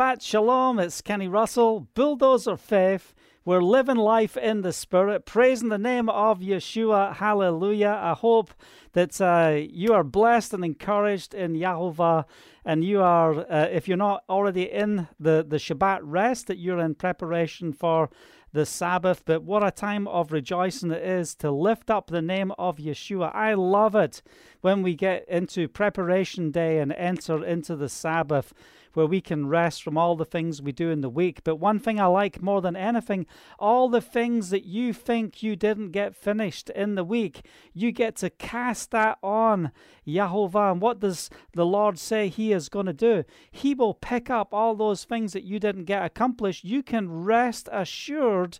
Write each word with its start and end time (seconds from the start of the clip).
Shabbat 0.00 0.22
Shalom. 0.22 0.78
It's 0.78 1.02
Kenny 1.02 1.28
Russell, 1.28 1.80
Bulldozer 1.92 2.56
Faith. 2.56 3.12
We're 3.44 3.60
living 3.60 3.98
life 3.98 4.34
in 4.34 4.62
the 4.62 4.72
Spirit, 4.72 5.26
praising 5.26 5.68
the 5.68 5.76
name 5.76 6.08
of 6.08 6.40
Yeshua. 6.40 7.16
Hallelujah. 7.16 8.00
I 8.00 8.14
hope 8.14 8.54
that 8.94 9.20
uh, 9.20 9.60
you 9.70 9.92
are 9.92 10.02
blessed 10.02 10.54
and 10.54 10.64
encouraged 10.64 11.34
in 11.34 11.52
Yahovah, 11.52 12.24
and 12.64 12.82
you 12.82 13.02
are, 13.02 13.40
uh, 13.52 13.66
if 13.70 13.88
you're 13.88 13.98
not 13.98 14.24
already 14.30 14.70
in 14.70 15.06
the, 15.18 15.44
the 15.46 15.58
Shabbat 15.58 15.98
rest, 16.00 16.46
that 16.46 16.56
you're 16.56 16.80
in 16.80 16.94
preparation 16.94 17.74
for 17.74 18.08
the 18.54 18.64
Sabbath. 18.64 19.22
But 19.26 19.42
what 19.42 19.62
a 19.62 19.70
time 19.70 20.08
of 20.08 20.32
rejoicing 20.32 20.92
it 20.92 21.02
is 21.02 21.34
to 21.36 21.50
lift 21.50 21.90
up 21.90 22.06
the 22.06 22.22
name 22.22 22.52
of 22.52 22.78
Yeshua. 22.78 23.34
I 23.34 23.52
love 23.52 23.94
it 23.94 24.22
when 24.62 24.80
we 24.80 24.94
get 24.94 25.28
into 25.28 25.68
preparation 25.68 26.50
day 26.50 26.78
and 26.78 26.90
enter 26.90 27.44
into 27.44 27.76
the 27.76 27.90
Sabbath 27.90 28.54
where 28.94 29.06
we 29.06 29.20
can 29.20 29.46
rest 29.46 29.82
from 29.82 29.96
all 29.96 30.16
the 30.16 30.24
things 30.24 30.62
we 30.62 30.72
do 30.72 30.90
in 30.90 31.00
the 31.00 31.08
week. 31.08 31.42
But 31.44 31.56
one 31.56 31.78
thing 31.78 32.00
I 32.00 32.06
like 32.06 32.42
more 32.42 32.60
than 32.60 32.76
anything, 32.76 33.26
all 33.58 33.88
the 33.88 34.00
things 34.00 34.50
that 34.50 34.64
you 34.64 34.92
think 34.92 35.42
you 35.42 35.56
didn't 35.56 35.90
get 35.90 36.14
finished 36.14 36.70
in 36.70 36.94
the 36.94 37.04
week, 37.04 37.46
you 37.72 37.92
get 37.92 38.16
to 38.16 38.30
cast 38.30 38.90
that 38.90 39.18
on 39.22 39.72
Yahovah. 40.06 40.72
And 40.72 40.80
what 40.80 41.00
does 41.00 41.30
the 41.54 41.66
Lord 41.66 41.98
say 41.98 42.28
He 42.28 42.52
is 42.52 42.68
going 42.68 42.86
to 42.86 42.92
do? 42.92 43.24
He 43.50 43.74
will 43.74 43.94
pick 43.94 44.30
up 44.30 44.52
all 44.52 44.74
those 44.74 45.04
things 45.04 45.32
that 45.32 45.44
you 45.44 45.58
didn't 45.58 45.84
get 45.84 46.04
accomplished. 46.04 46.64
You 46.64 46.82
can 46.82 47.24
rest 47.24 47.68
assured 47.72 48.58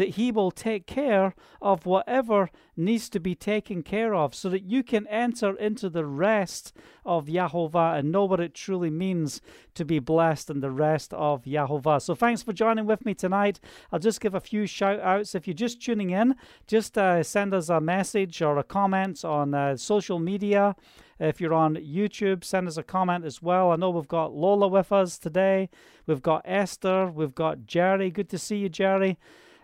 that 0.00 0.16
He 0.16 0.32
will 0.32 0.50
take 0.50 0.86
care 0.86 1.34
of 1.60 1.84
whatever 1.84 2.48
needs 2.74 3.10
to 3.10 3.20
be 3.20 3.34
taken 3.34 3.82
care 3.82 4.14
of 4.14 4.34
so 4.34 4.48
that 4.48 4.62
you 4.62 4.82
can 4.82 5.06
enter 5.08 5.54
into 5.58 5.90
the 5.90 6.06
rest 6.06 6.74
of 7.04 7.26
Yahovah 7.26 7.98
and 7.98 8.10
know 8.10 8.24
what 8.24 8.40
it 8.40 8.54
truly 8.54 8.88
means 8.88 9.42
to 9.74 9.84
be 9.84 9.98
blessed 9.98 10.48
in 10.48 10.60
the 10.60 10.70
rest 10.70 11.12
of 11.12 11.44
Yahovah. 11.44 12.00
So 12.00 12.14
thanks 12.14 12.42
for 12.42 12.54
joining 12.54 12.86
with 12.86 13.04
me 13.04 13.12
tonight. 13.12 13.60
I'll 13.92 13.98
just 13.98 14.22
give 14.22 14.34
a 14.34 14.40
few 14.40 14.64
shout 14.64 15.00
outs. 15.00 15.34
If 15.34 15.46
you're 15.46 15.52
just 15.52 15.82
tuning 15.82 16.08
in, 16.08 16.34
just 16.66 16.96
uh, 16.96 17.22
send 17.22 17.52
us 17.52 17.68
a 17.68 17.78
message 17.78 18.40
or 18.40 18.56
a 18.56 18.64
comment 18.64 19.22
on 19.22 19.52
uh, 19.52 19.76
social 19.76 20.18
media. 20.18 20.76
If 21.18 21.42
you're 21.42 21.52
on 21.52 21.76
YouTube, 21.76 22.42
send 22.42 22.68
us 22.68 22.78
a 22.78 22.82
comment 22.82 23.26
as 23.26 23.42
well. 23.42 23.70
I 23.70 23.76
know 23.76 23.90
we've 23.90 24.08
got 24.08 24.32
Lola 24.32 24.66
with 24.66 24.92
us 24.92 25.18
today. 25.18 25.68
We've 26.06 26.22
got 26.22 26.40
Esther. 26.46 27.08
We've 27.08 27.34
got 27.34 27.66
Jerry. 27.66 28.10
Good 28.10 28.30
to 28.30 28.38
see 28.38 28.56
you, 28.56 28.70
Jerry. 28.70 29.18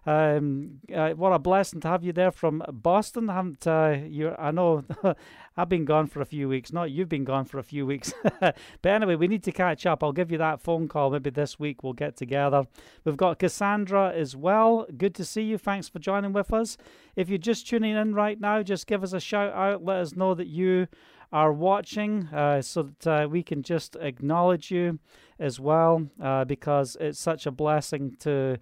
Um, 0.07 0.81
uh, 0.95 1.11
what 1.11 1.33
a 1.33 1.39
blessing 1.39 1.81
to 1.81 1.89
have 1.89 2.05
you 2.05 2.13
there 2.13 2.31
from 2.31 2.63
Boston. 2.73 3.29
I 3.29 3.35
haven't 3.35 3.67
uh, 3.67 3.99
you? 4.07 4.35
I 4.39 4.53
know 4.53 4.85
I've 5.57 5.69
been 5.69 5.85
gone 5.85 6.07
for 6.07 6.21
a 6.21 6.27
few 6.27 6.49
weeks. 6.49 6.73
Not 6.73 6.93
you've 6.93 7.09
been 7.09 7.25
gone 7.25 7.45
for 7.45 7.59
a 7.59 7.65
few 7.65 7.85
weeks. 7.85 8.13
but 8.41 8.57
anyway, 8.85 9.17
we 9.17 9.27
need 9.27 9.43
to 9.43 9.53
catch 9.53 9.85
up. 9.85 10.05
I'll 10.05 10.13
give 10.13 10.31
you 10.31 10.39
that 10.39 10.61
phone 10.61 10.87
call. 10.87 11.11
Maybe 11.11 11.31
this 11.31 11.59
week 11.59 11.83
we'll 11.83 11.93
get 11.93 12.17
together. 12.17 12.67
We've 13.05 13.17
got 13.17 13.41
Cassandra 13.41 14.13
as 14.15 14.37
well. 14.37 14.87
Good 14.97 15.15
to 15.17 15.25
see 15.25 15.43
you. 15.43 15.59
Thanks 15.59 15.89
for 15.89 15.99
joining 15.99 16.33
with 16.33 16.53
us. 16.53 16.77
If 17.17 17.29
you're 17.29 17.39
just 17.39 17.67
tuning 17.67 17.97
in 17.97 18.15
right 18.15 18.41
now, 18.41 18.63
just 18.63 18.87
give 18.87 19.03
us 19.03 19.13
a 19.13 19.21
shout 19.21 19.53
out. 19.55 19.85
Let 19.85 19.99
us 19.99 20.15
know 20.15 20.35
that 20.35 20.47
you 20.47 20.87
are 21.33 21.53
watching 21.53 22.29
uh, 22.29 22.63
so 22.63 22.83
that 22.83 23.07
uh, 23.07 23.29
we 23.29 23.43
can 23.43 23.63
just 23.63 23.97
acknowledge 23.97 24.71
you 24.71 25.01
as 25.41 25.59
well 25.59 26.07
uh, 26.23 26.45
because 26.45 26.97
it's 27.01 27.19
such 27.19 27.47
a 27.47 27.51
blessing 27.51 28.17
to 28.21 28.59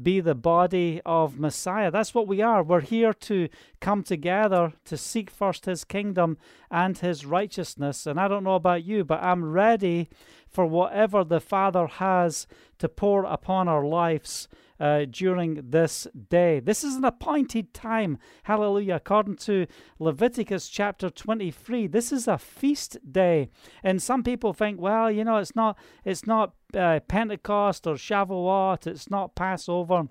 be 0.00 0.20
the 0.20 0.34
body 0.34 1.00
of 1.04 1.38
Messiah. 1.38 1.90
That's 1.90 2.14
what 2.14 2.28
we 2.28 2.40
are. 2.40 2.62
We're 2.62 2.80
here 2.80 3.12
to 3.12 3.48
come 3.80 4.02
together 4.02 4.72
to 4.84 4.96
seek 4.96 5.30
first 5.30 5.66
his 5.66 5.84
kingdom 5.84 6.38
and 6.70 6.96
his 6.96 7.26
righteousness. 7.26 8.06
And 8.06 8.20
I 8.20 8.28
don't 8.28 8.44
know 8.44 8.54
about 8.54 8.84
you, 8.84 9.04
but 9.04 9.22
I'm 9.22 9.44
ready 9.44 10.08
for 10.48 10.66
whatever 10.66 11.24
the 11.24 11.40
Father 11.40 11.86
has 11.86 12.46
to 12.78 12.88
pour 12.88 13.24
upon 13.24 13.68
our 13.68 13.84
lives 13.84 14.48
uh, 14.82 15.06
during 15.08 15.70
this 15.70 16.08
day. 16.28 16.58
This 16.58 16.82
is 16.82 16.96
an 16.96 17.04
appointed 17.04 17.72
time. 17.72 18.18
Hallelujah. 18.42 18.96
According 18.96 19.36
to 19.36 19.68
Leviticus 20.00 20.68
chapter 20.68 21.08
23, 21.08 21.86
this 21.86 22.10
is 22.10 22.26
a 22.26 22.36
feast 22.36 22.98
day. 23.10 23.48
And 23.84 24.02
some 24.02 24.24
people 24.24 24.52
think, 24.52 24.80
well, 24.80 25.08
you 25.08 25.22
know, 25.22 25.36
it's 25.36 25.54
not, 25.54 25.78
it's 26.04 26.26
not 26.26 26.54
uh, 26.74 27.00
Pentecost 27.00 27.86
or 27.86 27.94
Shavuot, 27.94 28.86
it's 28.86 29.10
not 29.10 29.34
Passover. 29.34 30.08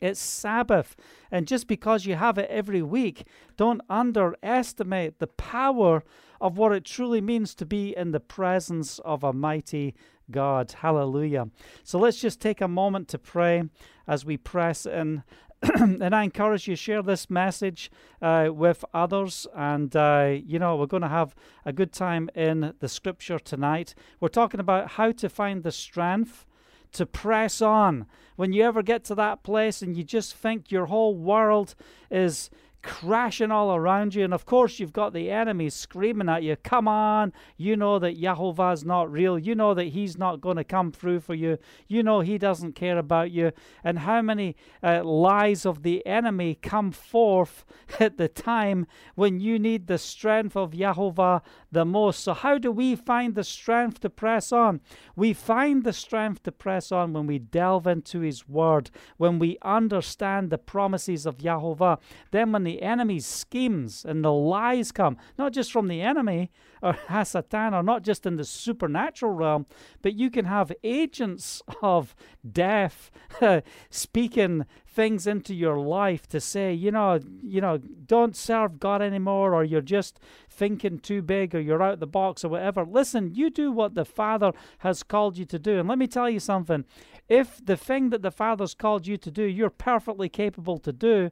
It's 0.00 0.18
Sabbath. 0.20 0.96
And 1.30 1.46
just 1.46 1.68
because 1.68 2.06
you 2.06 2.16
have 2.16 2.36
it 2.36 2.50
every 2.50 2.82
week, 2.82 3.24
don't 3.56 3.80
underestimate 3.88 5.20
the 5.20 5.28
power 5.28 6.02
of 6.40 6.58
what 6.58 6.72
it 6.72 6.84
truly 6.84 7.20
means 7.20 7.54
to 7.54 7.64
be 7.64 7.96
in 7.96 8.10
the 8.10 8.18
presence 8.18 8.98
of 9.00 9.22
a 9.22 9.32
mighty 9.32 9.94
God. 10.28 10.72
Hallelujah. 10.72 11.50
So 11.84 12.00
let's 12.00 12.20
just 12.20 12.40
take 12.40 12.60
a 12.60 12.66
moment 12.66 13.06
to 13.08 13.18
pray 13.18 13.62
as 14.08 14.24
we 14.24 14.36
press 14.36 14.86
in. 14.86 15.22
and 15.78 16.14
I 16.14 16.24
encourage 16.24 16.66
you 16.66 16.74
share 16.74 17.02
this 17.02 17.30
message 17.30 17.90
uh, 18.20 18.48
with 18.52 18.84
others. 18.92 19.46
And 19.54 19.94
uh, 19.94 20.36
you 20.44 20.58
know 20.58 20.76
we're 20.76 20.86
going 20.86 21.02
to 21.02 21.08
have 21.08 21.34
a 21.64 21.72
good 21.72 21.92
time 21.92 22.28
in 22.34 22.74
the 22.80 22.88
Scripture 22.88 23.38
tonight. 23.38 23.94
We're 24.18 24.28
talking 24.28 24.60
about 24.60 24.92
how 24.92 25.12
to 25.12 25.28
find 25.28 25.62
the 25.62 25.70
strength 25.70 26.46
to 26.92 27.06
press 27.06 27.62
on. 27.62 28.06
When 28.36 28.52
you 28.52 28.64
ever 28.64 28.82
get 28.82 29.04
to 29.04 29.14
that 29.14 29.42
place 29.42 29.82
and 29.82 29.96
you 29.96 30.02
just 30.02 30.34
think 30.34 30.70
your 30.70 30.86
whole 30.86 31.16
world 31.16 31.74
is 32.10 32.50
crashing 32.82 33.50
all 33.50 33.74
around 33.74 34.14
you. 34.14 34.24
And 34.24 34.34
of 34.34 34.44
course, 34.44 34.78
you've 34.78 34.92
got 34.92 35.12
the 35.12 35.30
enemy 35.30 35.70
screaming 35.70 36.28
at 36.28 36.42
you, 36.42 36.56
Come 36.56 36.88
on, 36.88 37.32
you 37.56 37.76
know 37.76 37.98
that 37.98 38.20
Yahovah's 38.20 38.84
not 38.84 39.10
real. 39.10 39.38
You 39.38 39.54
know 39.54 39.74
that 39.74 39.88
he's 39.88 40.18
not 40.18 40.40
going 40.40 40.56
to 40.56 40.64
come 40.64 40.92
through 40.92 41.20
for 41.20 41.34
you. 41.34 41.58
You 41.86 42.02
know 42.02 42.20
he 42.20 42.38
doesn't 42.38 42.74
care 42.74 42.98
about 42.98 43.30
you. 43.30 43.52
And 43.84 44.00
how 44.00 44.22
many 44.22 44.56
uh, 44.82 45.04
lies 45.04 45.64
of 45.64 45.82
the 45.82 46.04
enemy 46.06 46.56
come 46.56 46.90
forth 46.90 47.64
at 48.00 48.18
the 48.18 48.28
time 48.28 48.86
when 49.14 49.40
you 49.40 49.58
need 49.58 49.86
the 49.86 49.98
strength 49.98 50.56
of 50.56 50.72
Yahovah 50.72 51.42
the 51.72 51.84
most. 51.84 52.22
So, 52.22 52.34
how 52.34 52.58
do 52.58 52.70
we 52.70 52.94
find 52.94 53.34
the 53.34 53.42
strength 53.42 54.00
to 54.00 54.10
press 54.10 54.52
on? 54.52 54.80
We 55.16 55.32
find 55.32 55.82
the 55.82 55.92
strength 55.92 56.42
to 56.44 56.52
press 56.52 56.92
on 56.92 57.12
when 57.12 57.26
we 57.26 57.38
delve 57.38 57.86
into 57.86 58.20
his 58.20 58.48
word, 58.48 58.90
when 59.16 59.38
we 59.38 59.58
understand 59.62 60.50
the 60.50 60.58
promises 60.58 61.26
of 61.26 61.38
Yahovah. 61.38 61.98
Then, 62.30 62.52
when 62.52 62.64
the 62.64 62.82
enemy's 62.82 63.26
schemes 63.26 64.04
and 64.04 64.24
the 64.24 64.32
lies 64.32 64.92
come, 64.92 65.16
not 65.38 65.52
just 65.52 65.72
from 65.72 65.88
the 65.88 66.02
enemy 66.02 66.50
or 66.82 66.92
Hasatan, 67.08 67.72
or 67.72 67.82
not 67.82 68.02
just 68.02 68.26
in 68.26 68.36
the 68.36 68.44
supernatural 68.44 69.32
realm, 69.32 69.66
but 70.02 70.14
you 70.14 70.30
can 70.30 70.44
have 70.44 70.72
agents 70.84 71.62
of 71.82 72.14
death 72.50 73.10
speaking 73.90 74.66
things 74.92 75.26
into 75.26 75.54
your 75.54 75.78
life 75.78 76.28
to 76.28 76.40
say, 76.40 76.72
you 76.72 76.90
know, 76.90 77.18
you 77.42 77.60
know, 77.60 77.78
don't 77.78 78.36
serve 78.36 78.78
God 78.78 79.00
anymore, 79.00 79.54
or 79.54 79.64
you're 79.64 79.80
just 79.80 80.20
thinking 80.50 80.98
too 80.98 81.22
big, 81.22 81.54
or 81.54 81.60
you're 81.60 81.82
out 81.82 81.98
the 81.98 82.06
box, 82.06 82.44
or 82.44 82.50
whatever. 82.50 82.84
Listen, 82.84 83.34
you 83.34 83.48
do 83.48 83.72
what 83.72 83.94
the 83.94 84.04
Father 84.04 84.52
has 84.78 85.02
called 85.02 85.38
you 85.38 85.46
to 85.46 85.58
do. 85.58 85.78
And 85.78 85.88
let 85.88 85.98
me 85.98 86.06
tell 86.06 86.28
you 86.28 86.40
something 86.40 86.84
if 87.28 87.64
the 87.64 87.76
thing 87.76 88.10
that 88.10 88.22
the 88.22 88.30
Father's 88.30 88.74
called 88.74 89.06
you 89.06 89.16
to 89.16 89.30
do, 89.30 89.44
you're 89.44 89.70
perfectly 89.70 90.28
capable 90.28 90.78
to 90.78 90.92
do, 90.92 91.30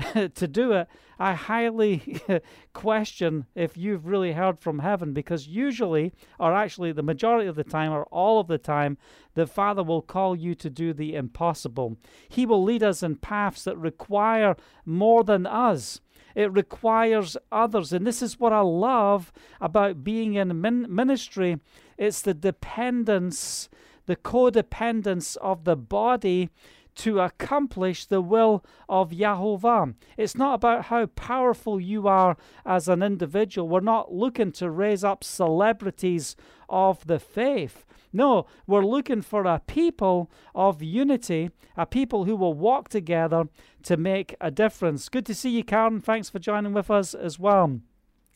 to 0.34 0.48
do 0.48 0.72
it, 0.72 0.88
I 1.18 1.34
highly 1.34 2.20
question 2.72 3.46
if 3.54 3.76
you've 3.76 4.06
really 4.06 4.32
heard 4.32 4.58
from 4.58 4.78
heaven 4.78 5.12
because 5.12 5.46
usually, 5.46 6.12
or 6.38 6.54
actually 6.54 6.92
the 6.92 7.02
majority 7.02 7.48
of 7.48 7.56
the 7.56 7.64
time, 7.64 7.92
or 7.92 8.04
all 8.04 8.40
of 8.40 8.46
the 8.46 8.58
time, 8.58 8.98
the 9.34 9.46
Father 9.46 9.82
will 9.82 10.02
call 10.02 10.34
you 10.34 10.54
to 10.56 10.70
do 10.70 10.92
the 10.92 11.14
impossible. 11.14 11.96
He 12.28 12.46
will 12.46 12.62
lead 12.62 12.82
us 12.82 13.02
in 13.02 13.16
paths 13.16 13.64
that 13.64 13.76
require 13.76 14.56
more 14.84 15.24
than 15.24 15.46
us. 15.46 16.00
It 16.34 16.52
requires 16.52 17.36
others. 17.50 17.92
And 17.92 18.06
this 18.06 18.22
is 18.22 18.38
what 18.38 18.52
I 18.52 18.60
love 18.60 19.32
about 19.60 20.04
being 20.04 20.34
in 20.34 20.60
min- 20.60 20.86
ministry 20.88 21.58
it's 22.00 22.22
the 22.22 22.32
dependence, 22.32 23.68
the 24.06 24.16
codependence 24.16 25.36
of 25.36 25.64
the 25.64 25.76
body 25.76 26.48
to 26.96 27.20
accomplish 27.20 28.06
the 28.06 28.20
will 28.20 28.64
of 28.88 29.10
Yahovah. 29.10 29.94
It's 30.16 30.36
not 30.36 30.54
about 30.54 30.86
how 30.86 31.06
powerful 31.06 31.80
you 31.80 32.08
are 32.08 32.36
as 32.64 32.88
an 32.88 33.02
individual. 33.02 33.68
We're 33.68 33.80
not 33.80 34.12
looking 34.12 34.52
to 34.52 34.70
raise 34.70 35.04
up 35.04 35.24
celebrities 35.24 36.36
of 36.68 37.06
the 37.06 37.18
faith. 37.18 37.84
No, 38.12 38.46
we're 38.66 38.84
looking 38.84 39.22
for 39.22 39.44
a 39.44 39.60
people 39.66 40.30
of 40.54 40.82
unity, 40.82 41.50
a 41.76 41.86
people 41.86 42.24
who 42.24 42.34
will 42.34 42.54
walk 42.54 42.88
together 42.88 43.44
to 43.84 43.96
make 43.96 44.34
a 44.40 44.50
difference. 44.50 45.08
Good 45.08 45.26
to 45.26 45.34
see 45.34 45.50
you, 45.50 45.64
Karen. 45.64 46.00
Thanks 46.00 46.28
for 46.28 46.38
joining 46.38 46.72
with 46.72 46.90
us 46.90 47.14
as 47.14 47.38
well. 47.38 47.80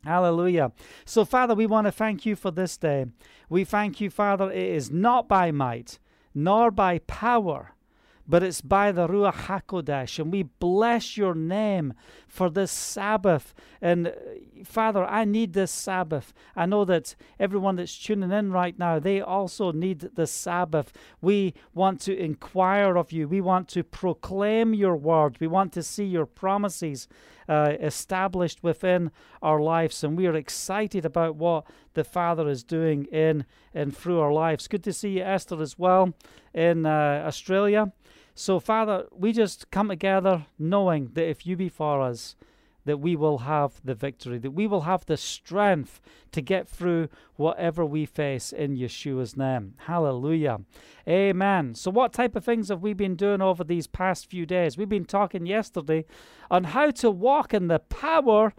Hallelujah. 0.04 0.72
So, 1.04 1.24
Father, 1.24 1.54
we 1.54 1.66
want 1.66 1.86
to 1.86 1.92
thank 1.92 2.26
you 2.26 2.36
for 2.36 2.50
this 2.50 2.76
day. 2.76 3.06
We 3.48 3.64
thank 3.64 4.00
you, 4.00 4.10
Father, 4.10 4.50
it 4.50 4.68
is 4.68 4.90
not 4.90 5.28
by 5.28 5.50
might 5.50 5.98
nor 6.34 6.70
by 6.70 6.98
power 7.00 7.74
but 8.26 8.42
it's 8.42 8.60
by 8.60 8.90
the 8.90 9.06
Ruach 9.06 9.46
HaKodesh. 9.46 10.18
And 10.18 10.32
we 10.32 10.44
bless 10.44 11.16
your 11.16 11.34
name 11.34 11.94
for 12.26 12.48
this 12.50 12.72
Sabbath. 12.72 13.54
And 13.80 14.08
uh, 14.08 14.12
Father, 14.64 15.04
I 15.04 15.24
need 15.24 15.52
this 15.52 15.70
Sabbath. 15.70 16.32
I 16.56 16.66
know 16.66 16.84
that 16.86 17.14
everyone 17.38 17.76
that's 17.76 17.98
tuning 17.98 18.32
in 18.32 18.50
right 18.50 18.78
now, 18.78 18.98
they 18.98 19.20
also 19.20 19.72
need 19.72 20.10
the 20.14 20.26
Sabbath. 20.26 20.92
We 21.20 21.54
want 21.74 22.00
to 22.02 22.16
inquire 22.16 22.96
of 22.96 23.12
you. 23.12 23.28
We 23.28 23.40
want 23.40 23.68
to 23.68 23.84
proclaim 23.84 24.74
your 24.74 24.96
word. 24.96 25.36
We 25.40 25.46
want 25.46 25.72
to 25.74 25.82
see 25.82 26.04
your 26.04 26.26
promises 26.26 27.08
uh, 27.48 27.74
established 27.78 28.62
within 28.62 29.10
our 29.42 29.60
lives. 29.60 30.02
And 30.02 30.16
we 30.16 30.26
are 30.26 30.34
excited 30.34 31.04
about 31.04 31.36
what 31.36 31.66
the 31.92 32.04
Father 32.04 32.48
is 32.48 32.64
doing 32.64 33.04
in 33.06 33.44
and 33.74 33.94
through 33.96 34.20
our 34.20 34.32
lives. 34.32 34.66
Good 34.66 34.84
to 34.84 34.92
see 34.92 35.18
you, 35.18 35.22
Esther, 35.22 35.60
as 35.60 35.78
well 35.78 36.14
in 36.54 36.86
uh, 36.86 37.24
Australia. 37.26 37.92
So, 38.34 38.58
Father, 38.58 39.06
we 39.12 39.32
just 39.32 39.70
come 39.70 39.88
together 39.88 40.46
knowing 40.58 41.10
that 41.14 41.28
if 41.28 41.46
you 41.46 41.56
be 41.56 41.68
for 41.68 42.02
us, 42.02 42.34
that 42.84 42.98
we 42.98 43.16
will 43.16 43.38
have 43.38 43.80
the 43.82 43.94
victory, 43.94 44.38
that 44.38 44.50
we 44.50 44.66
will 44.66 44.82
have 44.82 45.06
the 45.06 45.16
strength 45.16 46.00
to 46.32 46.42
get 46.42 46.68
through 46.68 47.08
whatever 47.36 47.84
we 47.84 48.04
face 48.04 48.52
in 48.52 48.76
Yeshua's 48.76 49.36
name. 49.36 49.74
Hallelujah. 49.86 50.60
Amen. 51.08 51.74
So, 51.74 51.90
what 51.90 52.12
type 52.12 52.36
of 52.36 52.44
things 52.44 52.68
have 52.68 52.82
we 52.82 52.92
been 52.92 53.16
doing 53.16 53.40
over 53.40 53.64
these 53.64 53.86
past 53.86 54.28
few 54.28 54.46
days? 54.46 54.76
We've 54.76 54.88
been 54.88 55.04
talking 55.04 55.46
yesterday 55.46 56.04
on 56.50 56.64
how 56.64 56.90
to 56.90 57.10
walk 57.10 57.54
in 57.54 57.68
the 57.68 57.78
power 57.78 58.52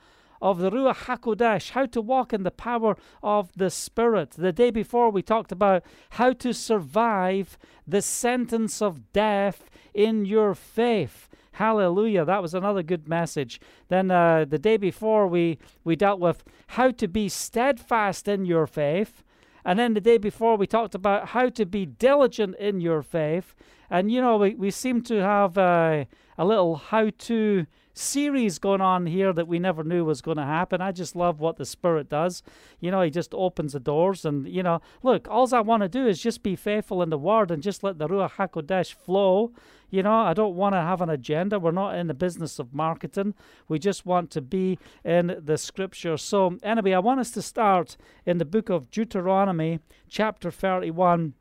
of 0.46 0.60
the 0.60 0.70
Ruach 0.70 1.06
HaKodesh, 1.08 1.72
how 1.72 1.88
to 1.88 2.00
walk 2.00 2.32
in 2.32 2.44
the 2.44 2.52
power 2.52 2.96
of 3.24 3.52
the 3.58 3.72
Spirit. 3.72 4.32
The 4.38 4.52
day 4.54 4.70
before, 4.70 5.10
we 5.10 5.24
talked 5.24 5.52
about 5.52 5.84
how 6.12 6.34
to 6.34 6.54
survive 6.54 7.58
the 7.88 8.04
sentence 8.04 8.80
of 8.80 9.12
death 9.12 9.72
in 9.96 10.24
your 10.26 10.54
faith. 10.54 11.28
Hallelujah. 11.54 12.26
That 12.26 12.44
was 12.44 12.54
another 12.54 12.84
good 12.84 13.08
message. 13.08 13.60
Then 13.88 14.12
uh, 14.12 14.46
the 14.48 14.60
day 14.60 14.78
before, 14.78 15.26
we, 15.26 15.58
we 15.84 15.96
dealt 15.96 16.20
with 16.20 16.44
how 16.68 16.92
to 16.92 17.08
be 17.08 17.28
steadfast 17.28 18.28
in 18.28 18.46
your 18.46 18.68
faith. 18.68 19.24
And 19.64 19.80
then 19.80 19.96
the 19.96 20.02
day 20.02 20.20
before, 20.20 20.58
we 20.58 20.68
talked 20.68 20.94
about 20.94 21.30
how 21.30 21.50
to 21.50 21.66
be 21.66 21.88
diligent 21.88 22.56
in 22.58 22.82
your 22.82 23.02
faith. 23.02 23.56
And, 23.90 24.12
you 24.12 24.22
know, 24.22 24.38
we, 24.38 24.54
we 24.54 24.70
seem 24.70 25.02
to 25.04 25.24
have 25.24 25.58
uh, 25.58 26.06
a 26.38 26.46
little 26.46 26.76
how 26.76 27.10
to 27.18 27.66
series 27.98 28.60
going 28.60 28.82
on 28.82 29.06
here 29.06 29.34
that 29.34 29.48
we 29.48 29.58
never 29.58 29.84
knew 29.84 30.06
was 30.06 30.22
going 30.22 30.38
to 30.38 30.44
happen. 30.44 30.82
I 30.82 30.92
just 30.92 31.16
love 31.16 31.40
what 31.40 31.58
the 31.58 31.66
Spirit 31.66 32.10
does. 32.10 32.44
You 32.80 32.92
know, 32.92 33.02
He 33.02 33.10
just 33.10 33.34
opens 33.34 33.74
the 33.74 33.80
doors. 33.80 34.26
And, 34.26 34.48
you 34.48 34.62
know, 34.62 34.82
look, 35.02 35.28
all 35.30 35.54
I 35.54 35.62
want 35.62 35.82
to 35.82 35.90
do 35.90 36.06
is 36.08 36.22
just 36.22 36.44
be 36.44 36.56
faithful 36.56 37.02
in 37.02 37.10
the 37.10 37.18
Word 37.18 37.52
and 37.52 37.64
just 37.64 37.84
let 37.84 37.98
the 37.98 38.08
Ruach 38.08 38.34
HaKodesh 38.34 38.94
flow. 38.94 39.52
You 39.90 40.04
know, 40.04 40.14
I 40.14 40.34
don't 40.34 40.56
want 40.56 40.74
to 40.74 40.82
have 40.82 41.02
an 41.02 41.10
agenda. 41.10 41.60
We're 41.60 41.72
not 41.72 41.96
in 41.96 42.08
the 42.08 42.14
business 42.14 42.60
of 42.60 42.74
marketing. 42.74 43.34
We 43.68 43.80
just 43.80 44.06
want 44.06 44.30
to 44.32 44.42
be 44.42 44.78
in 45.04 45.40
the 45.42 45.58
Scripture. 45.58 46.18
So, 46.18 46.58
anyway, 46.64 46.94
I 46.94 47.00
want 47.00 47.22
us 47.22 47.32
to 47.32 47.42
start 47.42 47.96
in 48.26 48.38
the 48.38 48.46
book 48.46 48.70
of 48.70 48.92
Deuteronomy, 48.92 49.80
chapter 50.10 50.52
31 50.52 51.34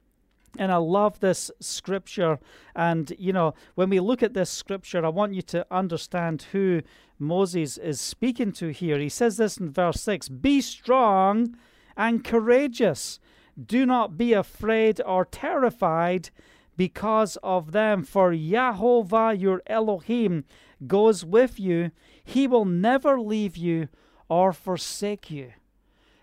and 0.58 0.72
I 0.72 0.76
love 0.76 1.20
this 1.20 1.50
scripture. 1.60 2.38
And, 2.74 3.12
you 3.18 3.32
know, 3.32 3.54
when 3.74 3.90
we 3.90 4.00
look 4.00 4.22
at 4.22 4.34
this 4.34 4.50
scripture, 4.50 5.04
I 5.04 5.08
want 5.08 5.34
you 5.34 5.42
to 5.42 5.66
understand 5.70 6.46
who 6.52 6.82
Moses 7.18 7.78
is 7.78 8.00
speaking 8.00 8.52
to 8.52 8.68
here. 8.68 8.98
He 8.98 9.08
says 9.08 9.36
this 9.36 9.56
in 9.56 9.70
verse 9.70 10.00
6 10.00 10.28
Be 10.28 10.60
strong 10.60 11.56
and 11.96 12.24
courageous. 12.24 13.20
Do 13.62 13.86
not 13.86 14.16
be 14.16 14.32
afraid 14.32 15.00
or 15.04 15.24
terrified 15.24 16.30
because 16.76 17.38
of 17.42 17.70
them, 17.70 18.02
for 18.02 18.32
Yahovah 18.32 19.40
your 19.40 19.62
Elohim 19.66 20.44
goes 20.86 21.24
with 21.24 21.60
you. 21.60 21.92
He 22.24 22.46
will 22.46 22.64
never 22.64 23.20
leave 23.20 23.56
you 23.56 23.88
or 24.28 24.52
forsake 24.52 25.30
you. 25.30 25.52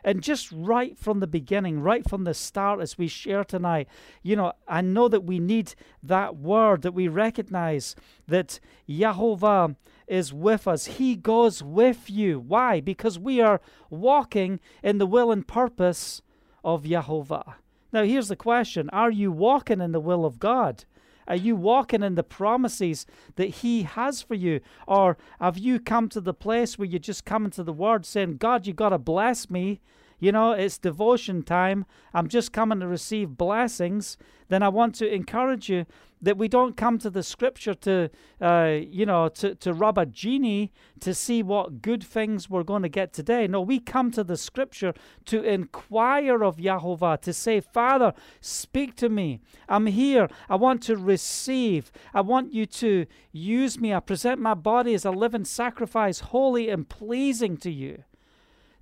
And 0.03 0.23
just 0.23 0.51
right 0.51 0.97
from 0.97 1.19
the 1.19 1.27
beginning, 1.27 1.81
right 1.81 2.07
from 2.07 2.23
the 2.23 2.33
start, 2.33 2.81
as 2.81 2.97
we 2.97 3.07
share 3.07 3.43
tonight, 3.43 3.87
you 4.23 4.35
know, 4.35 4.53
I 4.67 4.81
know 4.81 5.07
that 5.07 5.23
we 5.23 5.39
need 5.39 5.75
that 6.01 6.35
word 6.35 6.81
that 6.81 6.93
we 6.93 7.07
recognize 7.07 7.95
that 8.27 8.59
Yahovah 8.89 9.75
is 10.07 10.33
with 10.33 10.67
us. 10.67 10.85
He 10.85 11.15
goes 11.15 11.63
with 11.63 12.09
you. 12.09 12.39
Why? 12.39 12.81
Because 12.81 13.17
we 13.17 13.39
are 13.39 13.61
walking 13.89 14.59
in 14.83 14.97
the 14.97 15.05
will 15.05 15.31
and 15.31 15.47
purpose 15.47 16.21
of 16.63 16.83
Yahovah. 16.83 17.55
Now, 17.93 18.03
here's 18.03 18.27
the 18.27 18.35
question 18.35 18.89
Are 18.91 19.11
you 19.11 19.31
walking 19.31 19.81
in 19.81 19.91
the 19.91 19.99
will 19.99 20.25
of 20.25 20.39
God? 20.39 20.85
Are 21.27 21.35
you 21.35 21.55
walking 21.55 22.03
in 22.03 22.15
the 22.15 22.23
promises 22.23 23.05
that 23.35 23.47
He 23.47 23.83
has 23.83 24.21
for 24.21 24.35
you? 24.35 24.61
Or 24.87 25.17
have 25.39 25.57
you 25.57 25.79
come 25.79 26.09
to 26.09 26.21
the 26.21 26.33
place 26.33 26.77
where 26.77 26.87
you 26.87 26.99
just 26.99 27.25
come 27.25 27.45
into 27.45 27.63
the 27.63 27.73
Word 27.73 28.05
saying, 28.05 28.37
God, 28.37 28.67
you 28.67 28.73
got 28.73 28.89
to 28.89 28.97
bless 28.97 29.49
me? 29.49 29.81
You 30.21 30.31
know, 30.31 30.51
it's 30.51 30.77
devotion 30.77 31.41
time. 31.41 31.85
I'm 32.13 32.27
just 32.27 32.53
coming 32.53 32.79
to 32.79 32.87
receive 32.87 33.37
blessings. 33.37 34.17
Then 34.49 34.61
I 34.61 34.69
want 34.69 34.93
to 34.95 35.11
encourage 35.11 35.67
you 35.67 35.87
that 36.21 36.37
we 36.37 36.47
don't 36.47 36.77
come 36.77 36.99
to 36.99 37.09
the 37.09 37.23
scripture 37.23 37.73
to, 37.73 38.11
uh, 38.39 38.77
you 38.79 39.03
know, 39.03 39.29
to, 39.29 39.55
to 39.55 39.73
rub 39.73 39.97
a 39.97 40.05
genie 40.05 40.71
to 40.99 41.15
see 41.15 41.41
what 41.41 41.81
good 41.81 42.03
things 42.03 42.51
we're 42.51 42.61
going 42.61 42.83
to 42.83 42.89
get 42.89 43.13
today. 43.13 43.47
No, 43.47 43.61
we 43.61 43.79
come 43.79 44.11
to 44.11 44.23
the 44.23 44.37
scripture 44.37 44.93
to 45.25 45.41
inquire 45.41 46.43
of 46.43 46.57
Yahovah, 46.57 47.19
to 47.21 47.33
say, 47.33 47.59
Father, 47.59 48.13
speak 48.39 48.95
to 48.97 49.09
me. 49.09 49.39
I'm 49.67 49.87
here. 49.87 50.29
I 50.47 50.55
want 50.55 50.83
to 50.83 50.97
receive. 50.97 51.91
I 52.13 52.21
want 52.21 52.53
you 52.53 52.67
to 52.67 53.07
use 53.31 53.79
me. 53.79 53.91
I 53.91 53.99
present 53.99 54.39
my 54.39 54.53
body 54.53 54.93
as 54.93 55.05
a 55.05 55.11
living 55.11 55.45
sacrifice, 55.45 56.19
holy 56.19 56.69
and 56.69 56.87
pleasing 56.87 57.57
to 57.57 57.71
you. 57.71 58.03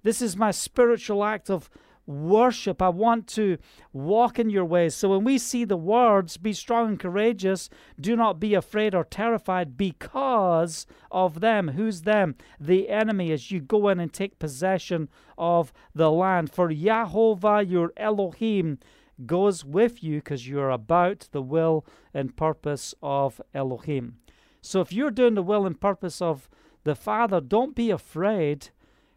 This 0.09 0.23
is 0.23 0.35
my 0.35 0.49
spiritual 0.49 1.23
act 1.23 1.51
of 1.51 1.69
worship. 2.07 2.81
I 2.81 2.89
want 2.89 3.27
to 3.27 3.59
walk 3.93 4.39
in 4.39 4.49
your 4.49 4.65
ways. 4.65 4.95
So 4.95 5.09
when 5.09 5.23
we 5.23 5.37
see 5.37 5.65
the 5.65 5.77
words, 5.77 6.35
be 6.35 6.51
strong 6.51 6.87
and 6.87 6.99
courageous, 6.99 7.69
do 8.01 8.15
not 8.15 8.39
be 8.39 8.55
afraid 8.55 8.95
or 8.95 9.03
terrified 9.03 9.77
because 9.77 10.87
of 11.11 11.41
them. 11.41 11.67
Who's 11.67 12.01
them? 12.01 12.33
The 12.59 12.89
enemy 12.89 13.31
as 13.31 13.51
you 13.51 13.59
go 13.59 13.87
in 13.87 13.99
and 13.99 14.11
take 14.11 14.39
possession 14.39 15.09
of 15.37 15.71
the 15.93 16.09
land. 16.09 16.51
For 16.51 16.69
Yahovah, 16.69 17.69
your 17.69 17.93
Elohim, 17.95 18.79
goes 19.27 19.63
with 19.63 20.03
you 20.03 20.15
because 20.15 20.47
you're 20.47 20.71
about 20.71 21.29
the 21.31 21.43
will 21.43 21.85
and 22.15 22.35
purpose 22.35 22.95
of 23.03 23.39
Elohim. 23.53 24.17
So 24.59 24.81
if 24.81 24.91
you're 24.91 25.11
doing 25.11 25.35
the 25.35 25.43
will 25.43 25.67
and 25.67 25.79
purpose 25.79 26.19
of 26.19 26.49
the 26.83 26.95
Father, 26.95 27.39
don't 27.39 27.75
be 27.75 27.91
afraid. 27.91 28.71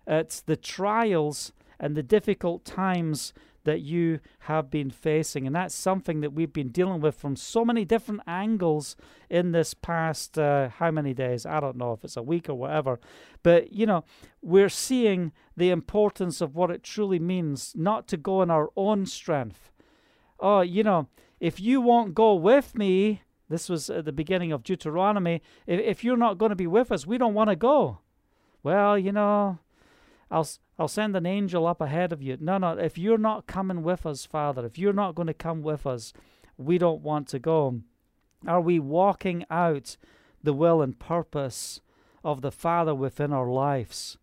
It's 0.06 0.40
the 0.40 0.56
trials 0.56 1.52
and 1.78 1.96
the 1.96 2.02
difficult 2.02 2.64
times 2.64 3.32
that 3.64 3.80
you 3.80 4.20
have 4.40 4.70
been 4.70 4.90
facing. 4.90 5.46
And 5.46 5.54
that's 5.54 5.74
something 5.74 6.20
that 6.20 6.32
we've 6.32 6.52
been 6.52 6.70
dealing 6.70 7.00
with 7.00 7.14
from 7.14 7.36
so 7.36 7.64
many 7.64 7.84
different 7.84 8.22
angles 8.26 8.96
in 9.30 9.52
this 9.52 9.74
past, 9.74 10.38
uh, 10.38 10.68
how 10.68 10.90
many 10.90 11.14
days? 11.14 11.46
I 11.46 11.60
don't 11.60 11.76
know 11.76 11.92
if 11.92 12.04
it's 12.04 12.16
a 12.16 12.22
week 12.22 12.48
or 12.48 12.54
whatever. 12.54 12.98
But, 13.42 13.72
you 13.72 13.86
know, 13.86 14.04
we're 14.40 14.68
seeing 14.68 15.32
the 15.56 15.70
importance 15.70 16.40
of 16.40 16.56
what 16.56 16.70
it 16.70 16.82
truly 16.82 17.18
means 17.18 17.72
not 17.76 18.08
to 18.08 18.16
go 18.16 18.42
in 18.42 18.50
our 18.50 18.70
own 18.76 19.06
strength. 19.06 19.70
Oh, 20.40 20.60
you 20.62 20.82
know, 20.82 21.08
if 21.38 21.60
you 21.60 21.80
won't 21.80 22.14
go 22.14 22.34
with 22.34 22.76
me, 22.76 23.22
this 23.48 23.68
was 23.68 23.90
at 23.90 24.04
the 24.04 24.12
beginning 24.12 24.50
of 24.50 24.64
Deuteronomy, 24.64 25.42
if, 25.66 25.78
if 25.80 26.04
you're 26.04 26.16
not 26.16 26.38
going 26.38 26.50
to 26.50 26.56
be 26.56 26.66
with 26.66 26.90
us, 26.90 27.06
we 27.06 27.18
don't 27.18 27.34
want 27.34 27.50
to 27.50 27.56
go. 27.56 27.98
Well, 28.64 28.98
you 28.98 29.12
know, 29.12 29.58
I'll 30.32 30.48
I'll 30.78 30.88
send 30.88 31.14
an 31.14 31.26
angel 31.26 31.66
up 31.66 31.80
ahead 31.80 32.10
of 32.10 32.22
you. 32.22 32.38
No, 32.40 32.56
no, 32.56 32.72
if 32.78 32.96
you're 32.96 33.18
not 33.18 33.46
coming 33.46 33.82
with 33.82 34.06
us, 34.06 34.24
Father, 34.24 34.64
if 34.64 34.78
you're 34.78 34.94
not 34.94 35.14
going 35.14 35.28
to 35.28 35.34
come 35.34 35.62
with 35.62 35.86
us, 35.86 36.14
we 36.56 36.78
don't 36.78 37.02
want 37.02 37.28
to 37.28 37.38
go. 37.38 37.82
Are 38.46 38.60
we 38.60 38.80
walking 38.80 39.44
out 39.50 39.96
the 40.42 40.54
will 40.54 40.80
and 40.80 40.98
purpose 40.98 41.80
of 42.24 42.40
the 42.40 42.50
Father 42.50 42.94
within 42.94 43.32
our 43.32 43.48
lives? 43.48 44.16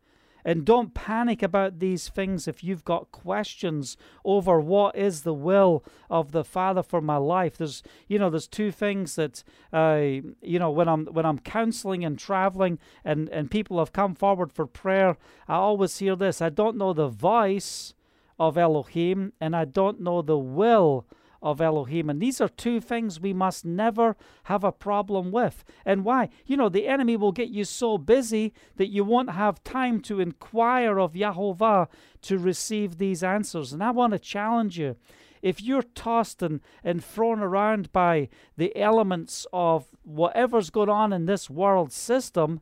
And 0.45 0.65
don't 0.65 0.93
panic 0.93 1.43
about 1.43 1.79
these 1.79 2.09
things 2.09 2.47
if 2.47 2.63
you've 2.63 2.85
got 2.85 3.11
questions 3.11 3.97
over 4.23 4.59
what 4.59 4.95
is 4.95 5.21
the 5.21 5.33
will 5.33 5.83
of 6.09 6.31
the 6.31 6.43
Father 6.43 6.83
for 6.83 7.01
my 7.01 7.17
life. 7.17 7.57
There's, 7.57 7.83
you 8.07 8.19
know, 8.19 8.29
there's 8.29 8.47
two 8.47 8.71
things 8.71 9.15
that, 9.15 9.43
uh, 9.73 10.21
you 10.41 10.59
know, 10.59 10.71
when 10.71 10.87
I'm 10.87 11.05
when 11.07 11.25
I'm 11.25 11.39
counseling 11.39 12.05
and 12.05 12.17
traveling, 12.17 12.79
and 13.03 13.29
and 13.29 13.51
people 13.51 13.79
have 13.79 13.93
come 13.93 14.15
forward 14.15 14.51
for 14.51 14.65
prayer, 14.65 15.17
I 15.47 15.55
always 15.55 15.97
hear 15.97 16.15
this: 16.15 16.41
I 16.41 16.49
don't 16.49 16.77
know 16.77 16.93
the 16.93 17.09
voice 17.09 17.93
of 18.39 18.57
Elohim, 18.57 19.33
and 19.41 19.55
I 19.55 19.65
don't 19.65 19.99
know 19.99 20.21
the 20.21 20.37
will 20.37 21.05
of 21.41 21.61
Elohim. 21.61 22.09
And 22.09 22.21
these 22.21 22.41
are 22.41 22.49
two 22.49 22.79
things 22.81 23.19
we 23.19 23.33
must 23.33 23.65
never 23.65 24.15
have 24.43 24.63
a 24.63 24.71
problem 24.71 25.31
with. 25.31 25.63
And 25.85 26.03
why? 26.03 26.29
You 26.45 26.57
know, 26.57 26.69
the 26.69 26.87
enemy 26.87 27.17
will 27.17 27.31
get 27.31 27.49
you 27.49 27.63
so 27.63 27.97
busy 27.97 28.53
that 28.77 28.91
you 28.91 29.03
won't 29.03 29.31
have 29.31 29.63
time 29.63 30.01
to 30.01 30.19
inquire 30.19 30.99
of 30.99 31.13
Yahovah 31.13 31.87
to 32.23 32.37
receive 32.37 32.97
these 32.97 33.23
answers. 33.23 33.73
And 33.73 33.83
I 33.83 33.91
want 33.91 34.13
to 34.13 34.19
challenge 34.19 34.77
you. 34.77 34.95
if 35.41 35.61
you're 35.61 35.83
tossed 35.83 36.41
and, 36.41 36.59
and 36.83 37.01
thrown 37.03 37.39
around 37.39 37.93
by 37.93 38.27
the 38.57 38.75
elements 38.75 39.47
of 39.53 39.85
whatever's 40.03 40.69
going 40.69 40.89
on 40.89 41.13
in 41.13 41.25
this 41.25 41.49
world 41.49 41.93
system, 41.93 42.59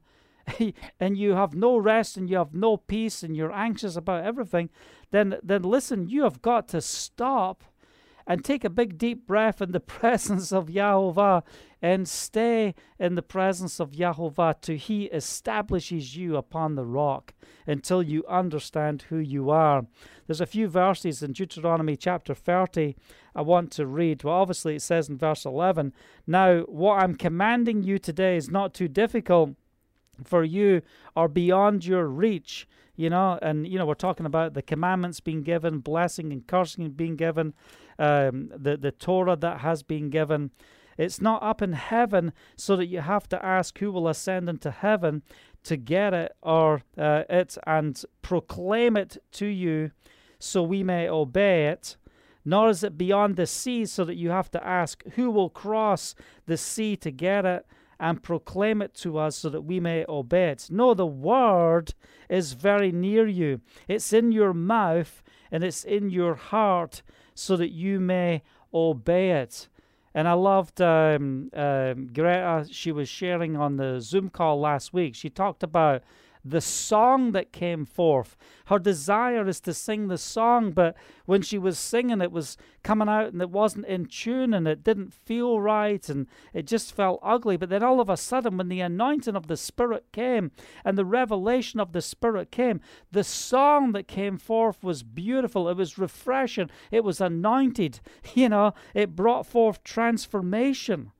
and 0.99 1.17
you 1.17 1.33
have 1.33 1.53
no 1.53 1.77
rest 1.77 2.17
and 2.17 2.29
you 2.29 2.37
have 2.37 2.53
no 2.53 2.77
peace 2.77 3.23
and 3.23 3.35
you're 3.35 3.51
anxious 3.51 3.95
about 3.95 4.23
everything, 4.23 4.69
then 5.11 5.37
then 5.43 5.63
listen, 5.63 6.07
you 6.07 6.23
have 6.23 6.41
got 6.41 6.67
to 6.69 6.81
stop 6.81 7.63
and 8.27 8.43
take 8.43 8.65
a 8.65 8.69
big 8.69 8.97
deep 8.97 9.25
breath 9.25 9.61
in 9.61 9.71
the 9.71 9.79
presence 9.97 10.51
of 10.51 10.67
Yahovah 10.67 11.43
and 11.81 12.07
stay 12.07 12.73
in 12.99 13.15
the 13.15 13.21
presence 13.21 13.79
of 13.79 13.91
Yahovah 13.91 14.59
till 14.61 14.77
he 14.77 15.05
establishes 15.05 16.17
you 16.17 16.35
upon 16.35 16.75
the 16.75 16.85
rock 16.85 17.33
until 17.65 18.01
you 18.01 18.25
understand 18.27 19.03
who 19.03 19.17
you 19.17 19.49
are. 19.49 19.85
There's 20.25 20.41
a 20.41 20.45
few 20.45 20.67
verses 20.67 21.23
in 21.23 21.33
Deuteronomy 21.33 21.95
chapter 21.95 22.33
30 22.33 22.95
I 23.35 23.41
want 23.41 23.71
to 23.73 23.85
read. 23.85 24.23
Well, 24.23 24.33
obviously, 24.33 24.75
it 24.75 24.81
says 24.81 25.07
in 25.07 25.17
verse 25.17 25.45
11 25.45 25.93
Now, 26.25 26.61
what 26.61 27.01
I'm 27.01 27.15
commanding 27.15 27.83
you 27.83 27.99
today 27.99 28.35
is 28.35 28.49
not 28.49 28.73
too 28.73 28.87
difficult 28.87 29.51
for 30.23 30.43
you 30.43 30.81
or 31.15 31.27
beyond 31.27 31.85
your 31.85 32.07
reach 32.07 32.67
you 32.95 33.09
know 33.09 33.37
and 33.41 33.67
you 33.67 33.77
know 33.77 33.85
we're 33.85 33.93
talking 33.93 34.25
about 34.25 34.53
the 34.55 34.61
commandments 34.61 35.19
being 35.19 35.43
given 35.43 35.79
blessing 35.79 36.33
and 36.33 36.47
cursing 36.47 36.89
being 36.89 37.15
given 37.15 37.53
um, 37.99 38.51
the 38.55 38.77
the 38.77 38.91
torah 38.91 39.35
that 39.35 39.59
has 39.61 39.83
been 39.83 40.09
given 40.09 40.51
it's 40.97 41.21
not 41.21 41.43
up 41.43 41.61
in 41.61 41.73
heaven 41.73 42.33
so 42.55 42.75
that 42.75 42.87
you 42.87 43.01
have 43.01 43.29
to 43.29 43.45
ask 43.45 43.77
who 43.77 43.91
will 43.91 44.07
ascend 44.07 44.49
into 44.49 44.71
heaven 44.71 45.21
to 45.63 45.77
get 45.77 46.13
it 46.13 46.35
or 46.41 46.81
uh, 46.97 47.23
it 47.29 47.57
and 47.67 48.03
proclaim 48.21 48.97
it 48.97 49.17
to 49.33 49.45
you 49.45 49.91
so 50.39 50.63
we 50.63 50.83
may 50.83 51.07
obey 51.07 51.67
it. 51.67 51.97
Nor 52.45 52.69
is 52.69 52.83
it 52.83 52.97
beyond 52.97 53.35
the 53.35 53.45
sea 53.45 53.85
so 53.85 54.05
that 54.05 54.15
you 54.15 54.29
have 54.29 54.49
to 54.51 54.65
ask 54.65 55.03
who 55.15 55.29
will 55.29 55.49
cross 55.49 56.15
the 56.45 56.57
sea 56.57 56.95
to 56.97 57.11
get 57.11 57.45
it 57.45 57.65
and 57.99 58.23
proclaim 58.23 58.81
it 58.81 58.93
to 58.93 59.17
us 59.17 59.35
so 59.35 59.49
that 59.49 59.63
we 59.63 59.79
may 59.79 60.05
obey 60.07 60.51
it. 60.51 60.67
No, 60.69 60.93
the 60.93 61.05
word 61.05 61.93
is 62.29 62.53
very 62.53 62.91
near 62.91 63.27
you. 63.27 63.59
It's 63.87 64.13
in 64.13 64.31
your 64.31 64.53
mouth 64.53 65.21
and 65.51 65.63
it's 65.63 65.83
in 65.83 66.09
your 66.09 66.35
heart 66.35 67.01
so 67.37 67.55
that 67.57 67.71
you 67.71 67.99
may 67.99 68.43
obey 68.73 69.31
it. 69.31 69.67
And 70.13 70.27
I 70.27 70.33
loved 70.33 70.81
um, 70.81 71.51
um, 71.53 72.07
Greta, 72.07 72.65
she 72.71 72.91
was 72.91 73.07
sharing 73.07 73.55
on 73.55 73.77
the 73.77 73.99
Zoom 73.99 74.29
call 74.29 74.59
last 74.59 74.93
week. 74.93 75.13
She 75.13 75.29
talked 75.29 75.61
about 75.61 76.03
the 76.49 76.61
song 76.61 77.31
that 77.31 77.51
came 77.51 77.85
forth. 77.85 78.37
Her 78.65 78.79
desire 78.79 79.47
is 79.47 79.59
to 79.61 79.73
sing 79.73 80.07
the 80.07 80.17
song, 80.17 80.71
but 80.71 80.95
when 81.25 81.41
she 81.41 81.57
was 81.57 81.77
singing, 81.77 82.21
it 82.21 82.31
was 82.31 82.57
coming 82.83 83.09
out 83.09 83.33
and 83.33 83.41
it 83.41 83.49
wasn't 83.49 83.85
in 83.85 84.05
tune 84.05 84.53
and 84.53 84.67
it 84.67 84.83
didn't 84.83 85.13
feel 85.13 85.59
right 85.59 86.07
and 86.09 86.27
it 86.53 86.67
just 86.67 86.93
felt 86.93 87.19
ugly. 87.23 87.57
But 87.57 87.69
then 87.69 87.83
all 87.83 87.99
of 87.99 88.09
a 88.09 88.17
sudden, 88.17 88.57
when 88.57 88.69
the 88.69 88.81
anointing 88.81 89.35
of 89.35 89.47
the 89.47 89.57
Spirit 89.57 90.05
came 90.11 90.51
and 90.83 90.97
the 90.97 91.05
revelation 91.05 91.79
of 91.79 91.93
the 91.93 92.01
Spirit 92.01 92.51
came, 92.51 92.81
the 93.11 93.23
song 93.23 93.91
that 93.93 94.07
came 94.07 94.37
forth 94.37 94.83
was 94.83 95.03
beautiful. 95.03 95.69
It 95.69 95.77
was 95.77 95.97
refreshing. 95.97 96.69
It 96.91 97.03
was 97.03 97.21
anointed. 97.21 97.99
You 98.37 98.49
know, 98.49 98.73
it 98.93 99.15
brought 99.15 99.47
forth 99.47 99.83
transformation. 99.83 101.11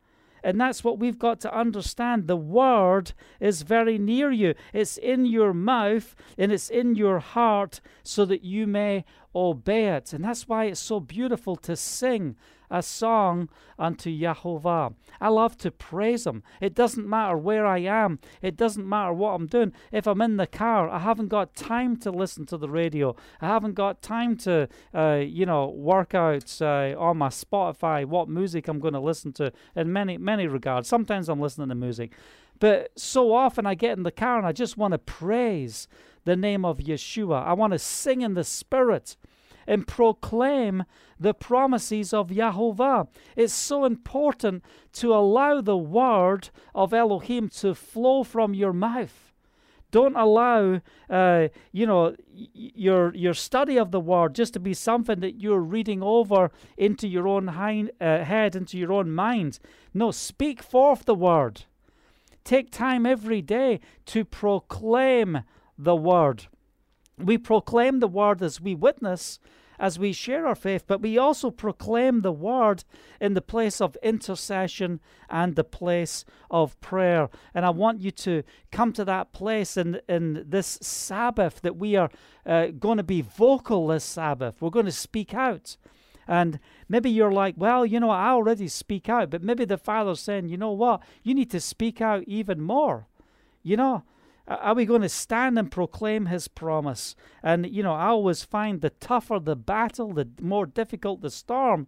And 0.43 0.59
that's 0.59 0.83
what 0.83 0.99
we've 0.99 1.19
got 1.19 1.39
to 1.41 1.57
understand. 1.57 2.27
The 2.27 2.37
word 2.37 3.13
is 3.39 3.61
very 3.63 3.97
near 3.97 4.31
you, 4.31 4.53
it's 4.73 4.97
in 4.97 5.25
your 5.25 5.53
mouth 5.53 6.15
and 6.37 6.51
it's 6.51 6.69
in 6.69 6.95
your 6.95 7.19
heart 7.19 7.81
so 8.03 8.25
that 8.25 8.43
you 8.43 8.67
may 8.67 9.05
obey 9.35 9.87
it. 9.87 10.13
And 10.13 10.23
that's 10.23 10.47
why 10.47 10.65
it's 10.65 10.79
so 10.79 10.99
beautiful 10.99 11.55
to 11.57 11.75
sing 11.75 12.35
a 12.69 12.81
song 12.81 13.49
unto 13.79 14.09
Yahovah. 14.09 14.93
I 15.21 15.29
love 15.29 15.57
to 15.57 15.71
praise 15.71 16.25
Him. 16.25 16.43
It 16.61 16.73
doesn't 16.73 17.07
matter 17.07 17.37
where 17.37 17.65
I 17.65 17.79
am, 17.79 18.19
it 18.41 18.55
doesn't 18.55 18.87
matter 18.87 19.13
what 19.13 19.31
I'm 19.31 19.47
doing. 19.47 19.73
If 19.91 20.07
I'm 20.07 20.21
in 20.21 20.37
the 20.37 20.47
car, 20.47 20.89
I 20.89 20.99
haven't 20.99 21.29
got 21.29 21.55
time 21.55 21.97
to 21.97 22.11
listen 22.11 22.45
to 22.47 22.57
the 22.57 22.69
radio, 22.69 23.15
I 23.41 23.47
haven't 23.47 23.75
got 23.75 24.01
time 24.01 24.37
to, 24.37 24.67
uh, 24.93 25.21
you 25.25 25.45
know, 25.45 25.69
work 25.69 26.13
out 26.13 26.57
uh, 26.61 26.95
on 26.97 27.17
my 27.17 27.29
Spotify 27.29 28.05
what 28.05 28.29
music 28.29 28.67
I'm 28.67 28.79
going 28.79 28.93
to 28.93 28.99
listen 28.99 29.33
to 29.33 29.51
in 29.75 29.91
many, 29.91 30.17
many 30.17 30.47
regards. 30.47 30.87
Sometimes 30.87 31.29
I'm 31.29 31.39
listening 31.39 31.69
to 31.69 31.75
music. 31.75 32.13
But 32.59 32.91
so 32.97 33.33
often 33.33 33.65
I 33.65 33.75
get 33.75 33.97
in 33.97 34.03
the 34.03 34.11
car 34.11 34.37
and 34.37 34.47
I 34.47 34.51
just 34.51 34.77
want 34.77 34.93
to 34.93 34.97
praise 34.97 35.87
the 36.25 36.35
name 36.35 36.65
of 36.65 36.79
Yeshua. 36.79 37.45
I 37.45 37.53
want 37.53 37.73
to 37.73 37.79
sing 37.79 38.21
in 38.21 38.33
the 38.33 38.43
Spirit 38.43 39.15
and 39.67 39.85
proclaim 39.85 40.85
the 41.19 41.33
promises 41.33 42.13
of 42.13 42.29
Yahovah. 42.29 43.07
It's 43.35 43.53
so 43.53 43.85
important 43.85 44.63
to 44.93 45.13
allow 45.13 45.61
the 45.61 45.77
word 45.77 46.49
of 46.73 46.93
Elohim 46.93 47.49
to 47.49 47.75
flow 47.75 48.23
from 48.23 48.53
your 48.53 48.73
mouth. 48.73 49.33
Don't 49.89 50.15
allow, 50.17 50.81
uh, 51.09 51.47
you 51.71 51.85
know, 51.85 52.15
your 52.33 53.15
your 53.15 53.33
study 53.33 53.77
of 53.77 53.91
the 53.91 54.01
word 54.01 54.35
just 54.35 54.53
to 54.53 54.59
be 54.59 54.73
something 54.73 55.21
that 55.21 55.39
you're 55.41 55.61
reading 55.61 56.03
over 56.03 56.51
into 56.75 57.07
your 57.07 57.25
own 57.27 57.47
hind, 57.47 57.91
uh, 58.01 58.23
head, 58.23 58.55
into 58.55 58.77
your 58.77 58.91
own 58.91 59.11
mind. 59.11 59.59
No, 59.93 60.11
speak 60.11 60.61
forth 60.61 61.05
the 61.05 61.15
word. 61.15 61.63
Take 62.43 62.69
time 62.69 63.05
every 63.05 63.41
day 63.41 63.79
to 64.07 64.25
proclaim 64.25 65.43
the 65.77 65.95
word. 65.95 66.47
We 67.17 67.37
proclaim 67.37 67.99
the 67.99 68.07
word 68.07 68.43
as 68.43 68.61
we 68.61 68.75
witness, 68.75 69.39
as 69.79 69.99
we 69.99 70.11
share 70.11 70.47
our 70.47 70.55
faith, 70.55 70.85
but 70.87 71.01
we 71.01 71.17
also 71.17 71.51
proclaim 71.51 72.21
the 72.21 72.31
word 72.31 72.83
in 73.21 73.33
the 73.33 73.41
place 73.41 73.79
of 73.79 73.97
intercession 74.01 74.99
and 75.29 75.55
the 75.55 75.63
place 75.63 76.25
of 76.49 76.79
prayer. 76.81 77.29
And 77.53 77.65
I 77.65 77.69
want 77.69 78.01
you 78.01 78.11
to 78.11 78.43
come 78.71 78.91
to 78.93 79.05
that 79.05 79.33
place 79.33 79.77
in, 79.77 80.01
in 80.07 80.45
this 80.47 80.79
Sabbath 80.81 81.61
that 81.61 81.77
we 81.77 81.95
are 81.95 82.09
uh, 82.45 82.67
going 82.67 82.97
to 82.97 83.03
be 83.03 83.21
vocal 83.21 83.87
this 83.87 84.03
Sabbath. 84.03 84.61
We're 84.61 84.69
going 84.69 84.85
to 84.85 84.91
speak 84.91 85.33
out. 85.33 85.77
And 86.27 86.59
maybe 86.89 87.09
you're 87.09 87.31
like, 87.31 87.55
well, 87.57 87.85
you 87.85 87.99
know, 87.99 88.09
I 88.09 88.29
already 88.29 88.67
speak 88.67 89.07
out, 89.07 89.29
but 89.29 89.43
maybe 89.43 89.63
the 89.63 89.77
Father's 89.77 90.19
saying, 90.19 90.49
you 90.49 90.57
know 90.57 90.71
what? 90.71 91.01
You 91.23 91.33
need 91.33 91.49
to 91.51 91.61
speak 91.61 92.01
out 92.01 92.23
even 92.27 92.61
more. 92.61 93.07
You 93.63 93.77
know, 93.77 94.03
are 94.47 94.75
we 94.75 94.85
going 94.85 95.01
to 95.01 95.09
stand 95.09 95.59
and 95.59 95.69
proclaim 95.69 96.27
his 96.27 96.47
promise? 96.47 97.15
And, 97.43 97.69
you 97.69 97.83
know, 97.83 97.93
I 97.93 98.07
always 98.07 98.43
find 98.43 98.81
the 98.81 98.91
tougher 98.91 99.39
the 99.39 99.55
battle, 99.55 100.13
the 100.13 100.29
more 100.41 100.65
difficult 100.65 101.21
the 101.21 101.29
storm, 101.29 101.87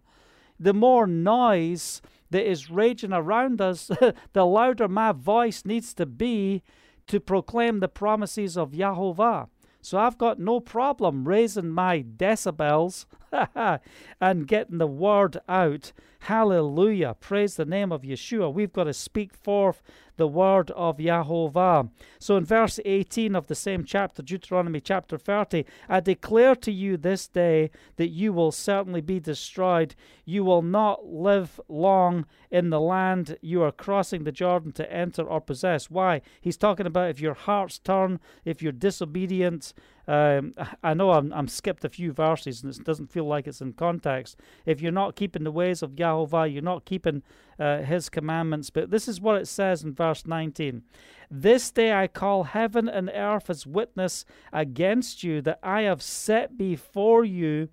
the 0.58 0.74
more 0.74 1.06
noise 1.06 2.02
that 2.30 2.48
is 2.48 2.70
raging 2.70 3.12
around 3.12 3.60
us, 3.60 3.90
the 4.32 4.46
louder 4.46 4.88
my 4.88 5.12
voice 5.12 5.64
needs 5.64 5.94
to 5.94 6.06
be 6.06 6.62
to 7.06 7.18
proclaim 7.18 7.80
the 7.80 7.88
promises 7.88 8.56
of 8.56 8.72
Yahovah. 8.72 9.48
So 9.82 9.98
I've 9.98 10.18
got 10.18 10.38
no 10.38 10.60
problem 10.60 11.26
raising 11.26 11.70
my 11.70 12.02
decibels 12.02 13.06
and 14.20 14.46
getting 14.46 14.78
the 14.78 14.86
word 14.86 15.38
out. 15.48 15.92
Hallelujah. 16.24 17.16
Praise 17.18 17.56
the 17.56 17.64
name 17.64 17.90
of 17.90 18.02
Yeshua. 18.02 18.52
We've 18.52 18.72
got 18.72 18.84
to 18.84 18.92
speak 18.92 19.34
forth 19.34 19.82
the 20.18 20.28
word 20.28 20.70
of 20.72 20.98
Yahovah. 20.98 21.88
So 22.18 22.36
in 22.36 22.44
verse 22.44 22.78
18 22.84 23.34
of 23.34 23.46
the 23.46 23.54
same 23.54 23.84
chapter, 23.84 24.22
Deuteronomy 24.22 24.80
chapter 24.82 25.16
30, 25.16 25.64
I 25.88 26.00
declare 26.00 26.54
to 26.56 26.70
you 26.70 26.98
this 26.98 27.26
day 27.26 27.70
that 27.96 28.10
you 28.10 28.34
will 28.34 28.52
certainly 28.52 29.00
be 29.00 29.18
destroyed. 29.18 29.94
You 30.26 30.44
will 30.44 30.60
not 30.60 31.06
live 31.06 31.58
long 31.68 32.26
in 32.50 32.68
the 32.68 32.80
land 32.80 33.38
you 33.40 33.62
are 33.62 33.72
crossing 33.72 34.24
the 34.24 34.30
Jordan 34.30 34.72
to 34.72 34.92
enter 34.92 35.22
or 35.22 35.40
possess. 35.40 35.88
Why? 35.88 36.20
He's 36.42 36.58
talking 36.58 36.86
about 36.86 37.08
if 37.08 37.20
your 37.20 37.32
hearts 37.32 37.78
turn, 37.78 38.20
if 38.44 38.60
you're 38.60 38.72
disobedient, 38.72 39.72
um, 40.10 40.54
I 40.82 40.92
know 40.92 41.12
I'm, 41.12 41.32
I'm 41.32 41.46
skipped 41.46 41.84
a 41.84 41.88
few 41.88 42.10
verses 42.10 42.64
and 42.64 42.74
it 42.74 42.82
doesn't 42.82 43.12
feel 43.12 43.26
like 43.26 43.46
it's 43.46 43.60
in 43.60 43.74
context. 43.74 44.40
If 44.66 44.80
you're 44.80 44.90
not 44.90 45.14
keeping 45.14 45.44
the 45.44 45.52
ways 45.52 45.84
of 45.84 45.92
Yahovah, 45.92 46.52
you're 46.52 46.62
not 46.62 46.84
keeping 46.84 47.22
uh, 47.60 47.82
his 47.82 48.08
commandments. 48.08 48.70
But 48.70 48.90
this 48.90 49.06
is 49.06 49.20
what 49.20 49.40
it 49.40 49.46
says 49.46 49.84
in 49.84 49.94
verse 49.94 50.26
19 50.26 50.82
This 51.30 51.70
day 51.70 51.92
I 51.92 52.08
call 52.08 52.42
heaven 52.42 52.88
and 52.88 53.08
earth 53.14 53.48
as 53.48 53.68
witness 53.68 54.24
against 54.52 55.22
you 55.22 55.40
that 55.42 55.60
I 55.62 55.82
have 55.82 56.02
set 56.02 56.58
before 56.58 57.24
you 57.24 57.68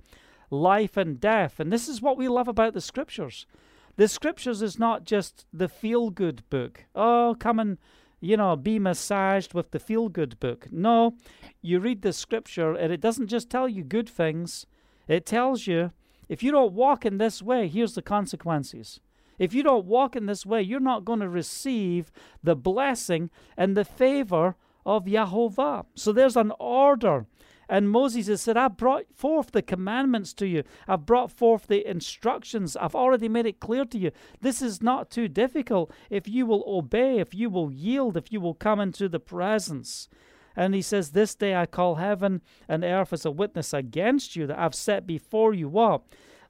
life 0.52 0.96
and 0.96 1.20
death. 1.20 1.60
And 1.60 1.74
this 1.74 1.88
is 1.88 2.04
what 2.04 2.18
we 2.18 2.28
love 2.28 2.48
about 2.48 2.76
the 2.76 2.82
scriptures. 2.82 3.48
The 3.96 4.08
scriptures 4.08 4.62
is 4.62 4.78
not 4.78 5.06
just 5.06 5.48
the 5.52 5.68
feel 5.68 6.12
good 6.12 6.48
book. 6.52 6.86
Oh, 6.94 7.36
come 7.40 7.60
and 7.60 7.80
you 8.20 8.38
know, 8.38 8.56
be 8.56 8.80
massaged 8.80 9.54
with 9.54 9.72
the 9.72 9.80
feel 9.80 10.10
good 10.10 10.40
book. 10.40 10.68
No, 10.72 11.16
you 11.62 11.80
read 11.80 12.02
the 12.02 12.14
scripture 12.14 12.74
and 12.74 12.92
it 12.92 13.02
doesn't 13.02 13.28
just 13.28 13.50
tell 13.50 13.68
you 13.68 13.84
good 13.84 14.10
things, 14.10 14.66
it 15.08 15.26
tells 15.26 15.68
you 15.68 15.92
if 16.28 16.44
you 16.44 16.52
don't 16.52 16.74
walk 16.74 17.06
in 17.06 17.18
this 17.18 17.42
way, 17.42 17.68
here's 17.68 17.96
the 17.96 18.02
consequences. 18.02 19.00
If 19.40 19.54
you 19.54 19.64
don't 19.64 19.86
walk 19.86 20.16
in 20.16 20.26
this 20.26 20.46
way, 20.46 20.62
you're 20.62 20.80
not 20.80 21.06
going 21.06 21.20
to 21.20 21.30
receive 21.30 22.12
the 22.44 22.56
blessing 22.56 23.30
and 23.56 23.78
the 23.78 23.86
favor 23.86 24.56
of 24.86 25.06
Yahovah. 25.06 25.86
So 25.96 26.12
there's 26.12 26.36
an 26.36 26.52
order 26.60 27.28
And 27.70 27.90
Moses 27.90 28.28
has 28.28 28.42
said, 28.42 28.56
I 28.58 28.70
brought 28.70 29.14
forth 29.14 29.52
the 29.52 29.62
commandments 29.62 30.34
to 30.36 30.48
you. 30.48 30.64
I've 30.88 31.06
brought 31.06 31.32
forth 31.32 31.68
the 31.68 31.88
instructions. 31.90 32.78
I've 32.78 32.96
already 32.96 33.28
made 33.28 33.46
it 33.46 33.60
clear 33.60 33.86
to 33.86 33.98
you. 33.98 34.12
This 34.42 34.62
is 34.62 34.82
not 34.82 35.10
too 35.10 35.28
difficult 35.28 35.92
if 36.10 36.28
you 36.28 36.46
will 36.46 36.64
obey, 36.66 37.20
if 37.20 37.34
you 37.34 37.50
will 37.50 37.72
yield, 37.72 38.16
if 38.16 38.32
you 38.32 38.40
will 38.40 38.54
come 38.54 38.80
into 38.80 39.10
the 39.10 39.20
presence. 39.20 40.08
And 40.56 40.74
he 40.74 40.82
says, 40.82 41.12
This 41.12 41.36
day 41.36 41.56
I 41.56 41.66
call 41.68 41.96
heaven 41.96 42.42
and 42.68 42.84
earth 42.84 43.14
as 43.14 43.26
a 43.26 43.32
witness 43.32 43.74
against 43.74 44.36
you 44.36 44.48
that 44.48 44.58
I've 44.58 44.76
set 44.76 45.06
before 45.06 45.54
you 45.54 45.70
what? 45.70 46.02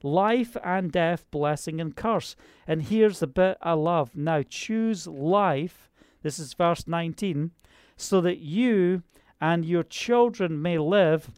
Life 0.02 0.56
and 0.64 0.92
death, 0.92 1.28
blessing 1.30 1.80
and 1.80 1.94
curse. 1.94 2.36
And 2.66 2.82
here's 2.82 3.18
the 3.18 3.26
bit 3.26 3.58
I 3.60 3.72
love. 3.72 4.16
Now 4.16 4.42
choose 4.48 5.06
life. 5.06 5.90
This 6.22 6.38
is 6.38 6.54
verse 6.54 6.86
19. 6.86 7.50
So 7.96 8.20
that 8.20 8.38
you 8.38 9.02
and 9.40 9.64
your 9.64 9.82
children 9.82 10.60
may 10.60 10.78
live, 10.78 11.30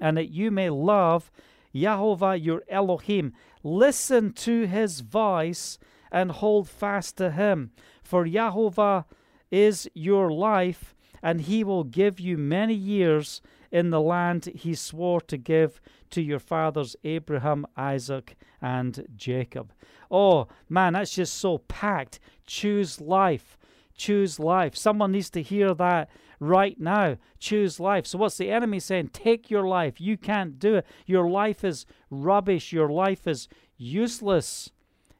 and 0.00 0.16
that 0.16 0.30
you 0.30 0.50
may 0.50 0.70
love 0.70 1.30
Yahovah 1.74 2.42
your 2.42 2.62
Elohim. 2.68 3.32
Listen 3.62 4.32
to 4.32 4.66
his 4.66 5.00
voice 5.00 5.78
and 6.10 6.30
hold 6.30 6.68
fast 6.68 7.16
to 7.16 7.30
him. 7.30 7.70
For 8.02 8.24
Yahovah 8.24 9.04
is 9.50 9.88
your 9.94 10.30
life, 10.30 10.94
and 11.22 11.42
he 11.42 11.64
will 11.64 11.84
give 11.84 12.20
you 12.20 12.38
many 12.38 12.74
years 12.74 13.42
in 13.70 13.90
the 13.90 14.00
land 14.00 14.46
he 14.54 14.74
swore 14.74 15.20
to 15.22 15.36
give 15.36 15.80
to 16.10 16.22
your 16.22 16.38
fathers 16.38 16.96
Abraham, 17.04 17.66
Isaac, 17.76 18.36
and 18.62 19.06
Jacob. 19.16 19.72
Oh 20.10 20.48
man, 20.68 20.94
that's 20.94 21.14
just 21.14 21.34
so 21.34 21.58
packed. 21.58 22.20
Choose 22.46 23.00
life. 23.00 23.58
Choose 23.96 24.38
life. 24.38 24.76
Someone 24.76 25.12
needs 25.12 25.30
to 25.30 25.42
hear 25.42 25.74
that 25.74 26.08
right 26.40 26.78
now. 26.78 27.16
Choose 27.38 27.80
life. 27.80 28.06
So, 28.06 28.18
what's 28.18 28.38
the 28.38 28.50
enemy 28.50 28.80
saying? 28.80 29.10
Take 29.12 29.50
your 29.50 29.66
life. 29.66 30.00
You 30.00 30.16
can't 30.16 30.58
do 30.58 30.76
it. 30.76 30.86
Your 31.06 31.28
life 31.28 31.64
is 31.64 31.86
rubbish. 32.10 32.72
Your 32.72 32.88
life 32.88 33.26
is 33.26 33.48
useless. 33.76 34.70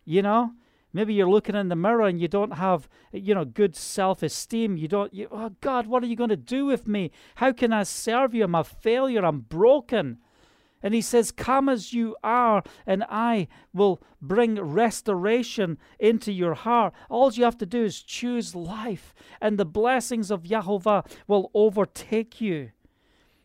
You 0.05 0.23
know? 0.23 0.53
Maybe 0.93 1.13
you're 1.13 1.29
looking 1.29 1.55
in 1.55 1.69
the 1.69 1.77
mirror 1.77 2.07
and 2.07 2.19
you 2.19 2.27
don't 2.27 2.53
have, 2.53 2.89
you 3.13 3.35
know, 3.35 3.45
good 3.45 3.77
self-esteem. 3.77 4.79
You 4.79 4.89
don't, 4.89 5.13
you, 5.13 5.29
oh 5.31 5.51
God, 5.61 5.87
what 5.87 6.03
are 6.03 6.07
you 6.07 6.17
going 6.17 6.31
to 6.31 6.37
do 6.37 6.65
with 6.65 6.89
me? 6.89 7.11
How 7.35 7.53
can 7.53 7.71
I 7.71 7.83
serve 7.83 8.35
you? 8.35 8.45
I'm 8.45 8.55
a 8.55 8.65
failure. 8.65 9.23
I'm 9.23 9.41
broken. 9.41 10.17
And 10.87 10.95
he 10.95 11.01
says, 11.01 11.33
Come 11.33 11.69
as 11.69 11.93
you 11.93 12.15
are, 12.23 12.63
and 12.87 13.03
I 13.11 13.49
will 13.75 14.01
bring 14.23 14.55
restoration 14.55 15.79
into 15.99 16.31
your 16.31 16.55
heart. 16.55 16.95
All 17.11 17.33
you 17.33 17.43
have 17.43 17.59
to 17.59 17.67
do 17.67 17.83
is 17.83 18.01
choose 18.01 18.55
life, 18.55 19.13
and 19.41 19.59
the 19.59 19.65
blessings 19.65 20.31
of 20.31 20.45
Yahovah 20.45 21.05
will 21.27 21.51
overtake 21.55 22.41
you. 22.41 22.71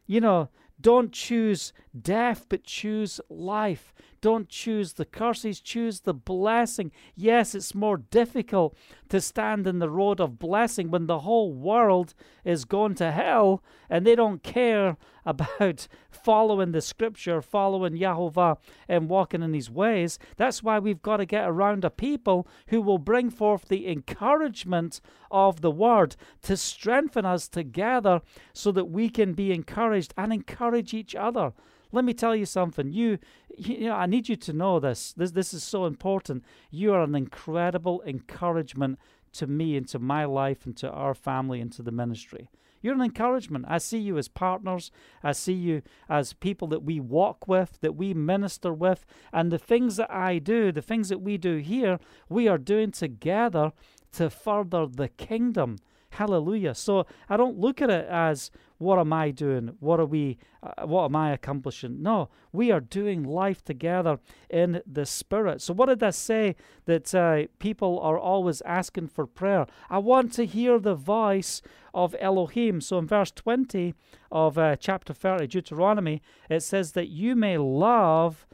You 0.05 0.21
know, 0.21 0.50
don't 0.79 1.12
choose 1.12 1.74
death, 2.00 2.45
but 2.48 2.63
choose 2.63 3.19
life. 3.27 3.91
Don't 4.22 4.48
choose 4.48 4.94
the 4.94 5.06
curses, 5.06 5.60
choose 5.60 6.01
the 6.01 6.13
blessing. 6.13 6.92
Yes, 7.16 7.56
it's 7.56 7.74
more 7.74 7.98
difficult 7.98 8.78
to 9.10 9.20
stand 9.20 9.66
in 9.66 9.80
the 9.80 9.90
road 9.90 10.20
of 10.20 10.38
blessing 10.38 10.92
when 10.92 11.08
the 11.08 11.22
whole 11.22 11.51
world 11.51 12.13
is 12.46 12.63
gone 12.63 12.94
to 12.96 13.12
hell 13.12 13.63
and 13.90 14.06
they 14.06 14.13
don't 14.13 14.44
care 14.44 14.96
about 15.25 15.88
following 16.12 16.72
the 16.72 16.82
scripture, 16.82 17.42
following 17.42 17.94
Yahovah, 17.94 18.58
and 18.88 19.10
walking 19.10 19.42
in 19.42 19.54
his 19.54 19.72
ways. 19.72 20.20
That's 20.38 20.62
why 20.62 20.78
we've 20.78 21.01
got 21.01 21.18
to 21.18 21.25
get 21.25 21.48
around 21.48 21.84
a 21.84 21.90
people 21.90 22.48
who 22.68 22.82
will 22.82 23.00
bring 23.00 23.32
forth 23.32 23.70
the 23.70 23.88
encouragement 23.88 25.01
of 25.32 25.62
the 25.62 25.72
word 25.72 26.16
to 26.44 26.56
strengthen 26.58 27.25
us 27.25 27.48
together 27.48 28.22
so 28.54 28.72
that 28.72 28.86
we 28.86 29.10
can 29.10 29.34
be 29.34 29.51
encouraged 29.51 30.13
and 30.16 30.32
encourage 30.32 30.94
each 30.94 31.16
other. 31.16 31.54
Let 31.91 32.05
me 32.05 32.13
tell 32.13 32.36
you 32.36 32.45
something. 32.45 32.91
You, 32.91 33.19
you 33.57 33.86
know, 33.86 33.95
I 33.95 34.05
need 34.05 34.29
you 34.29 34.36
to 34.38 34.53
know 34.53 34.79
this. 34.79 35.13
This, 35.13 35.31
this 35.31 35.53
is 35.53 35.63
so 35.63 35.86
important. 35.86 36.43
You 36.69 36.93
are 36.93 37.01
an 37.01 37.15
incredible 37.15 38.01
encouragement 38.05 39.00
to 39.33 39.48
me 39.48 39.77
and 39.77 39.88
to 39.89 40.00
my 40.00 40.25
life 40.25 40.65
and 40.65 40.75
to 40.77 40.89
our 40.89 41.13
family 41.13 41.62
and 41.62 41.71
to 41.74 41.81
the 41.81 41.91
ministry. 41.91 42.50
You're 42.81 42.95
an 42.95 43.01
encouragement. 43.01 43.65
I 43.67 43.77
see 43.77 44.00
you 44.00 44.17
as 44.17 44.27
partners. 44.27 44.91
I 45.24 45.33
see 45.33 45.53
you 45.53 45.83
as 46.10 46.33
people 46.33 46.67
that 46.69 46.83
we 46.83 47.00
walk 47.00 47.48
with, 47.48 47.79
that 47.81 47.95
we 47.95 48.13
minister 48.13 48.74
with. 48.74 49.05
And 49.31 49.51
the 49.51 49.60
things 49.60 49.98
that 49.98 50.12
I 50.12 50.39
do, 50.39 50.71
the 50.71 50.81
things 50.81 51.10
that 51.10 51.21
we 51.21 51.38
do 51.38 51.57
here, 51.57 52.00
we 52.27 52.48
are 52.48 52.57
doing 52.57 52.91
together 52.91 53.71
to 54.13 54.29
further 54.29 54.88
the 54.88 55.10
kingdom. 55.10 55.77
Hallelujah. 56.11 56.75
So 56.75 57.05
I 57.29 57.37
don't 57.37 57.57
look 57.57 57.81
at 57.81 57.89
it 57.89 58.05
as 58.09 58.51
what 58.81 58.98
am 58.98 59.13
I 59.13 59.29
doing? 59.29 59.75
What 59.79 60.00
are 60.00 60.05
we 60.05 60.39
uh, 60.63 60.87
what 60.87 61.05
am 61.05 61.15
I 61.15 61.31
accomplishing? 61.31 62.01
No, 62.01 62.29
we 62.51 62.72
are 62.72 62.79
doing 62.79 63.24
life 63.24 63.63
together 63.63 64.20
in 64.50 64.81
the 64.91 65.05
spirit. 65.05 65.61
So 65.61 65.74
what 65.74 65.87
did 65.87 66.01
I 66.01 66.09
say 66.09 66.55
that 66.85 67.13
uh, 67.13 67.44
people 67.59 68.00
are 68.00 68.17
always 68.17 68.61
asking 68.61 69.09
for 69.09 69.27
prayer? 69.27 69.67
I 69.89 70.00
want 70.00 70.33
to 70.33 70.46
hear 70.46 70.79
the 70.79 70.96
voice 70.96 71.61
of 71.94 72.15
Elohim. 72.20 72.81
So 72.81 72.98
in 72.98 73.07
verse 73.07 73.31
20 73.31 73.94
of 74.31 74.57
uh, 74.57 74.75
chapter 74.77 75.13
30 75.13 75.48
Deuteronomy, 75.48 76.22
it 76.50 76.61
says 76.61 76.94
that 76.94 77.09
you 77.09 77.35
may 77.35 77.57
love 77.57 78.48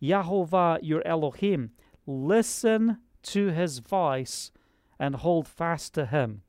Yahovah 0.00 0.78
your 0.82 1.06
Elohim. 1.06 1.72
Listen 2.06 2.98
to 3.22 3.48
his 3.48 3.78
voice 3.78 4.52
and 4.98 5.16
hold 5.16 5.48
fast 5.48 5.94
to 5.94 6.06
him. 6.06 6.42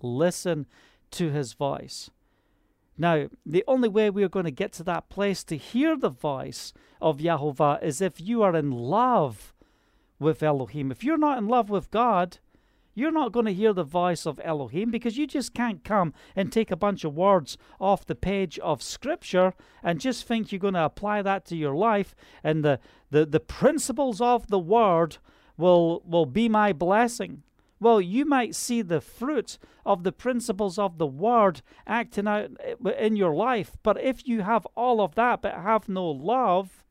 Listen 0.00 0.66
to 1.12 1.30
his 1.30 1.52
voice. 1.52 2.10
Now, 2.98 3.28
the 3.44 3.64
only 3.68 3.88
way 3.88 4.10
we 4.10 4.24
are 4.24 4.28
going 4.28 4.46
to 4.46 4.50
get 4.50 4.72
to 4.74 4.84
that 4.84 5.08
place 5.08 5.44
to 5.44 5.56
hear 5.56 5.96
the 5.96 6.08
voice 6.08 6.72
of 7.00 7.18
Yahovah 7.18 7.82
is 7.82 8.00
if 8.00 8.20
you 8.20 8.42
are 8.42 8.56
in 8.56 8.70
love 8.70 9.54
with 10.18 10.42
Elohim. 10.42 10.90
If 10.90 11.04
you're 11.04 11.18
not 11.18 11.38
in 11.38 11.46
love 11.46 11.68
with 11.68 11.90
God, 11.90 12.38
you're 12.94 13.12
not 13.12 13.32
going 13.32 13.44
to 13.44 13.52
hear 13.52 13.74
the 13.74 13.84
voice 13.84 14.24
of 14.24 14.40
Elohim 14.42 14.90
because 14.90 15.18
you 15.18 15.26
just 15.26 15.52
can't 15.52 15.84
come 15.84 16.14
and 16.34 16.50
take 16.50 16.70
a 16.70 16.76
bunch 16.76 17.04
of 17.04 17.14
words 17.14 17.58
off 17.78 18.06
the 18.06 18.14
page 18.14 18.58
of 18.60 18.82
Scripture 18.82 19.52
and 19.82 20.00
just 20.00 20.24
think 20.26 20.50
you're 20.50 20.58
going 20.58 20.74
to 20.74 20.84
apply 20.84 21.20
that 21.20 21.44
to 21.46 21.56
your 21.56 21.74
life 21.74 22.14
and 22.42 22.64
the, 22.64 22.80
the, 23.10 23.26
the 23.26 23.40
principles 23.40 24.22
of 24.22 24.48
the 24.48 24.58
Word 24.58 25.18
will, 25.58 26.02
will 26.06 26.24
be 26.24 26.48
my 26.48 26.72
blessing. 26.72 27.42
Well, 27.78 28.00
you 28.00 28.24
might 28.24 28.54
see 28.54 28.82
the 28.82 29.00
fruit 29.00 29.58
of 29.84 30.02
the 30.02 30.12
principles 30.12 30.78
of 30.78 30.98
the 30.98 31.06
word 31.06 31.62
acting 31.86 32.26
out 32.26 32.50
eh, 32.60 32.90
in 32.98 33.16
your 33.16 33.34
life, 33.34 33.76
but 33.82 34.00
if 34.02 34.26
you 34.26 34.42
have 34.42 34.66
all 34.74 35.00
of 35.00 35.14
that 35.14 35.42
but 35.42 35.54
have 35.54 35.88
no 35.88 36.06
love, 36.06 36.84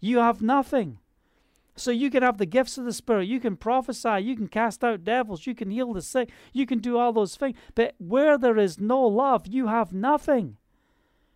you 0.00 0.18
have 0.18 0.42
nothing. 0.42 0.98
So 1.76 1.92
you 1.92 2.10
can 2.10 2.24
have 2.24 2.38
the 2.38 2.46
gifts 2.46 2.76
of 2.76 2.84
the 2.84 2.92
Spirit, 2.92 3.28
you 3.28 3.38
can 3.38 3.56
prophesy, 3.56 4.18
you 4.20 4.34
can 4.34 4.48
cast 4.48 4.82
out 4.82 5.04
devils, 5.04 5.46
you 5.46 5.54
can 5.54 5.70
heal 5.70 5.92
the 5.92 6.02
sick, 6.02 6.30
you 6.52 6.66
can 6.66 6.80
do 6.80 6.98
all 6.98 7.12
those 7.12 7.36
things, 7.36 7.56
but 7.76 7.94
where 7.98 8.36
there 8.36 8.58
is 8.58 8.80
no 8.80 9.00
love, 9.00 9.46
you 9.46 9.68
have 9.68 9.92
nothing. 9.92 10.56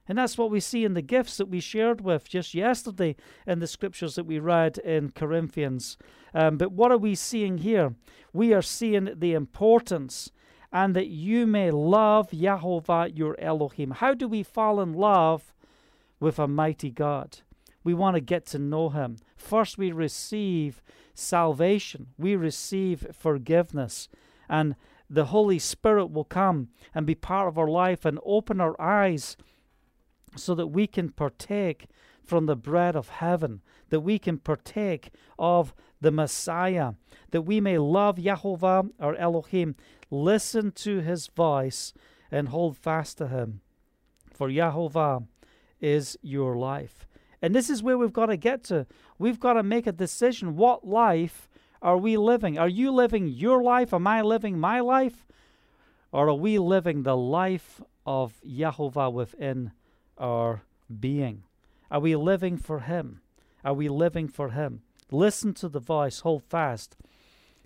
And 0.08 0.18
that's 0.18 0.36
what 0.36 0.50
we 0.50 0.60
see 0.60 0.84
in 0.84 0.94
the 0.94 1.02
gifts 1.02 1.36
that 1.36 1.48
we 1.48 1.60
shared 1.60 2.00
with 2.00 2.28
just 2.28 2.54
yesterday 2.54 3.16
in 3.46 3.60
the 3.60 3.66
scriptures 3.66 4.16
that 4.16 4.26
we 4.26 4.38
read 4.38 4.78
in 4.78 5.10
Corinthians. 5.10 5.96
Um, 6.34 6.58
but 6.58 6.72
what 6.72 6.90
are 6.90 6.98
we 6.98 7.14
seeing 7.14 7.58
here? 7.58 7.94
We 8.32 8.52
are 8.52 8.62
seeing 8.62 9.10
the 9.16 9.34
importance 9.34 10.30
and 10.72 10.96
that 10.96 11.08
you 11.08 11.46
may 11.46 11.70
love 11.70 12.30
Yahovah 12.30 13.16
your 13.16 13.38
Elohim. 13.38 13.90
How 13.90 14.14
do 14.14 14.26
we 14.26 14.42
fall 14.42 14.80
in 14.80 14.94
love 14.94 15.52
with 16.18 16.38
a 16.38 16.48
mighty 16.48 16.90
God? 16.90 17.40
We 17.84 17.94
want 17.94 18.16
to 18.16 18.20
get 18.20 18.46
to 18.46 18.58
know 18.58 18.88
him. 18.88 19.16
First, 19.36 19.76
we 19.76 19.92
receive 19.92 20.82
salvation, 21.14 22.08
we 22.16 22.36
receive 22.36 23.06
forgiveness, 23.12 24.08
and 24.48 24.76
the 25.10 25.26
Holy 25.26 25.58
Spirit 25.58 26.06
will 26.06 26.24
come 26.24 26.68
and 26.94 27.04
be 27.04 27.14
part 27.14 27.48
of 27.48 27.58
our 27.58 27.68
life 27.68 28.06
and 28.06 28.18
open 28.24 28.60
our 28.60 28.80
eyes 28.80 29.36
so 30.36 30.54
that 30.54 30.68
we 30.68 30.86
can 30.86 31.10
partake 31.10 31.86
from 32.24 32.46
the 32.46 32.56
bread 32.56 32.96
of 32.96 33.08
heaven, 33.08 33.60
that 33.90 34.00
we 34.00 34.18
can 34.18 34.38
partake 34.38 35.10
of 35.38 35.74
the 36.00 36.10
Messiah, 36.10 36.92
that 37.30 37.42
we 37.42 37.60
may 37.60 37.78
love 37.78 38.16
Yahovah 38.16 38.90
our 39.00 39.14
Elohim, 39.16 39.76
listen 40.10 40.72
to 40.72 41.00
his 41.00 41.26
voice, 41.28 41.92
and 42.30 42.48
hold 42.48 42.76
fast 42.76 43.18
to 43.18 43.28
him. 43.28 43.60
For 44.32 44.48
Yahovah 44.48 45.26
is 45.80 46.16
your 46.22 46.56
life. 46.56 47.06
And 47.42 47.54
this 47.54 47.68
is 47.68 47.82
where 47.82 47.98
we've 47.98 48.12
got 48.12 48.26
to 48.26 48.36
get 48.36 48.62
to. 48.64 48.86
We've 49.18 49.40
got 49.40 49.54
to 49.54 49.62
make 49.62 49.86
a 49.86 49.92
decision. 49.92 50.56
What 50.56 50.86
life 50.86 51.48
are 51.82 51.98
we 51.98 52.16
living? 52.16 52.56
Are 52.56 52.68
you 52.68 52.92
living 52.92 53.26
your 53.26 53.62
life? 53.62 53.92
Am 53.92 54.06
I 54.06 54.22
living 54.22 54.58
my 54.58 54.80
life? 54.80 55.26
Or 56.12 56.28
are 56.28 56.34
we 56.34 56.58
living 56.58 57.02
the 57.02 57.16
life 57.16 57.80
of 58.06 58.40
Yahovah 58.46 59.12
within 59.12 59.72
our 60.22 60.62
being? 61.00 61.42
Are 61.90 62.00
we 62.00 62.16
living 62.16 62.56
for 62.56 62.80
Him? 62.80 63.20
Are 63.62 63.74
we 63.74 63.88
living 63.90 64.28
for 64.28 64.50
Him? 64.50 64.80
Listen 65.11 65.52
to 65.54 65.68
the 65.68 65.80
voice, 65.80 66.20
hold 66.20 66.44
fast. 66.44 66.96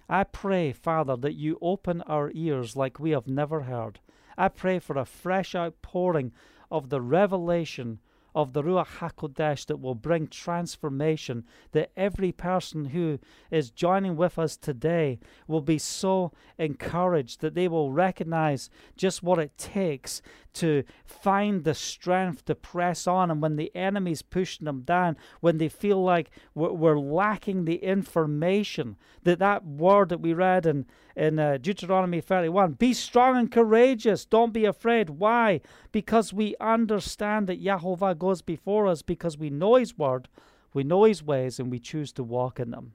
I 0.08 0.24
pray, 0.24 0.72
Father, 0.72 1.16
that 1.16 1.34
you 1.34 1.58
open 1.60 2.02
our 2.02 2.32
ears 2.34 2.74
like 2.74 2.98
we 2.98 3.10
have 3.10 3.28
never 3.28 3.62
heard. 3.62 4.00
I 4.36 4.48
pray 4.48 4.78
for 4.78 4.96
a 4.96 5.04
fresh 5.04 5.54
outpouring 5.54 6.32
of 6.70 6.88
the 6.88 7.00
revelation 7.00 8.00
of 8.36 8.52
the 8.52 8.62
Ruach 8.62 8.98
HaKodesh 8.98 9.64
that 9.64 9.80
will 9.80 9.94
bring 9.94 10.28
transformation, 10.28 11.42
that 11.72 11.90
every 11.96 12.32
person 12.32 12.84
who 12.84 13.18
is 13.50 13.70
joining 13.70 14.14
with 14.14 14.38
us 14.38 14.58
today 14.58 15.18
will 15.48 15.62
be 15.62 15.78
so 15.78 16.32
encouraged 16.58 17.40
that 17.40 17.54
they 17.54 17.66
will 17.66 17.92
recognize 17.92 18.68
just 18.94 19.22
what 19.22 19.38
it 19.38 19.56
takes 19.56 20.20
to 20.56 20.84
find 21.04 21.64
the 21.64 21.74
strength 21.74 22.44
to 22.46 22.54
press 22.54 23.06
on. 23.06 23.30
And 23.30 23.42
when 23.42 23.56
the 23.56 23.74
enemy's 23.76 24.22
pushing 24.22 24.64
them 24.64 24.82
down, 24.82 25.16
when 25.40 25.58
they 25.58 25.68
feel 25.68 26.02
like 26.02 26.30
we're, 26.54 26.96
lacking 26.96 27.66
the 27.66 27.76
information, 27.76 28.96
that 29.24 29.38
that 29.38 29.64
word 29.64 30.08
that 30.08 30.20
we 30.20 30.32
read 30.32 30.64
in, 30.64 30.86
in 31.14 31.38
uh, 31.38 31.58
Deuteronomy 31.60 32.22
31 32.22 32.72
be 32.72 32.94
strong 32.94 33.36
and 33.36 33.52
courageous, 33.52 34.24
don't 34.24 34.52
be 34.52 34.64
afraid. 34.64 35.10
Why? 35.10 35.60
Because 35.92 36.32
we 36.32 36.56
understand 36.58 37.46
that 37.48 37.62
Yahovah 37.62 38.18
goes 38.26 38.42
before 38.42 38.86
us, 38.88 39.02
because 39.02 39.38
we 39.38 39.50
know 39.50 39.76
His 39.76 39.96
word, 39.96 40.28
we 40.74 40.82
know 40.82 41.04
His 41.04 41.22
ways, 41.22 41.58
and 41.60 41.70
we 41.70 41.78
choose 41.78 42.12
to 42.12 42.24
walk 42.24 42.58
in 42.58 42.70
them. 42.70 42.94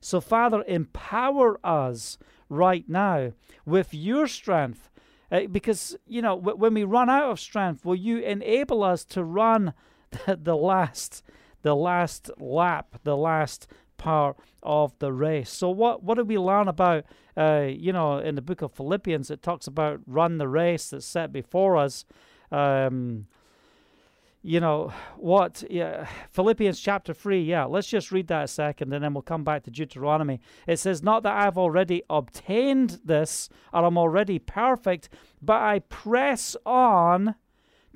So, 0.00 0.20
Father, 0.20 0.64
empower 0.66 1.58
us 1.64 2.18
right 2.48 2.84
now 2.88 3.32
with 3.64 3.94
your 3.94 4.26
strength 4.26 4.90
uh, 5.32 5.46
because, 5.50 5.96
you 6.06 6.22
know, 6.22 6.36
w- 6.36 6.56
when 6.56 6.74
we 6.74 6.84
run 6.84 7.08
out 7.08 7.30
of 7.30 7.40
strength, 7.40 7.84
will 7.84 7.94
you 7.94 8.18
enable 8.18 8.82
us 8.82 9.04
to 9.06 9.24
run 9.24 9.72
the, 10.10 10.38
the 10.42 10.56
last 10.56 11.22
the 11.62 11.74
last 11.74 12.30
lap, 12.38 12.98
the 13.04 13.16
last 13.16 13.66
part 13.96 14.36
of 14.62 14.92
the 14.98 15.12
race. 15.12 15.50
So 15.50 15.70
what 15.70 16.02
what 16.02 16.16
do 16.16 16.24
we 16.24 16.38
learn 16.38 16.68
about 16.68 17.04
uh, 17.36 17.66
you 17.68 17.92
know 17.92 18.18
in 18.18 18.34
the 18.34 18.42
book 18.42 18.62
of 18.62 18.72
Philippians 18.72 19.30
it 19.30 19.42
talks 19.42 19.66
about 19.66 20.00
run 20.06 20.38
the 20.38 20.48
race 20.48 20.90
that's 20.90 21.06
set 21.06 21.32
before 21.32 21.76
us. 21.76 22.04
Um, 22.52 23.26
you 24.46 24.60
know 24.60 24.92
what 25.16 25.64
yeah 25.70 26.06
philippians 26.30 26.78
chapter 26.78 27.14
3 27.14 27.42
yeah 27.42 27.64
let's 27.64 27.88
just 27.88 28.12
read 28.12 28.26
that 28.28 28.44
a 28.44 28.48
second 28.48 28.92
and 28.92 29.02
then 29.02 29.14
we'll 29.14 29.22
come 29.22 29.42
back 29.42 29.62
to 29.62 29.70
deuteronomy. 29.70 30.38
It 30.66 30.78
says 30.78 31.02
not 31.02 31.22
that 31.22 31.34
i've 31.34 31.56
already 31.56 32.02
obtained 32.10 33.00
this 33.04 33.48
or 33.72 33.84
i'm 33.84 33.96
already 33.96 34.38
perfect 34.38 35.08
but 35.40 35.62
i 35.62 35.78
press 35.78 36.56
on 36.66 37.36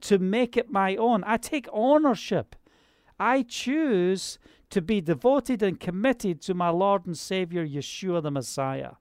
to 0.01 0.19
make 0.19 0.57
it 0.57 0.71
my 0.71 0.97
own. 0.97 1.25
I 1.27 1.37
take 1.37 1.69
ownership. 1.73 2.57
I 3.19 3.43
choose 3.43 4.39
to 4.71 4.81
be 4.81 5.01
devoted 5.01 5.63
and 5.63 5.81
committed 5.81 6.41
to 6.43 6.55
my 6.55 6.69
lord 6.69 7.07
and 7.07 7.17
savior 7.17 7.67
yeshua 7.67 8.23
the 8.23 8.31
messiah 8.31 8.93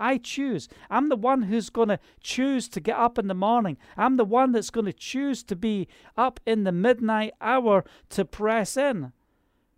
I 0.00 0.16
choose. 0.16 0.68
I'm 0.88 1.10
the 1.10 1.16
one 1.16 1.42
who's 1.42 1.70
going 1.70 1.88
to 1.88 2.00
choose 2.20 2.68
to 2.70 2.80
get 2.80 2.96
up 2.96 3.18
in 3.18 3.28
the 3.28 3.34
morning. 3.34 3.76
I'm 3.96 4.16
the 4.16 4.24
one 4.24 4.52
that's 4.52 4.70
going 4.70 4.86
to 4.86 4.92
choose 4.92 5.42
to 5.44 5.54
be 5.54 5.86
up 6.16 6.40
in 6.46 6.64
the 6.64 6.72
midnight 6.72 7.34
hour 7.40 7.84
to 8.08 8.24
press 8.24 8.76
in. 8.76 9.12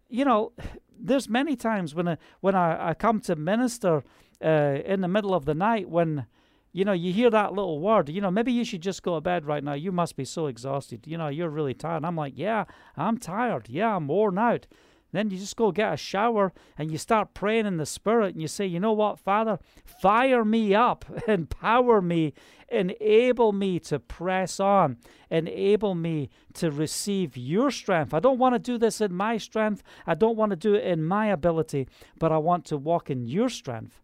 You 0.08 0.24
know, 0.24 0.52
there's 0.98 1.28
many 1.28 1.56
times 1.56 1.94
when 1.94 2.08
I, 2.08 2.16
when 2.40 2.54
I, 2.54 2.90
I 2.90 2.94
come 2.94 3.20
to 3.22 3.34
minister 3.34 4.04
uh, 4.42 4.78
in 4.84 5.00
the 5.00 5.08
middle 5.08 5.34
of 5.34 5.44
the 5.44 5.54
night 5.54 5.88
when 5.88 6.26
you 6.72 6.84
know 6.84 6.92
you 6.92 7.12
hear 7.12 7.30
that 7.30 7.52
little 7.52 7.80
word 7.80 8.08
you 8.08 8.20
know 8.20 8.30
maybe 8.30 8.50
you 8.50 8.64
should 8.64 8.80
just 8.80 9.02
go 9.02 9.14
to 9.14 9.20
bed 9.20 9.44
right 9.44 9.62
now 9.62 9.74
you 9.74 9.92
must 9.92 10.16
be 10.16 10.24
so 10.24 10.46
exhausted 10.46 11.06
you 11.06 11.18
know 11.18 11.28
you're 11.28 11.50
really 11.50 11.74
tired 11.74 12.04
i'm 12.04 12.16
like 12.16 12.32
yeah 12.34 12.64
i'm 12.96 13.18
tired 13.18 13.68
yeah 13.68 13.94
i'm 13.94 14.08
worn 14.08 14.38
out 14.38 14.66
then 15.12 15.30
you 15.30 15.38
just 15.38 15.56
go 15.56 15.70
get 15.70 15.92
a 15.92 15.96
shower 15.96 16.52
and 16.78 16.90
you 16.90 16.98
start 16.98 17.34
praying 17.34 17.66
in 17.66 17.76
the 17.76 17.86
Spirit 17.86 18.32
and 18.32 18.40
you 18.40 18.48
say, 18.48 18.66
You 18.66 18.80
know 18.80 18.92
what, 18.92 19.18
Father? 19.18 19.58
Fire 19.84 20.44
me 20.44 20.74
up, 20.74 21.04
empower 21.28 22.00
me, 22.00 22.32
enable 22.70 23.52
me 23.52 23.78
to 23.80 23.98
press 23.98 24.58
on, 24.58 24.96
enable 25.30 25.94
me 25.94 26.30
to 26.54 26.70
receive 26.70 27.36
your 27.36 27.70
strength. 27.70 28.14
I 28.14 28.20
don't 28.20 28.38
want 28.38 28.54
to 28.54 28.58
do 28.58 28.78
this 28.78 29.00
in 29.00 29.14
my 29.14 29.36
strength, 29.36 29.82
I 30.06 30.14
don't 30.14 30.36
want 30.36 30.50
to 30.50 30.56
do 30.56 30.74
it 30.74 30.84
in 30.84 31.04
my 31.04 31.26
ability, 31.26 31.88
but 32.18 32.32
I 32.32 32.38
want 32.38 32.64
to 32.66 32.78
walk 32.78 33.10
in 33.10 33.26
your 33.26 33.50
strength 33.50 34.00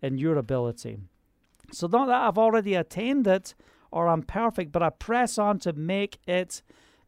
and 0.00 0.20
your 0.20 0.36
ability. 0.36 0.98
So, 1.72 1.86
not 1.86 2.06
that 2.06 2.22
I've 2.22 2.38
already 2.38 2.74
attained 2.74 3.26
it 3.26 3.54
or 3.90 4.08
I'm 4.08 4.22
perfect, 4.22 4.72
but 4.72 4.82
I 4.82 4.90
press 4.90 5.38
on 5.38 5.58
to 5.60 5.72
make 5.72 6.18
it 6.26 6.62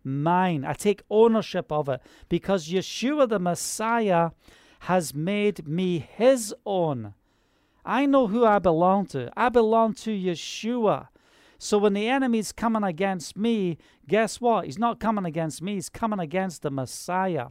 mine. 0.04 0.64
I 0.64 0.74
take 0.74 1.02
ownership 1.10 1.72
of 1.72 1.88
it 1.88 2.00
because 2.28 2.68
Yeshua 2.68 3.28
the 3.28 3.38
Messiah 3.38 4.30
has 4.80 5.14
made 5.14 5.66
me 5.66 5.98
his 5.98 6.54
own. 6.66 7.14
I 7.84 8.06
know 8.06 8.26
who 8.26 8.44
I 8.44 8.58
belong 8.58 9.06
to. 9.06 9.30
I 9.36 9.48
belong 9.48 9.94
to 9.94 10.10
Yeshua. 10.10 11.08
So 11.58 11.78
when 11.78 11.94
the 11.94 12.08
enemy's 12.08 12.52
coming 12.52 12.82
against 12.82 13.36
me, 13.36 13.78
guess 14.06 14.40
what? 14.40 14.66
He's 14.66 14.78
not 14.78 15.00
coming 15.00 15.24
against 15.24 15.62
me, 15.62 15.74
he's 15.74 15.88
coming 15.88 16.18
against 16.18 16.62
the 16.62 16.70
Messiah. 16.70 17.48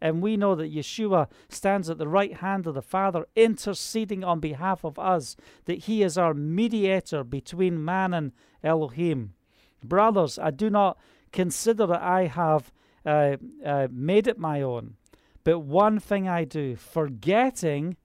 And 0.00 0.22
we 0.22 0.36
know 0.36 0.54
that 0.54 0.74
Yeshua 0.74 1.28
stands 1.48 1.88
at 1.88 1.96
the 1.96 2.08
right 2.08 2.34
hand 2.34 2.66
of 2.66 2.74
the 2.74 2.82
Father, 2.82 3.24
interceding 3.34 4.22
on 4.22 4.38
behalf 4.38 4.84
of 4.84 4.98
us, 4.98 5.36
that 5.64 5.84
he 5.84 6.02
is 6.02 6.18
our 6.18 6.34
mediator 6.34 7.24
between 7.24 7.82
man 7.82 8.12
and 8.12 8.32
Elohim. 8.62 9.32
Brothers, 9.82 10.38
I 10.38 10.50
do 10.50 10.68
not 10.68 10.98
consider 11.34 11.86
that 11.86 12.00
I 12.00 12.26
have 12.28 12.72
uh, 13.04 13.36
uh, 13.64 13.88
made 13.90 14.26
it 14.26 14.38
my 14.38 14.62
own. 14.62 14.94
But 15.42 15.58
one 15.58 15.98
thing 15.98 16.26
I 16.26 16.44
do, 16.44 16.76
forgetting 16.76 17.96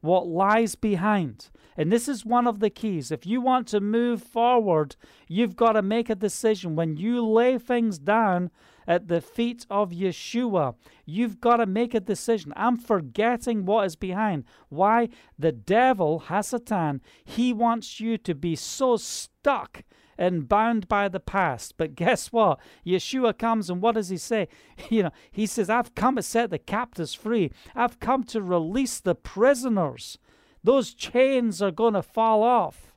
what 0.00 0.26
lies 0.26 0.74
behind. 0.74 1.50
And 1.76 1.92
this 1.92 2.08
is 2.08 2.24
one 2.24 2.46
of 2.46 2.58
the 2.60 2.70
keys. 2.70 3.12
If 3.12 3.26
you 3.26 3.40
want 3.40 3.68
to 3.68 3.80
move 3.80 4.22
forward, 4.22 4.96
you've 5.28 5.56
got 5.56 5.72
to 5.72 5.82
make 5.82 6.10
a 6.10 6.14
decision. 6.14 6.74
When 6.74 6.96
you 6.96 7.24
lay 7.24 7.58
things 7.58 7.98
down 7.98 8.50
at 8.86 9.08
the 9.08 9.20
feet 9.20 9.66
of 9.70 9.90
Yeshua, 9.90 10.74
you've 11.04 11.40
got 11.40 11.58
to 11.58 11.66
make 11.66 11.94
a 11.94 12.00
decision. 12.00 12.52
I'm 12.56 12.76
forgetting 12.76 13.66
what 13.66 13.86
is 13.86 13.94
behind. 13.94 14.44
Why? 14.68 15.10
The 15.38 15.52
devil, 15.52 16.24
Hasatan, 16.28 17.00
he 17.24 17.52
wants 17.52 18.00
you 18.00 18.18
to 18.18 18.34
be 18.34 18.56
so 18.56 18.96
stuck 18.96 19.84
and 20.18 20.48
bound 20.48 20.88
by 20.88 21.08
the 21.08 21.20
past. 21.20 21.74
But 21.76 21.94
guess 21.94 22.32
what? 22.32 22.58
Yeshua 22.86 23.36
comes 23.36 23.70
and 23.70 23.80
what 23.80 23.94
does 23.94 24.08
he 24.08 24.16
say? 24.16 24.48
You 24.88 25.04
know, 25.04 25.10
he 25.30 25.46
says, 25.46 25.68
I've 25.70 25.94
come 25.94 26.16
to 26.16 26.22
set 26.22 26.50
the 26.50 26.58
captives 26.58 27.14
free. 27.14 27.52
I've 27.74 28.00
come 28.00 28.24
to 28.24 28.42
release 28.42 28.98
the 28.98 29.14
prisoners. 29.14 30.18
Those 30.64 30.94
chains 30.94 31.62
are 31.62 31.70
going 31.70 31.94
to 31.94 32.02
fall 32.02 32.42
off. 32.42 32.89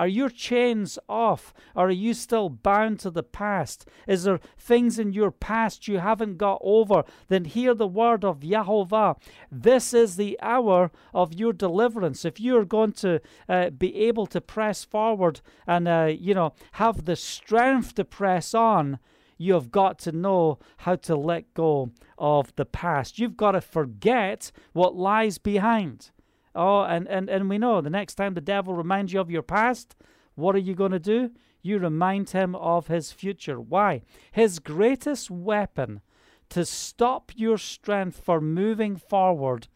Are 0.00 0.08
your 0.08 0.30
chains 0.30 0.98
off? 1.10 1.52
Or 1.76 1.88
are 1.88 1.90
you 1.90 2.14
still 2.14 2.48
bound 2.48 3.00
to 3.00 3.10
the 3.10 3.22
past? 3.22 3.86
Is 4.08 4.24
there 4.24 4.40
things 4.56 4.98
in 4.98 5.12
your 5.12 5.30
past 5.30 5.88
you 5.88 5.98
haven't 5.98 6.38
got 6.38 6.58
over? 6.62 7.04
Then 7.28 7.44
hear 7.44 7.74
the 7.74 7.86
word 7.86 8.24
of 8.24 8.40
Yahovah. 8.40 9.18
This 9.52 9.92
is 9.92 10.16
the 10.16 10.38
hour 10.40 10.90
of 11.12 11.34
your 11.34 11.52
deliverance. 11.52 12.24
If 12.24 12.40
you're 12.40 12.64
going 12.64 12.92
to 12.92 13.20
uh, 13.46 13.68
be 13.68 13.94
able 14.08 14.24
to 14.28 14.40
press 14.40 14.84
forward 14.84 15.42
and, 15.66 15.86
uh, 15.86 16.14
you 16.18 16.32
know, 16.32 16.54
have 16.72 17.04
the 17.04 17.14
strength 17.14 17.94
to 17.96 18.04
press 18.06 18.54
on, 18.54 19.00
you 19.36 19.52
have 19.52 19.70
got 19.70 19.98
to 19.98 20.12
know 20.12 20.60
how 20.78 20.96
to 20.96 21.14
let 21.14 21.52
go 21.52 21.90
of 22.16 22.56
the 22.56 22.64
past. 22.64 23.18
You've 23.18 23.36
got 23.36 23.52
to 23.52 23.60
forget 23.60 24.50
what 24.72 24.96
lies 24.96 25.36
behind. 25.36 26.10
Oh, 26.54 26.82
and, 26.82 27.06
and, 27.08 27.28
and 27.28 27.48
we 27.48 27.58
know 27.58 27.80
the 27.80 27.90
next 27.90 28.14
time 28.14 28.34
the 28.34 28.40
devil 28.40 28.74
reminds 28.74 29.12
you 29.12 29.20
of 29.20 29.30
your 29.30 29.42
past, 29.42 29.94
what 30.34 30.54
are 30.54 30.58
you 30.58 30.74
going 30.74 30.92
to 30.92 30.98
do? 30.98 31.30
You 31.62 31.78
remind 31.78 32.30
him 32.30 32.54
of 32.54 32.88
his 32.88 33.12
future. 33.12 33.60
Why? 33.60 34.02
His 34.32 34.58
greatest 34.58 35.30
weapon 35.30 36.00
to 36.48 36.64
stop 36.64 37.32
your 37.36 37.58
strength 37.58 38.20
for 38.20 38.40
moving 38.40 38.96
forward 38.96 39.68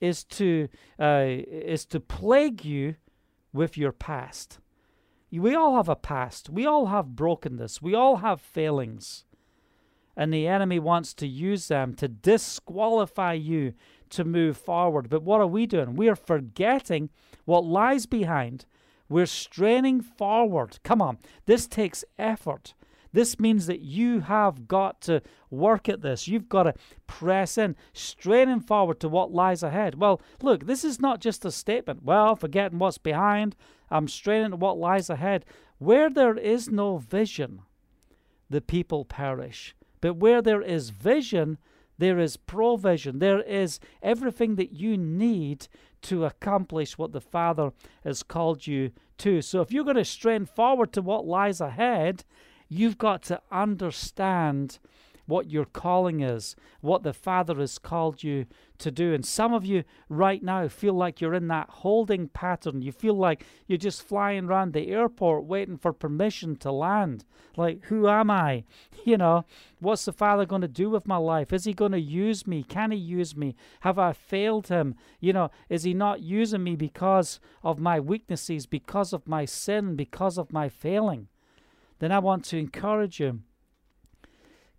is 0.00 0.24
to 0.24 0.68
uh, 0.98 1.24
is 1.26 1.84
to 1.86 2.00
plague 2.00 2.64
you 2.64 2.96
with 3.52 3.76
your 3.76 3.92
past. 3.92 4.58
We 5.30 5.54
all 5.54 5.76
have 5.76 5.88
a 5.88 5.96
past. 5.96 6.50
We 6.50 6.66
all 6.66 6.86
have 6.86 7.16
brokenness. 7.16 7.80
We 7.80 7.94
all 7.94 8.16
have 8.16 8.40
failings. 8.40 9.24
And 10.14 10.32
the 10.32 10.46
enemy 10.46 10.78
wants 10.78 11.14
to 11.14 11.26
use 11.26 11.68
them 11.68 11.94
to 11.94 12.08
disqualify 12.08 13.32
you 13.34 13.72
to 14.12 14.24
move 14.24 14.56
forward. 14.56 15.08
But 15.10 15.22
what 15.22 15.40
are 15.40 15.46
we 15.46 15.66
doing? 15.66 15.94
We 15.96 16.08
are 16.08 16.16
forgetting 16.16 17.10
what 17.44 17.64
lies 17.64 18.06
behind. 18.06 18.66
We're 19.08 19.26
straining 19.26 20.00
forward. 20.00 20.78
Come 20.84 21.02
on, 21.02 21.18
this 21.46 21.66
takes 21.66 22.04
effort. 22.18 22.74
This 23.12 23.38
means 23.38 23.66
that 23.66 23.80
you 23.80 24.20
have 24.20 24.66
got 24.66 25.02
to 25.02 25.20
work 25.50 25.88
at 25.88 26.00
this. 26.00 26.28
You've 26.28 26.48
got 26.48 26.62
to 26.62 26.74
press 27.06 27.58
in, 27.58 27.76
straining 27.92 28.60
forward 28.60 29.00
to 29.00 29.08
what 29.08 29.32
lies 29.32 29.62
ahead. 29.62 29.96
Well, 29.96 30.22
look, 30.40 30.64
this 30.66 30.82
is 30.82 30.98
not 30.98 31.20
just 31.20 31.44
a 31.44 31.50
statement. 31.50 32.02
Well, 32.02 32.36
forgetting 32.36 32.78
what's 32.78 32.96
behind, 32.96 33.54
I'm 33.90 34.08
straining 34.08 34.52
to 34.52 34.56
what 34.56 34.78
lies 34.78 35.10
ahead. 35.10 35.44
Where 35.76 36.08
there 36.08 36.38
is 36.38 36.70
no 36.70 36.96
vision, 36.96 37.60
the 38.48 38.62
people 38.62 39.04
perish. 39.04 39.74
But 40.00 40.14
where 40.14 40.40
there 40.40 40.62
is 40.62 40.88
vision, 40.88 41.58
there 42.02 42.18
is 42.18 42.36
provision. 42.36 43.18
There 43.18 43.40
is 43.40 43.80
everything 44.02 44.56
that 44.56 44.72
you 44.72 44.96
need 44.96 45.68
to 46.02 46.24
accomplish 46.24 46.98
what 46.98 47.12
the 47.12 47.20
Father 47.20 47.72
has 48.04 48.22
called 48.22 48.66
you 48.66 48.90
to. 49.18 49.40
So 49.40 49.60
if 49.60 49.70
you're 49.70 49.84
going 49.84 49.96
to 49.96 50.04
strain 50.04 50.46
forward 50.46 50.92
to 50.94 51.02
what 51.02 51.26
lies 51.26 51.60
ahead, 51.60 52.24
You've 52.74 52.96
got 52.96 53.22
to 53.24 53.42
understand 53.50 54.78
what 55.26 55.50
your 55.50 55.64
calling 55.64 56.20
is, 56.20 56.56
what 56.80 57.02
the 57.02 57.12
Father 57.12 57.54
has 57.56 57.78
called 57.78 58.22
you 58.22 58.46
to 58.78 58.90
do. 58.90 59.14
And 59.14 59.24
some 59.24 59.54
of 59.54 59.64
you 59.64 59.84
right 60.08 60.42
now 60.42 60.66
feel 60.68 60.94
like 60.94 61.20
you're 61.20 61.34
in 61.34 61.48
that 61.48 61.70
holding 61.70 62.28
pattern. 62.28 62.82
You 62.82 62.92
feel 62.92 63.14
like 63.14 63.44
you're 63.66 63.78
just 63.78 64.02
flying 64.02 64.46
around 64.46 64.72
the 64.72 64.88
airport 64.88 65.44
waiting 65.44 65.76
for 65.76 65.92
permission 65.92 66.56
to 66.56 66.72
land. 66.72 67.24
Like, 67.56 67.84
who 67.84 68.08
am 68.08 68.30
I? 68.30 68.64
You 69.04 69.16
know, 69.16 69.44
what's 69.80 70.04
the 70.04 70.12
Father 70.12 70.46
going 70.46 70.62
to 70.62 70.68
do 70.68 70.88
with 70.88 71.08
my 71.08 71.16
life? 71.16 71.52
Is 71.52 71.64
He 71.64 71.72
going 71.72 71.90
to 71.90 72.00
use 72.00 72.46
me? 72.46 72.62
Can 72.62 72.92
He 72.92 72.96
use 72.96 73.36
me? 73.36 73.56
Have 73.80 73.98
I 73.98 74.12
failed 74.12 74.68
Him? 74.68 74.94
You 75.18 75.32
know, 75.32 75.50
is 75.68 75.82
He 75.82 75.92
not 75.92 76.22
using 76.22 76.62
me 76.62 76.76
because 76.76 77.40
of 77.64 77.80
my 77.80 77.98
weaknesses, 77.98 78.64
because 78.66 79.12
of 79.12 79.26
my 79.26 79.44
sin, 79.44 79.96
because 79.96 80.38
of 80.38 80.52
my 80.52 80.68
failing? 80.68 81.26
Then 81.98 82.12
I 82.12 82.20
want 82.20 82.44
to 82.46 82.58
encourage 82.58 83.18
you 83.18 83.40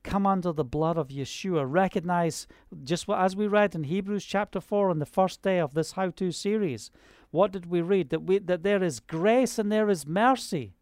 come 0.04 0.28
under 0.28 0.52
the 0.52 0.64
blood 0.64 0.98
of 0.98 1.08
Yeshua. 1.08 1.66
Recognize 1.68 2.48
just 2.84 3.08
what, 3.08 3.20
as 3.20 3.36
we 3.36 3.48
read 3.48 3.76
in 3.76 3.84
Hebrews 3.84 4.26
chapter 4.26 4.60
4 4.60 4.90
on 4.90 5.00
the 5.00 5.06
first 5.06 5.42
day 5.42 5.60
of 5.60 5.74
this 5.74 5.94
how 5.94 6.10
to 6.12 6.32
series. 6.32 6.92
What 7.32 7.52
did 7.52 7.66
we 7.66 7.82
read? 7.82 8.10
That, 8.10 8.24
we, 8.24 8.40
that 8.40 8.64
there 8.64 8.84
is 8.84 9.00
grace 9.00 9.58
and 9.58 9.72
there 9.72 9.90
is 9.90 10.06
mercy 10.06 10.74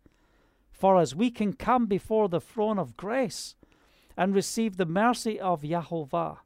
for 0.72 0.98
us. 0.98 1.16
We 1.16 1.32
can 1.32 1.54
come 1.54 1.86
before 1.86 2.28
the 2.28 2.42
throne 2.42 2.80
of 2.80 2.98
grace 2.98 3.56
and 4.18 4.36
receive 4.36 4.78
the 4.78 4.86
mercy 4.86 5.40
of 5.40 5.62
Yahovah 5.62 6.38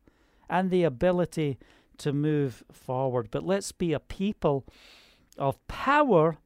and 0.49 0.69
the 0.69 0.83
ability 0.83 1.57
to 1.97 2.13
move 2.13 2.63
forward. 2.71 3.29
But 3.31 3.45
let's 3.45 3.71
be 3.71 3.93
a 3.93 3.99
people 3.99 4.65
of 5.37 5.65
power 5.67 6.37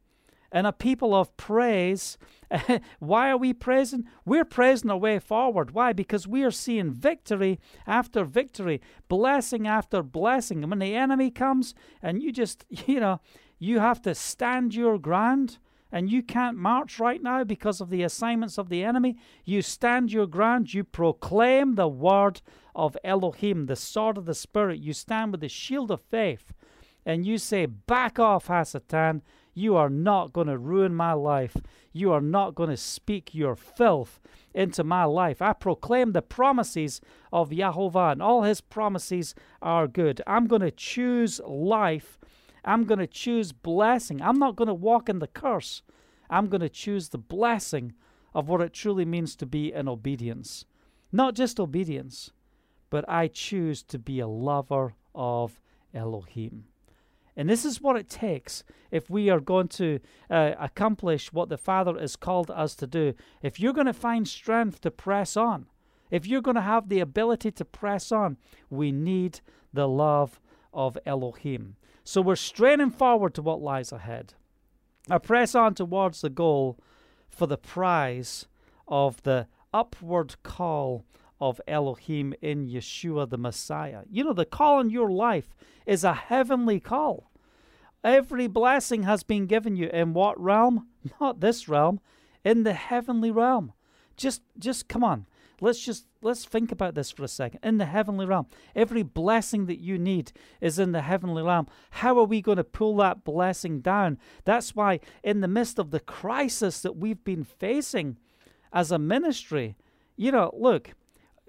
and 0.51 0.65
a 0.65 0.71
people 0.71 1.13
of 1.13 1.35
praise. 1.37 2.17
Why 2.99 3.29
are 3.29 3.37
we 3.37 3.53
praising? 3.53 4.05
We're 4.25 4.45
praising 4.45 4.89
our 4.89 4.97
way 4.97 5.19
forward. 5.19 5.71
Why? 5.71 5.93
Because 5.93 6.27
we 6.27 6.43
are 6.43 6.51
seeing 6.51 6.91
victory 6.91 7.59
after 7.85 8.23
victory, 8.23 8.81
blessing 9.07 9.67
after 9.67 10.01
blessing. 10.01 10.63
And 10.63 10.71
when 10.71 10.79
the 10.79 10.95
enemy 10.95 11.31
comes 11.31 11.75
and 12.01 12.21
you 12.21 12.31
just, 12.31 12.65
you 12.69 12.99
know, 12.99 13.19
you 13.59 13.79
have 13.79 14.01
to 14.03 14.15
stand 14.15 14.73
your 14.73 14.97
ground 14.97 15.59
and 15.91 16.09
you 16.09 16.21
can't 16.21 16.57
march 16.57 16.99
right 16.99 17.21
now 17.21 17.43
because 17.43 17.81
of 17.81 17.89
the 17.89 18.03
assignments 18.03 18.57
of 18.57 18.69
the 18.69 18.83
enemy, 18.83 19.17
you 19.43 19.61
stand 19.61 20.11
your 20.11 20.27
ground, 20.27 20.73
you 20.73 20.83
proclaim 20.83 21.75
the 21.75 21.87
word 21.87 22.41
of 22.75 22.95
Elohim, 23.03 23.65
the 23.65 23.75
sword 23.75 24.17
of 24.17 24.25
the 24.25 24.35
Spirit. 24.35 24.79
You 24.79 24.93
stand 24.93 25.31
with 25.31 25.41
the 25.41 25.49
shield 25.49 25.89
of 25.89 26.01
faith 26.01 26.53
and 27.05 27.25
you 27.25 27.37
say, 27.37 27.65
Back 27.65 28.19
off, 28.19 28.47
Hasatan. 28.47 29.21
You 29.59 29.75
are 29.75 29.89
not 29.89 30.31
going 30.31 30.47
to 30.47 30.57
ruin 30.57 30.95
my 30.95 31.11
life. 31.11 31.57
You 31.91 32.13
are 32.13 32.21
not 32.21 32.55
going 32.55 32.69
to 32.69 32.77
speak 32.77 33.35
your 33.35 33.57
filth 33.57 34.21
into 34.53 34.85
my 34.85 35.03
life. 35.03 35.41
I 35.41 35.51
proclaim 35.51 36.13
the 36.13 36.21
promises 36.21 37.01
of 37.33 37.49
Yahovah, 37.49 38.13
and 38.13 38.21
all 38.21 38.43
his 38.43 38.61
promises 38.61 39.35
are 39.61 39.85
good. 39.85 40.21
I'm 40.25 40.47
going 40.47 40.61
to 40.61 40.71
choose 40.71 41.41
life. 41.45 42.17
I'm 42.63 42.85
going 42.85 42.99
to 42.99 43.07
choose 43.07 43.51
blessing. 43.51 44.21
I'm 44.21 44.39
not 44.39 44.55
going 44.55 44.69
to 44.69 44.73
walk 44.73 45.09
in 45.09 45.19
the 45.19 45.27
curse. 45.27 45.81
I'm 46.29 46.47
going 46.47 46.61
to 46.61 46.69
choose 46.69 47.09
the 47.09 47.17
blessing 47.17 47.91
of 48.33 48.47
what 48.47 48.61
it 48.61 48.71
truly 48.71 49.03
means 49.03 49.35
to 49.35 49.45
be 49.45 49.73
in 49.73 49.89
obedience. 49.89 50.63
Not 51.11 51.35
just 51.35 51.59
obedience, 51.59 52.31
but 52.89 53.03
I 53.09 53.27
choose 53.27 53.83
to 53.83 53.99
be 53.99 54.21
a 54.21 54.27
lover 54.27 54.93
of 55.13 55.59
Elohim. 55.93 56.65
And 57.39 57.49
this 57.49 57.63
is 57.63 57.79
what 57.79 57.95
it 57.95 58.09
takes 58.09 58.65
if 58.91 59.09
we 59.09 59.29
are 59.29 59.39
going 59.39 59.69
to 59.69 60.01
uh, 60.29 60.55
accomplish 60.59 61.31
what 61.31 61.47
the 61.47 61.57
Father 61.57 61.97
has 61.97 62.17
called 62.17 62.51
us 62.51 62.75
to 62.75 62.85
do. 62.85 63.13
If 63.41 63.61
you're 63.61 63.71
going 63.71 63.87
to 63.87 63.93
find 63.93 64.27
strength 64.27 64.81
to 64.81 64.91
press 64.91 65.37
on, 65.37 65.67
if 66.11 66.27
you're 66.27 66.41
going 66.41 66.55
to 66.55 66.61
have 66.61 66.89
the 66.89 66.99
ability 66.99 67.51
to 67.51 67.63
press 67.63 68.11
on, 68.11 68.35
we 68.69 68.91
need 68.91 69.39
the 69.71 69.87
love 69.87 70.41
of 70.73 70.97
Elohim. 71.05 71.77
So 72.03 72.21
we're 72.21 72.35
straining 72.35 72.91
forward 72.91 73.33
to 73.35 73.41
what 73.41 73.61
lies 73.61 73.93
ahead. 73.93 74.33
I 75.09 75.17
press 75.17 75.55
on 75.55 75.75
towards 75.75 76.19
the 76.19 76.29
goal 76.29 76.77
for 77.29 77.47
the 77.47 77.57
prize 77.57 78.47
of 78.85 79.23
the 79.23 79.47
upward 79.73 80.35
call 80.43 81.05
of 81.39 81.61
Elohim 81.69 82.33
in 82.41 82.67
Yeshua 82.67 83.29
the 83.29 83.37
Messiah. 83.37 84.01
You 84.11 84.25
know, 84.25 84.33
the 84.33 84.43
call 84.43 84.81
in 84.81 84.89
your 84.89 85.09
life 85.09 85.55
is 85.85 86.03
a 86.03 86.13
heavenly 86.13 86.81
call. 86.81 87.28
Every 88.03 88.47
blessing 88.47 89.03
has 89.03 89.23
been 89.23 89.45
given 89.45 89.75
you 89.75 89.89
in 89.89 90.13
what 90.13 90.39
realm? 90.41 90.87
Not 91.21 91.41
this 91.41 91.67
realm, 91.67 91.99
in 92.43 92.63
the 92.63 92.73
heavenly 92.73 93.31
realm. 93.31 93.73
Just 94.15 94.41
just 94.57 94.87
come 94.87 95.03
on. 95.03 95.25
Let's 95.61 95.79
just 95.79 96.05
let's 96.21 96.45
think 96.45 96.71
about 96.71 96.95
this 96.95 97.11
for 97.11 97.23
a 97.23 97.27
second. 97.27 97.59
In 97.63 97.77
the 97.77 97.85
heavenly 97.85 98.25
realm, 98.25 98.47
every 98.75 99.03
blessing 99.03 99.65
that 99.65 99.79
you 99.79 99.97
need 99.97 100.31
is 100.61 100.79
in 100.79 100.91
the 100.91 101.01
heavenly 101.01 101.43
realm. 101.43 101.67
How 101.91 102.17
are 102.17 102.25
we 102.25 102.41
going 102.41 102.57
to 102.57 102.63
pull 102.63 102.97
that 102.97 103.23
blessing 103.23 103.81
down? 103.81 104.17
That's 104.45 104.75
why 104.75 104.99
in 105.23 105.41
the 105.41 105.47
midst 105.47 105.79
of 105.79 105.91
the 105.91 105.99
crisis 105.99 106.81
that 106.81 106.95
we've 106.95 107.23
been 107.23 107.43
facing 107.43 108.17
as 108.71 108.91
a 108.91 108.99
ministry, 108.99 109.75
you 110.15 110.31
know, 110.31 110.51
look, 110.53 110.91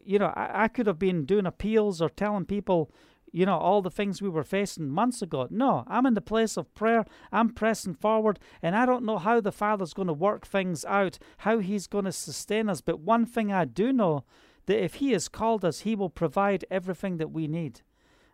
you 0.04 0.18
know, 0.18 0.32
I, 0.34 0.64
I 0.64 0.68
could 0.68 0.86
have 0.86 0.98
been 0.98 1.24
doing 1.24 1.46
appeals 1.46 2.00
or 2.00 2.08
telling 2.08 2.46
people, 2.46 2.90
you 3.32 3.46
know, 3.46 3.58
all 3.58 3.82
the 3.82 3.90
things 3.90 4.20
we 4.20 4.28
were 4.28 4.44
facing 4.44 4.88
months 4.88 5.22
ago. 5.22 5.46
No, 5.50 5.84
I'm 5.86 6.06
in 6.06 6.14
the 6.14 6.20
place 6.20 6.56
of 6.56 6.74
prayer. 6.74 7.04
I'm 7.32 7.50
pressing 7.50 7.94
forward, 7.94 8.38
and 8.62 8.74
I 8.74 8.86
don't 8.86 9.04
know 9.04 9.18
how 9.18 9.40
the 9.40 9.52
Father's 9.52 9.94
going 9.94 10.08
to 10.08 10.14
work 10.14 10.46
things 10.46 10.84
out, 10.84 11.18
how 11.38 11.58
He's 11.58 11.86
going 11.86 12.04
to 12.06 12.12
sustain 12.12 12.68
us. 12.68 12.80
But 12.80 13.00
one 13.00 13.26
thing 13.26 13.52
I 13.52 13.64
do 13.64 13.92
know 13.92 14.24
that 14.66 14.82
if 14.82 14.94
He 14.94 15.12
has 15.12 15.28
called 15.28 15.64
us, 15.64 15.80
He 15.80 15.94
will 15.94 16.10
provide 16.10 16.64
everything 16.70 17.16
that 17.18 17.30
we 17.30 17.46
need. 17.46 17.82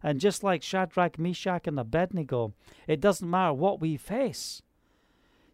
And 0.03 0.21
just 0.21 0.43
like 0.43 0.63
Shadrach, 0.63 1.19
Meshach, 1.19 1.67
and 1.67 1.81
Abednego, 1.81 2.55
it 2.87 3.01
doesn't 3.01 3.29
matter 3.29 3.55
what 3.55 3.81
we 3.81 3.97
face. 3.97 4.63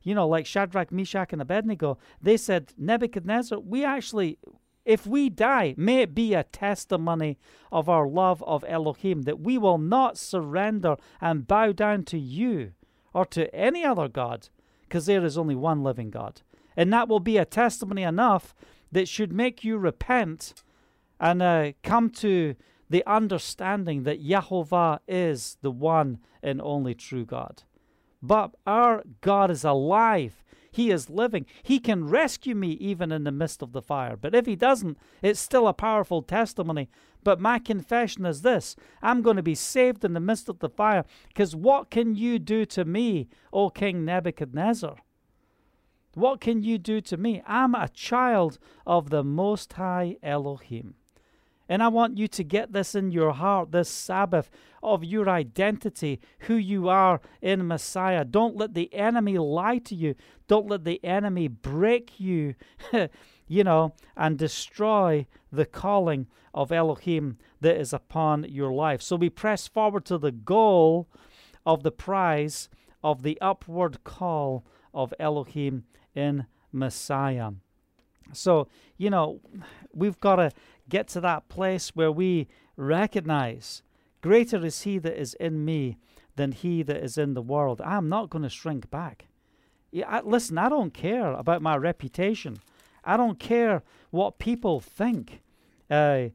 You 0.02 0.14
know, 0.14 0.26
like 0.26 0.46
Shadrach, 0.46 0.90
Meshach, 0.90 1.32
and 1.32 1.40
Abednego, 1.40 1.98
they 2.20 2.36
said, 2.36 2.72
Nebuchadnezzar, 2.76 3.60
we 3.60 3.84
actually, 3.84 4.38
if 4.84 5.06
we 5.06 5.28
die, 5.28 5.74
may 5.76 6.02
it 6.02 6.14
be 6.14 6.34
a 6.34 6.44
testimony 6.44 7.38
of 7.70 7.88
our 7.88 8.06
love 8.06 8.42
of 8.44 8.64
Elohim 8.66 9.22
that 9.22 9.40
we 9.40 9.56
will 9.58 9.78
not 9.78 10.18
surrender 10.18 10.96
and 11.20 11.46
bow 11.46 11.72
down 11.72 12.04
to 12.04 12.18
you 12.18 12.72
or 13.14 13.24
to 13.26 13.54
any 13.54 13.84
other 13.84 14.08
God, 14.08 14.48
because 14.82 15.06
there 15.06 15.24
is 15.24 15.38
only 15.38 15.54
one 15.54 15.82
living 15.82 16.10
God. 16.10 16.42
And 16.76 16.92
that 16.92 17.08
will 17.08 17.20
be 17.20 17.36
a 17.36 17.44
testimony 17.44 18.02
enough 18.02 18.54
that 18.90 19.08
should 19.08 19.32
make 19.32 19.62
you 19.62 19.76
repent 19.76 20.54
and 21.20 21.42
uh, 21.42 21.72
come 21.82 22.10
to 22.10 22.56
the 22.90 23.04
understanding 23.06 24.02
that 24.02 24.22
Yahovah 24.22 24.98
is 25.06 25.56
the 25.62 25.70
one 25.70 26.18
and 26.42 26.60
only 26.60 26.94
true 26.94 27.24
God. 27.24 27.62
But 28.22 28.54
our 28.66 29.02
God 29.20 29.50
is 29.50 29.64
alive 29.64 30.42
he 30.72 30.90
is 30.90 31.10
living. 31.10 31.44
He 31.62 31.78
can 31.78 32.08
rescue 32.08 32.54
me 32.54 32.70
even 32.72 33.12
in 33.12 33.24
the 33.24 33.30
midst 33.30 33.60
of 33.62 33.72
the 33.72 33.82
fire. 33.82 34.16
But 34.16 34.34
if 34.34 34.46
He 34.46 34.56
doesn't, 34.56 34.98
it's 35.20 35.38
still 35.38 35.68
a 35.68 35.74
powerful 35.74 36.22
testimony. 36.22 36.88
But 37.22 37.38
my 37.38 37.58
confession 37.58 38.24
is 38.24 38.40
this 38.40 38.74
I'm 39.02 39.20
going 39.20 39.36
to 39.36 39.42
be 39.42 39.54
saved 39.54 40.02
in 40.02 40.14
the 40.14 40.20
midst 40.20 40.48
of 40.48 40.60
the 40.60 40.70
fire. 40.70 41.04
Because 41.28 41.54
what 41.54 41.90
can 41.90 42.14
you 42.14 42.38
do 42.38 42.64
to 42.66 42.86
me, 42.86 43.28
O 43.52 43.68
King 43.68 44.06
Nebuchadnezzar? 44.06 44.96
What 46.14 46.40
can 46.40 46.62
you 46.62 46.78
do 46.78 47.02
to 47.02 47.16
me? 47.18 47.42
I'm 47.46 47.74
a 47.74 47.88
child 47.88 48.58
of 48.86 49.10
the 49.10 49.22
Most 49.22 49.74
High 49.74 50.16
Elohim. 50.22 50.94
And 51.72 51.82
I 51.82 51.88
want 51.88 52.18
you 52.18 52.28
to 52.28 52.44
get 52.44 52.74
this 52.74 52.94
in 52.94 53.12
your 53.12 53.32
heart 53.32 53.72
this 53.72 53.88
Sabbath 53.88 54.50
of 54.82 55.02
your 55.02 55.26
identity, 55.30 56.20
who 56.40 56.54
you 56.54 56.90
are 56.90 57.22
in 57.40 57.66
Messiah. 57.66 58.26
Don't 58.26 58.58
let 58.58 58.74
the 58.74 58.92
enemy 58.92 59.38
lie 59.38 59.78
to 59.78 59.94
you. 59.94 60.14
Don't 60.48 60.68
let 60.68 60.84
the 60.84 61.02
enemy 61.02 61.48
break 61.48 62.20
you, 62.20 62.56
you 63.48 63.64
know, 63.64 63.94
and 64.18 64.36
destroy 64.36 65.26
the 65.50 65.64
calling 65.64 66.26
of 66.52 66.72
Elohim 66.72 67.38
that 67.62 67.80
is 67.80 67.94
upon 67.94 68.44
your 68.50 68.74
life. 68.74 69.00
So 69.00 69.16
we 69.16 69.30
press 69.30 69.66
forward 69.66 70.04
to 70.04 70.18
the 70.18 70.30
goal 70.30 71.08
of 71.64 71.84
the 71.84 71.90
prize 71.90 72.68
of 73.02 73.22
the 73.22 73.40
upward 73.40 74.04
call 74.04 74.66
of 74.92 75.14
Elohim 75.18 75.84
in 76.14 76.44
Messiah. 76.70 77.52
So, 78.32 78.68
you 78.96 79.10
know, 79.10 79.40
we've 79.92 80.18
got 80.20 80.36
to 80.36 80.50
get 80.96 81.08
to 81.08 81.20
that 81.20 81.48
place 81.48 81.86
where 81.96 82.12
we 82.12 82.48
recognize 82.76 83.82
greater 84.20 84.60
is 84.64 84.82
he 84.82 84.98
that 84.98 85.18
is 85.18 85.32
in 85.46 85.64
me 85.64 85.96
than 86.36 86.52
he 86.52 86.82
that 86.82 87.02
is 87.08 87.16
in 87.16 87.34
the 87.34 87.48
world. 87.54 87.80
I'm 87.80 88.08
not 88.08 88.30
going 88.30 88.44
to 88.44 88.58
shrink 88.60 88.90
back. 88.90 89.26
Yeah, 89.90 90.08
I, 90.16 90.20
listen, 90.34 90.58
I 90.58 90.68
don't 90.68 90.94
care 90.94 91.32
about 91.32 91.62
my 91.62 91.76
reputation. 91.76 92.58
I 93.04 93.16
don't 93.16 93.38
care 93.38 93.82
what 94.10 94.38
people 94.38 94.80
think 94.80 95.42
uh, 95.90 96.28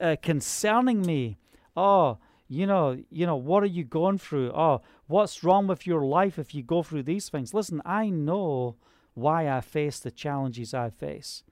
uh, 0.00 0.16
concerning 0.22 1.02
me. 1.02 1.36
Oh, 1.76 2.18
you 2.48 2.66
know, 2.66 2.86
you 3.10 3.26
know, 3.26 3.36
what 3.50 3.62
are 3.64 3.74
you 3.78 3.84
going 3.84 4.18
through? 4.18 4.50
Oh, 4.52 4.82
what's 5.08 5.42
wrong 5.44 5.66
with 5.66 5.86
your 5.86 6.04
life 6.18 6.38
if 6.38 6.54
you 6.54 6.62
go 6.62 6.82
through 6.82 7.04
these 7.04 7.28
things? 7.28 7.52
Listen, 7.52 7.82
I 7.84 8.08
know 8.08 8.76
why 9.14 9.48
I 9.48 9.60
face 9.60 9.98
the 9.98 10.10
challenges 10.10 10.72
I 10.74 10.90
face. 10.90 11.42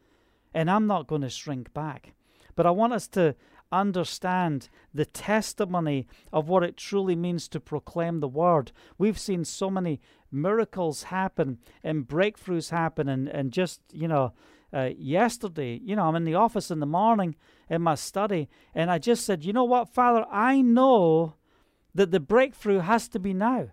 and 0.55 0.71
I'm 0.71 0.87
not 0.87 1.09
going 1.09 1.23
to 1.23 1.29
shrink 1.29 1.75
back. 1.75 2.15
But 2.55 2.67
I 2.67 2.71
want 2.71 2.93
us 2.93 3.09
to 3.09 3.35
understand 3.73 4.69
the 4.93 5.05
testimony 5.05 6.07
of 6.33 6.49
what 6.49 6.63
it 6.63 6.77
truly 6.77 7.17
means 7.17 7.49
to 7.49 7.61
proclaim 7.61 8.21
the 8.21 8.29
word. 8.29 8.71
We've 8.99 9.19
seen 9.19 9.45
so 9.45 9.71
many 9.71 10.01
miracles 10.31 11.05
happen 11.05 11.59
and 11.83 12.07
breakthroughs 12.07 12.71
happen, 12.71 13.09
and, 13.09 13.29
and 13.29 13.53
just, 13.53 13.81
you 13.93 14.09
know, 14.09 14.33
uh, 14.73 14.91
yesterday, 14.97 15.81
you 15.85 15.95
know, 15.95 16.05
I'm 16.05 16.17
in 16.17 16.25
the 16.25 16.35
office 16.35 16.71
in 16.71 16.81
the 16.81 16.87
morning 16.87 17.37
in 17.71 17.83
my 17.83 17.95
study, 17.95 18.49
and 18.75 18.91
I 18.91 18.99
just 18.99 19.25
said, 19.25 19.45
you 19.45 19.53
know 19.53 19.65
what, 19.65 19.89
Father, 19.89 20.25
I 20.31 20.61
know 20.61 21.35
that 21.95 22.11
the 22.11 22.21
breakthrough 22.21 22.81
has 22.81 23.09
to 23.09 23.21
be 23.21 23.33
now. 23.33 23.69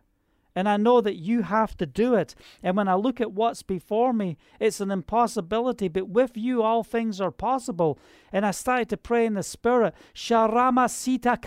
And 0.56 0.68
I 0.68 0.78
know 0.78 1.02
that 1.02 1.16
you 1.16 1.44
have 1.44 1.78
to 1.78 1.86
do 1.86 2.16
it. 2.16 2.36
And 2.62 2.76
when 2.76 2.88
I 2.88 2.96
look 2.96 3.22
at 3.22 3.32
what's 3.32 3.64
before 3.64 4.14
me, 4.14 4.38
it's 4.60 4.82
an 4.82 4.92
impossibility. 4.92 5.88
But 5.88 6.10
with 6.10 6.36
you, 6.36 6.62
all 6.62 6.84
things 6.84 7.22
are 7.22 7.32
possible. 7.32 7.98
And 8.34 8.46
I 8.46 8.52
started 8.52 8.90
to 8.90 8.98
pray 8.98 9.26
in 9.26 9.34
the 9.34 9.44
Spirit. 9.44 9.94
Sharama 10.14 10.90
sita. 10.90 11.40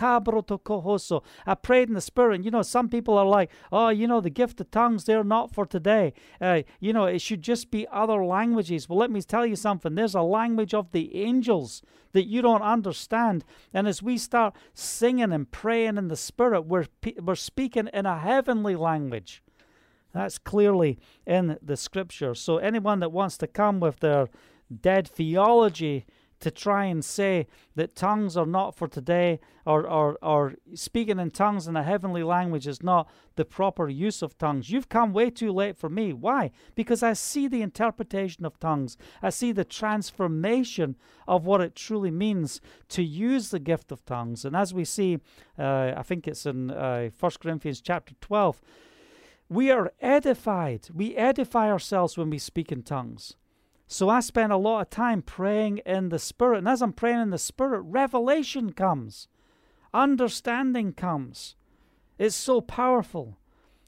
I 1.45 1.55
prayed 1.55 1.87
in 1.87 1.93
the 1.93 2.01
Spirit. 2.01 2.35
And 2.35 2.45
you 2.45 2.51
know, 2.51 2.61
some 2.61 2.89
people 2.89 3.17
are 3.17 3.25
like, 3.25 3.51
oh, 3.71 3.89
you 3.89 4.07
know, 4.07 4.21
the 4.21 4.29
gift 4.29 4.59
of 4.61 4.71
tongues, 4.71 5.05
they're 5.05 5.23
not 5.23 5.53
for 5.53 5.65
today. 5.65 6.13
Uh, 6.41 6.63
you 6.79 6.93
know, 6.93 7.05
it 7.05 7.19
should 7.19 7.41
just 7.41 7.69
be 7.69 7.87
other 7.91 8.25
languages. 8.25 8.89
Well, 8.89 8.99
let 8.99 9.11
me 9.11 9.21
tell 9.21 9.45
you 9.45 9.55
something. 9.55 9.95
There's 9.95 10.15
a 10.15 10.21
language 10.21 10.73
of 10.73 10.91
the 10.91 11.15
angels 11.15 11.81
that 12.15 12.27
you 12.27 12.41
don't 12.41 12.61
understand. 12.61 13.43
And 13.73 13.87
as 13.87 14.01
we 14.01 14.17
start 14.17 14.55
singing 14.73 15.31
and 15.33 15.51
praying 15.51 15.97
in 15.97 16.07
the 16.07 16.15
Spirit, 16.15 16.61
we're, 16.61 16.85
we're 17.21 17.35
speaking 17.35 17.89
in 17.93 18.05
a 18.05 18.17
heavenly 18.17 18.75
language. 18.75 18.94
That's 20.13 20.37
clearly 20.37 20.97
in 21.27 21.57
the 21.61 21.75
Scripture. 21.75 22.33
So 22.35 22.57
anyone 22.57 22.99
that 23.01 23.11
wants 23.11 23.37
to 23.39 23.47
come 23.47 23.79
with 23.79 23.99
their 23.99 24.29
dead 24.81 25.07
theology 25.07 26.05
to 26.39 26.51
try 26.51 26.85
and 26.85 27.03
say 27.03 27.47
that 27.75 27.95
tongues 27.95 28.35
are 28.37 28.45
not 28.45 28.75
for 28.75 28.87
today 28.87 29.39
or, 29.65 29.87
or, 29.87 30.17
or 30.21 30.53
speaking 30.73 31.19
in 31.19 31.31
tongues 31.31 31.67
in 31.67 31.75
a 31.75 31.83
heavenly 31.83 32.23
language 32.23 32.67
is 32.67 32.83
not 32.83 33.09
the 33.35 33.45
proper 33.45 33.89
use 33.89 34.21
of 34.21 34.37
tongues. 34.37 34.69
You've 34.69 34.89
come 34.89 35.11
way 35.11 35.29
too 35.29 35.51
late 35.51 35.77
for 35.77 35.89
me. 35.89 36.13
Why? 36.13 36.51
Because 36.75 37.01
I 37.01 37.13
see 37.13 37.47
the 37.47 37.61
interpretation 37.61 38.45
of 38.45 38.59
tongues, 38.59 38.97
I 39.21 39.29
see 39.29 39.51
the 39.51 39.65
transformation 39.65 40.95
of 41.27 41.45
what 41.45 41.61
it 41.61 41.75
truly 41.75 42.11
means 42.11 42.61
to 42.89 43.03
use 43.03 43.49
the 43.49 43.59
gift 43.59 43.91
of 43.91 44.05
tongues. 44.05 44.45
And 44.45 44.55
as 44.55 44.73
we 44.73 44.85
see, 44.85 45.19
uh, 45.57 45.93
I 45.97 46.03
think 46.03 46.27
it's 46.27 46.45
in 46.45 46.71
uh, 46.71 47.09
1 47.19 47.31
Corinthians 47.41 47.81
chapter 47.81 48.13
12. 48.21 48.61
We 49.47 49.71
are 49.71 49.93
edified. 50.01 50.87
We 50.93 51.15
edify 51.15 51.71
ourselves 51.71 52.17
when 52.17 52.29
we 52.29 52.39
speak 52.39 52.71
in 52.71 52.83
tongues. 52.83 53.35
So 53.87 54.09
I 54.09 54.19
spend 54.19 54.51
a 54.51 54.57
lot 54.57 54.81
of 54.81 54.89
time 54.89 55.21
praying 55.21 55.79
in 55.85 56.09
the 56.09 56.19
Spirit. 56.19 56.59
And 56.59 56.67
as 56.67 56.81
I'm 56.81 56.93
praying 56.93 57.21
in 57.21 57.29
the 57.29 57.37
Spirit, 57.37 57.81
revelation 57.81 58.73
comes, 58.73 59.27
understanding 59.93 60.93
comes. 60.93 61.55
It's 62.17 62.35
so 62.35 62.61
powerful. 62.61 63.37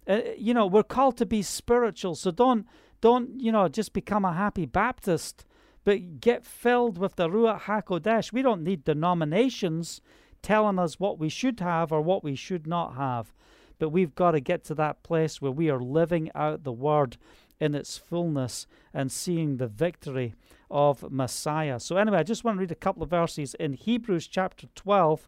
Uh, 0.08 0.22
you 0.38 0.54
know, 0.54 0.68
we're 0.68 0.84
called 0.84 1.18
to 1.18 1.26
be 1.26 1.42
spiritual. 1.42 2.16
So 2.16 2.32
don't, 2.32 2.66
don't, 3.02 3.40
you 3.42 3.52
know, 3.52 3.68
just 3.68 3.94
become 3.94 4.24
a 4.24 4.34
happy 4.34 4.66
Baptist, 4.66 5.46
but 5.84 6.20
get 6.20 6.46
filled 6.46 6.98
with 6.98 7.16
the 7.16 7.28
Ruach 7.28 7.62
HaKodesh. 7.62 8.32
We 8.32 8.42
don't 8.42 8.64
need 8.64 8.84
denominations 8.84 10.02
telling 10.42 10.78
us 10.78 11.00
what 11.00 11.18
we 11.18 11.30
should 11.30 11.60
have 11.60 11.92
or 11.92 12.02
what 12.02 12.24
we 12.24 12.36
should 12.36 12.68
not 12.68 12.96
have. 12.96 13.34
But 13.80 13.90
we've 13.90 14.16
got 14.16 14.32
to 14.32 14.40
get 14.40 14.64
to 14.66 14.76
that 14.76 15.04
place 15.04 15.42
where 15.42 15.52
we 15.52 15.70
are 15.70 15.80
living 15.80 16.30
out 16.36 16.64
the 16.64 16.72
Word 16.72 17.18
in 17.60 17.76
its 17.76 17.98
fullness 17.98 18.68
and 18.94 19.12
seeing 19.12 19.58
the 19.58 19.68
victory 19.68 20.36
of 20.70 21.12
Messiah. 21.12 21.80
So, 21.80 21.98
anyway, 21.98 22.20
I 22.20 22.24
just 22.24 22.44
want 22.44 22.58
to 22.58 22.62
read 22.62 22.72
a 22.72 22.76
couple 22.76 23.04
of 23.04 23.10
verses 23.10 23.54
in 23.56 23.74
Hebrews 23.74 24.28
chapter 24.28 24.68
12. 24.76 25.28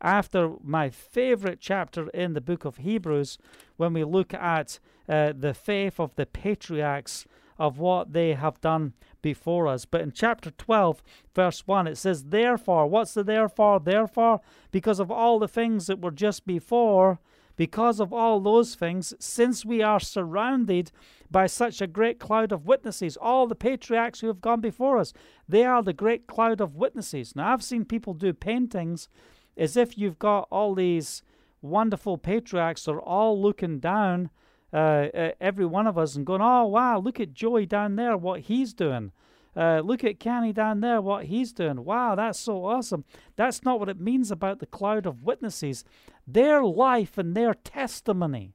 After 0.00 0.52
my 0.62 0.90
favorite 0.90 1.60
chapter 1.60 2.08
in 2.10 2.34
the 2.34 2.40
book 2.40 2.64
of 2.64 2.78
Hebrews, 2.78 3.38
when 3.76 3.94
we 3.94 4.04
look 4.04 4.34
at 4.34 4.78
uh, 5.08 5.32
the 5.36 5.54
faith 5.54 5.98
of 5.98 6.14
the 6.16 6.26
patriarchs 6.26 7.26
of 7.58 7.78
what 7.78 8.12
they 8.12 8.34
have 8.34 8.60
done 8.60 8.92
before 9.22 9.68
us. 9.68 9.84
But 9.84 10.00
in 10.00 10.12
chapter 10.12 10.50
12, 10.50 11.02
verse 11.34 11.66
1, 11.66 11.86
it 11.86 11.96
says, 11.96 12.24
Therefore, 12.24 12.86
what's 12.86 13.14
the 13.14 13.24
therefore? 13.24 13.80
Therefore, 13.80 14.40
because 14.70 15.00
of 15.00 15.10
all 15.10 15.38
the 15.38 15.48
things 15.48 15.86
that 15.86 16.00
were 16.00 16.10
just 16.10 16.46
before, 16.46 17.20
because 17.56 18.00
of 18.00 18.12
all 18.12 18.40
those 18.40 18.74
things, 18.74 19.14
since 19.18 19.64
we 19.64 19.82
are 19.82 20.00
surrounded 20.00 20.90
by 21.30 21.46
such 21.46 21.80
a 21.80 21.86
great 21.86 22.18
cloud 22.18 22.52
of 22.52 22.66
witnesses, 22.66 23.16
all 23.16 23.46
the 23.46 23.54
patriarchs 23.54 24.20
who 24.20 24.26
have 24.26 24.40
gone 24.40 24.60
before 24.60 24.98
us, 24.98 25.12
they 25.48 25.64
are 25.64 25.82
the 25.82 25.92
great 25.92 26.26
cloud 26.26 26.60
of 26.60 26.76
witnesses. 26.76 27.34
Now, 27.34 27.52
I've 27.52 27.62
seen 27.62 27.84
people 27.84 28.14
do 28.14 28.32
paintings 28.32 29.08
as 29.56 29.76
if 29.76 29.96
you've 29.96 30.18
got 30.18 30.48
all 30.50 30.74
these 30.74 31.22
wonderful 31.62 32.18
patriarchs 32.18 32.86
are 32.88 33.00
all 33.00 33.40
looking 33.40 33.78
down 33.78 34.30
uh, 34.72 35.30
every 35.40 35.64
one 35.64 35.86
of 35.86 35.96
us 35.96 36.16
and 36.16 36.26
going, 36.26 36.42
oh, 36.42 36.66
wow, 36.66 36.98
look 36.98 37.20
at 37.20 37.32
Joey 37.32 37.64
down 37.64 37.96
there, 37.96 38.16
what 38.16 38.40
he's 38.40 38.74
doing. 38.74 39.12
Uh, 39.56 39.80
look 39.84 40.02
at 40.02 40.18
Kenny 40.18 40.52
down 40.52 40.80
there, 40.80 41.00
what 41.00 41.26
he's 41.26 41.52
doing. 41.52 41.84
Wow, 41.84 42.14
that's 42.14 42.40
so 42.40 42.64
awesome. 42.64 43.04
That's 43.36 43.62
not 43.62 43.78
what 43.78 43.88
it 43.88 44.00
means 44.00 44.30
about 44.30 44.58
the 44.58 44.66
cloud 44.66 45.06
of 45.06 45.22
witnesses. 45.22 45.84
Their 46.26 46.64
life 46.64 47.18
and 47.18 47.34
their 47.34 47.54
testimony, 47.54 48.54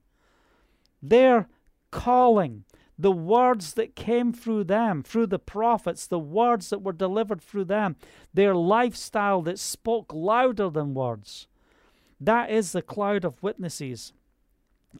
their 1.02 1.48
calling, 1.92 2.66
the 2.98 3.12
words 3.14 3.76
that 3.76 3.96
came 3.96 4.34
through 4.34 4.66
them, 4.66 5.02
through 5.02 5.28
the 5.28 5.40
prophets, 5.40 6.06
the 6.06 6.20
words 6.20 6.70
that 6.70 6.82
were 6.82 6.92
delivered 6.92 7.42
through 7.42 7.66
them, 7.66 7.96
their 8.34 8.54
lifestyle 8.54 9.42
that 9.44 9.58
spoke 9.58 10.14
louder 10.14 10.70
than 10.70 10.94
words. 10.94 11.48
That 12.20 12.52
is 12.52 12.74
the 12.74 12.82
cloud 12.82 13.24
of 13.24 13.42
witnesses. 13.42 14.12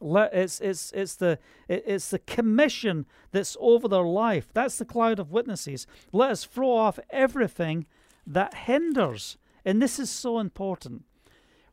It's, 0.00 0.60
it's, 0.60 0.92
it's, 0.92 1.16
the, 1.16 1.38
it's 1.68 2.10
the 2.10 2.18
commission 2.20 3.06
that's 3.32 3.56
over 3.60 3.88
their 3.88 4.04
life. 4.04 4.48
That's 4.52 4.78
the 4.78 4.84
cloud 4.84 5.18
of 5.18 5.32
witnesses. 5.32 5.86
Let 6.12 6.30
us 6.30 6.44
throw 6.44 6.70
off 6.70 6.98
everything 7.10 7.86
that 8.26 8.54
hinders. 8.54 9.36
And 9.64 9.82
this 9.82 9.98
is 9.98 10.10
so 10.10 10.38
important. 10.38 11.04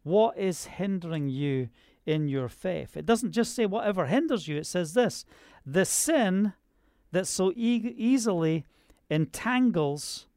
What 0.03 0.37
is 0.37 0.65
hindering 0.65 1.29
you 1.29 1.69
in 2.05 2.27
your 2.27 2.49
faith? 2.49 2.95
It 2.95 3.05
doesn't 3.05 3.31
just 3.31 3.53
say 3.53 3.65
whatever 3.65 4.05
hinders 4.05 4.47
you, 4.47 4.57
it 4.57 4.65
says 4.65 4.93
this 4.93 5.25
the 5.65 5.83
sin 5.83 6.53
that 7.11 7.27
so 7.27 7.51
e- 7.51 7.93
easily 7.97 8.65
entangles 9.09 10.27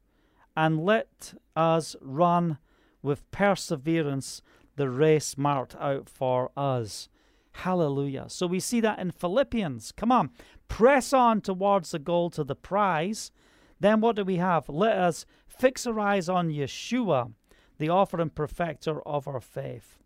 and 0.55 0.83
let 0.83 1.33
us 1.55 1.95
run 2.01 2.57
with 3.01 3.29
perseverance 3.31 4.41
the 4.75 4.89
race 4.89 5.37
marked 5.37 5.75
out 5.77 6.09
for 6.09 6.51
us. 6.57 7.09
Hallelujah. 7.53 8.25
So 8.27 8.47
we 8.47 8.59
see 8.59 8.79
that 8.81 8.99
in 8.99 9.11
Philippians. 9.11 9.91
Come 9.91 10.11
on, 10.11 10.31
press 10.67 11.13
on 11.13 11.41
towards 11.41 11.91
the 11.91 11.99
goal 11.99 12.29
to 12.31 12.43
the 12.43 12.55
prize. 12.55 13.31
Then 13.79 14.01
what 14.01 14.15
do 14.15 14.23
we 14.23 14.37
have? 14.37 14.69
Let 14.69 14.97
us 14.97 15.25
fix 15.47 15.85
our 15.85 15.99
eyes 15.99 16.29
on 16.29 16.49
Yeshua, 16.49 17.33
the 17.77 17.89
author 17.89 18.21
and 18.21 18.33
perfecter 18.33 19.01
of 19.01 19.27
our 19.27 19.41
faith. 19.41 19.97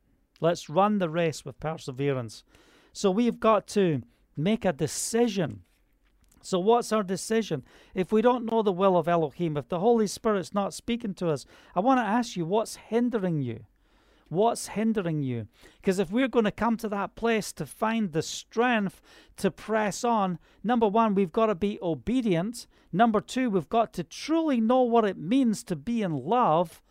Let's 0.41 0.69
run 0.69 0.97
the 0.97 1.09
race 1.09 1.45
with 1.45 1.59
perseverance. 1.59 2.43
So 2.93 3.11
we've 3.11 3.39
got 3.39 3.67
to 3.69 4.01
make 4.35 4.65
a 4.65 4.73
decision. 4.73 5.61
So, 6.41 6.59
what's 6.59 6.91
our 6.91 7.01
decision? 7.01 7.63
If 7.95 8.11
we 8.11 8.21
don't 8.21 8.45
know 8.45 8.61
the 8.61 8.71
will 8.71 8.97
of 8.97 9.07
Elohim, 9.07 9.57
if 9.57 9.67
the 9.67 9.79
Holy 9.79 10.05
Spirit's 10.05 10.53
not 10.53 10.75
speaking 10.75 11.15
to 11.15 11.29
us, 11.29 11.45
I 11.73 11.79
want 11.79 11.99
to 11.99 12.05
ask 12.05 12.37
you 12.37 12.45
what's 12.45 12.75
hindering 12.75 13.41
you? 13.41 13.65
What's 14.29 14.69
hindering 14.69 15.21
you? 15.21 15.47
Because 15.77 15.99
if 15.99 16.11
we're 16.11 16.27
going 16.27 16.45
to 16.45 16.51
come 16.51 16.77
to 16.77 16.89
that 16.89 17.15
place 17.15 17.51
to 17.53 17.65
find 17.65 18.11
the 18.11 18.23
strength 18.23 19.01
to 19.37 19.51
press 19.51 20.03
on, 20.03 20.39
number 20.63 20.87
one, 20.87 21.13
we've 21.13 21.31
got 21.31 21.47
to 21.47 21.55
be 21.55 21.77
obedient. 21.81 22.65
Number 22.91 23.21
two, 23.21 23.49
we've 23.49 23.69
got 23.69 23.93
to 23.93 24.03
truly 24.03 24.59
know 24.59 24.81
what 24.81 25.05
it 25.05 25.17
means 25.17 25.63
to 25.65 25.75
be 25.75 26.01
in 26.01 26.25
love 26.25 26.81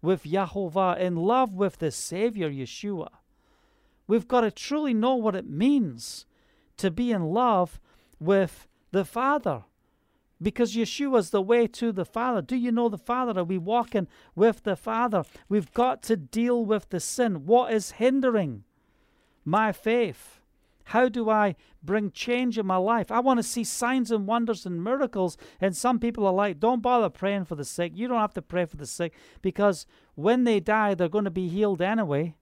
with 0.00 0.22
Yahovah, 0.22 0.98
in 1.00 1.16
love 1.16 1.54
with 1.54 1.78
the 1.78 1.90
Savior, 1.90 2.48
Yeshua. 2.48 3.08
We've 4.06 4.28
got 4.28 4.42
to 4.42 4.52
truly 4.52 4.94
know 4.94 5.16
what 5.16 5.34
it 5.34 5.48
means 5.48 6.26
to 6.76 6.90
be 6.92 7.10
in 7.10 7.24
love 7.30 7.80
with 8.20 8.68
the 8.92 9.04
Father 9.04 9.64
because 10.40 10.74
Yeshua 10.74 11.18
is 11.18 11.30
the 11.30 11.42
way 11.42 11.66
to 11.66 11.92
the 11.92 12.04
Father. 12.04 12.42
Do 12.42 12.56
you 12.56 12.70
know 12.70 12.88
the 12.88 12.98
Father? 12.98 13.40
Are 13.40 13.44
we 13.44 13.58
walking 13.58 14.06
with 14.34 14.64
the 14.64 14.76
Father? 14.76 15.24
We've 15.48 15.72
got 15.72 16.02
to 16.04 16.16
deal 16.16 16.64
with 16.64 16.90
the 16.90 17.00
sin. 17.00 17.46
What 17.46 17.72
is 17.72 17.92
hindering 17.92 18.64
my 19.44 19.72
faith? 19.72 20.40
How 20.90 21.08
do 21.08 21.28
I 21.28 21.56
bring 21.82 22.12
change 22.12 22.58
in 22.58 22.66
my 22.66 22.76
life? 22.76 23.10
I 23.10 23.18
want 23.18 23.38
to 23.38 23.42
see 23.42 23.64
signs 23.64 24.12
and 24.12 24.26
wonders 24.26 24.66
and 24.66 24.84
miracles. 24.84 25.36
And 25.60 25.76
some 25.76 25.98
people 25.98 26.26
are 26.26 26.32
like, 26.32 26.60
don't 26.60 26.82
bother 26.82 27.08
praying 27.08 27.46
for 27.46 27.56
the 27.56 27.64
sick. 27.64 27.92
You 27.96 28.06
don't 28.06 28.20
have 28.20 28.34
to 28.34 28.42
pray 28.42 28.66
for 28.66 28.76
the 28.76 28.86
sick 28.86 29.12
because 29.42 29.86
when 30.14 30.44
they 30.44 30.60
die, 30.60 30.94
they're 30.94 31.08
going 31.08 31.24
to 31.24 31.30
be 31.30 31.48
healed 31.48 31.82
anyway. 31.82 32.36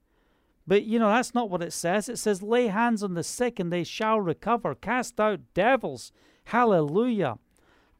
But 0.66 0.85
you 0.85 0.99
know, 0.99 1.09
that's 1.09 1.35
not 1.35 1.49
what 1.49 1.62
it 1.62 1.73
says. 1.73 2.09
It 2.09 2.19
says, 2.19 2.43
lay 2.43 2.66
hands 2.66 3.03
on 3.03 3.14
the 3.14 3.23
sick 3.23 3.59
and 3.59 3.73
they 3.73 3.85
shall 3.85 4.21
recover, 4.21 4.75
cast 4.75 5.21
out 5.21 5.41
devils. 5.55 6.12
Hallelujah 6.47 7.39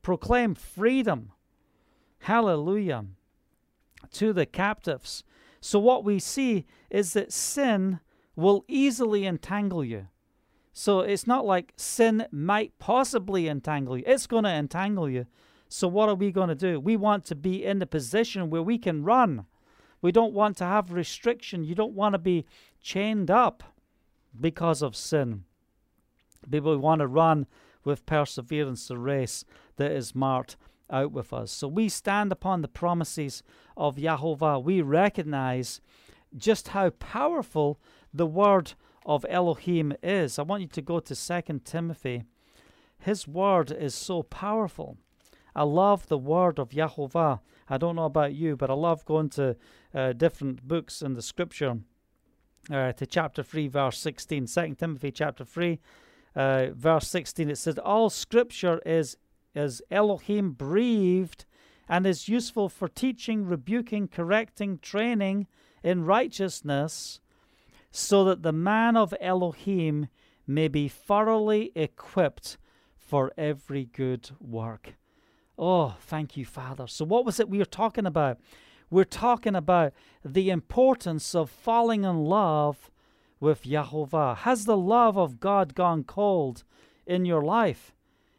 proclaim 0.05 0.55
freedom. 0.55 1.33
Hallelujah. 2.21 3.07
To 4.13 4.33
the 4.33 4.47
captives. 4.47 5.25
So, 5.61 5.81
what 5.81 6.05
we 6.05 6.21
see 6.21 6.67
is 6.91 7.15
that 7.15 7.33
sin 7.33 7.99
will 8.37 8.65
easily 8.69 9.27
entangle 9.27 9.85
you. 9.85 10.09
So, 10.73 11.01
it's 11.01 11.27
not 11.27 11.47
like 11.47 11.73
sin 11.77 12.27
might 12.31 12.79
possibly 12.79 13.49
entangle 13.49 13.99
you, 13.99 14.05
it's 14.07 14.29
going 14.29 14.45
to 14.45 14.51
entangle 14.51 15.09
you. 15.09 15.27
So, 15.69 15.89
what 15.89 16.09
are 16.09 16.15
we 16.15 16.31
going 16.31 16.51
to 16.51 16.55
do? 16.55 16.79
We 16.79 16.97
want 16.97 17.25
to 17.27 17.35
be 17.35 17.65
in 17.65 17.79
the 17.79 17.87
position 17.87 18.51
where 18.51 18.63
we 18.63 18.79
can 18.79 19.03
run. 19.03 19.47
We 20.03 20.13
don't 20.13 20.35
want 20.35 20.59
to 20.59 20.65
have 20.65 20.93
restriction. 20.93 21.65
You 21.65 21.75
don't 21.75 21.95
want 21.95 22.13
to 22.13 22.19
be 22.19 22.45
chained 22.83 23.31
up 23.31 23.65
because 24.39 24.83
of 24.83 24.95
sin. 24.95 25.45
People 26.51 26.77
want 26.77 27.01
to 27.01 27.07
run 27.07 27.47
with 27.85 28.07
perseverance 28.07 28.89
the 28.89 28.99
race 28.99 29.45
that 29.77 29.93
is 29.93 30.15
marked 30.15 30.57
out 30.91 31.13
with 31.13 31.33
us. 31.33 31.51
So 31.51 31.69
we 31.69 31.89
stand 31.89 32.33
upon 32.33 32.63
the 32.63 32.69
promises 32.69 33.43
of 33.77 33.97
Yahovah. 33.97 34.63
We 34.63 34.83
recognize 34.83 35.81
just 36.37 36.69
how 36.69 36.91
powerful 36.91 37.81
the 38.13 38.27
word 38.27 38.75
of 39.07 39.27
Elohim 39.29 39.95
is. 40.03 40.39
I 40.39 40.43
want 40.43 40.63
you 40.63 40.69
to 40.69 40.83
go 40.83 41.01
to 41.01 41.15
2 41.15 41.61
Timothy. 41.65 42.25
His 42.99 43.29
word 43.29 43.71
is 43.71 43.95
so 43.95 44.23
powerful. 44.23 44.97
I 45.55 45.63
love 45.63 46.09
the 46.09 46.19
word 46.19 46.59
of 46.59 46.71
Yahovah. 46.71 47.41
I 47.69 47.79
don't 47.79 47.97
know 47.97 48.05
about 48.05 48.35
you, 48.35 48.57
but 48.57 48.71
I 48.71 48.75
love 48.75 49.05
going 49.05 49.29
to 49.31 49.57
uh, 49.95 50.13
different 50.13 50.67
books 50.67 51.03
in 51.03 51.15
the 51.15 51.23
scripture. 51.23 51.79
Uh, 52.73 52.93
to 52.93 53.07
chapter 53.07 53.43
3, 53.43 53.69
verse 53.69 53.99
16. 53.99 54.47
2 54.47 54.75
Timothy 54.75 55.11
chapter 55.11 55.45
3, 55.45 55.79
uh, 56.35 56.67
verse 56.73 57.07
16, 57.09 57.51
it 57.51 57.59
says, 57.59 57.79
All 57.79 58.09
scripture 58.09 58.81
is, 58.87 59.19
is 59.55 59.83
Elohim 59.91 60.51
breathed 60.53 61.45
and 61.89 62.07
is 62.07 62.29
useful 62.29 62.69
for 62.69 62.89
teaching, 62.89 63.47
rebuking, 63.47 64.09
correcting, 64.09 64.79
training 64.79 65.47
in 65.83 66.05
righteousness, 66.05 67.21
so 67.91 68.25
that 68.25 68.43
the 68.43 68.53
man 68.53 68.97
of 68.97 69.15
Elohim 69.21 70.09
may 70.47 70.69
be 70.69 70.89
thoroughly 70.89 71.71
equipped 71.75 72.59
for 72.97 73.33
every 73.37 73.85
good 73.85 74.31
work. 74.41 74.95
Oh, 75.59 75.97
thank 76.01 76.37
you, 76.37 76.45
Father. 76.45 76.87
So, 76.87 77.05
what 77.05 77.25
was 77.25 77.39
it 77.39 77.49
we 77.49 77.59
were 77.59 77.65
talking 77.65 78.07
about? 78.07 78.39
We're 78.91 79.05
talking 79.05 79.55
about 79.55 79.93
the 80.25 80.51
importance 80.51 81.35
of 81.35 81.51
falling 81.51 82.05
in 82.05 82.25
love 82.25 82.91
with 83.41 83.65
Yahovah. 83.65 84.39
Has 84.39 84.65
the 84.65 84.77
love 84.77 85.17
of 85.17 85.41
God 85.41 85.75
gone 85.75 86.05
cold 86.05 86.65
in 87.07 87.25
your 87.25 87.43
life? 87.43 87.95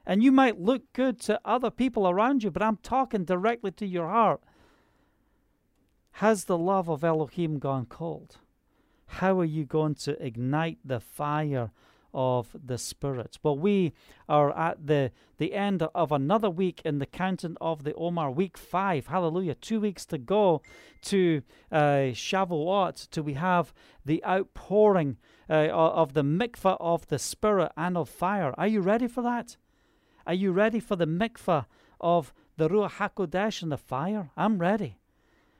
And 0.05 0.23
you 0.23 0.31
might 0.31 0.59
look 0.59 0.93
good 0.93 1.19
to 1.21 1.39
other 1.43 1.71
people 1.71 2.07
around 2.07 2.43
you, 2.43 2.51
but 2.51 2.61
I'm 2.61 2.77
talking 2.77 3.25
directly 3.25 3.71
to 3.71 3.85
your 3.85 4.07
heart. 4.09 4.41
Has 6.13 6.45
the 6.45 6.57
love 6.57 6.89
of 6.89 7.03
Elohim 7.03 7.59
gone 7.59 7.85
cold? 7.85 8.37
How 9.07 9.39
are 9.39 9.45
you 9.45 9.65
going 9.65 9.95
to 9.95 10.23
ignite 10.23 10.79
the 10.85 10.99
fire 10.99 11.71
of 12.15 12.55
the 12.65 12.77
Spirit. 12.77 13.37
Well, 13.43 13.57
we 13.57 13.93
are 14.29 14.57
at 14.57 14.87
the, 14.87 15.11
the 15.37 15.53
end 15.53 15.83
of 15.93 16.13
another 16.13 16.49
week 16.49 16.81
in 16.85 16.99
the 16.99 17.05
counting 17.05 17.57
of 17.59 17.83
the 17.83 17.93
Omer, 17.95 18.31
week 18.31 18.57
five. 18.57 19.07
Hallelujah. 19.07 19.55
Two 19.55 19.81
weeks 19.81 20.05
to 20.07 20.17
go 20.17 20.61
to 21.03 21.41
uh, 21.71 22.13
Shavuot, 22.13 23.09
till 23.11 23.23
we 23.23 23.33
have 23.33 23.73
the 24.05 24.23
outpouring 24.25 25.17
uh, 25.49 25.67
of 25.67 26.13
the 26.13 26.23
mikvah 26.23 26.77
of 26.79 27.05
the 27.07 27.19
Spirit 27.19 27.73
and 27.75 27.97
of 27.97 28.07
fire. 28.07 28.55
Are 28.57 28.67
you 28.67 28.79
ready 28.79 29.07
for 29.07 29.21
that? 29.21 29.57
Are 30.27 30.33
you 30.33 30.51
ready 30.51 30.79
for 30.79 30.95
the 30.95 31.05
mikvah 31.05 31.65
of 32.01 32.33
the 32.57 32.69
Ruach 32.69 32.93
HaKodesh 32.93 33.61
and 33.61 33.71
the 33.71 33.77
fire? 33.77 34.31
I'm 34.35 34.57
ready. 34.59 34.97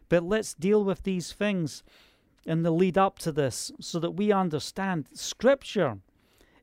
But 0.10 0.24
let's 0.24 0.54
deal 0.54 0.84
with 0.84 1.04
these 1.04 1.32
things 1.32 1.84
in 2.46 2.64
the 2.64 2.72
lead 2.72 2.98
up 2.98 3.20
to 3.20 3.32
this 3.32 3.72
so 3.80 4.00
that 4.00 4.12
we 4.12 4.32
understand 4.32 5.08
Scripture 5.14 6.00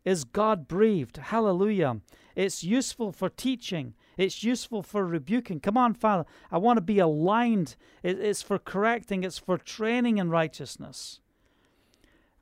is 0.05 0.25
God 0.25 0.67
breathed. 0.67 1.17
Hallelujah. 1.17 2.01
It's 2.35 2.65
useful 2.65 3.13
for 3.13 3.29
teaching. 3.29 3.95
It's 4.17 4.43
useful 4.43 4.83
for 4.83 5.07
rebuking. 5.07 5.61
Come 5.61 5.77
on, 5.77 5.95
Father. 5.95 6.25
I 6.51 6.59
want 6.59 6.77
to 6.79 6.83
be 6.83 6.99
aligned. 6.99 7.77
it's 8.03 8.43
for 8.43 8.59
correcting. 8.59 9.23
It's 9.23 9.39
for 9.39 9.59
training 9.59 10.19
in 10.19 10.31
righteousness. 10.31 11.21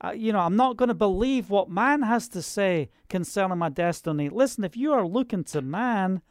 Uh, 0.03 0.13
you 0.13 0.33
know, 0.33 0.41
I'm 0.41 0.57
not 0.57 0.77
going 0.77 0.89
to 0.89 0.95
believe 0.95 1.51
what 1.51 1.69
man 1.69 2.03
has 2.03 2.27
to 2.29 2.41
say 2.41 2.89
concerning 3.09 3.59
my 3.59 3.69
destiny. 3.69 4.29
Listen, 4.29 4.65
if 4.65 4.77
you 4.77 4.93
are 4.93 5.07
looking 5.07 5.45
to 5.45 5.61
man 5.61 6.23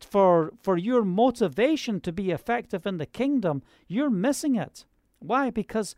for 0.00 0.52
for 0.62 0.78
your 0.78 1.04
motivation 1.04 2.00
to 2.00 2.12
be 2.12 2.30
effective 2.30 2.86
in 2.86 2.96
the 2.96 3.06
kingdom, 3.06 3.62
you're 3.86 4.10
missing 4.10 4.56
it. 4.56 4.86
Why? 5.18 5.50
Because 5.50 5.94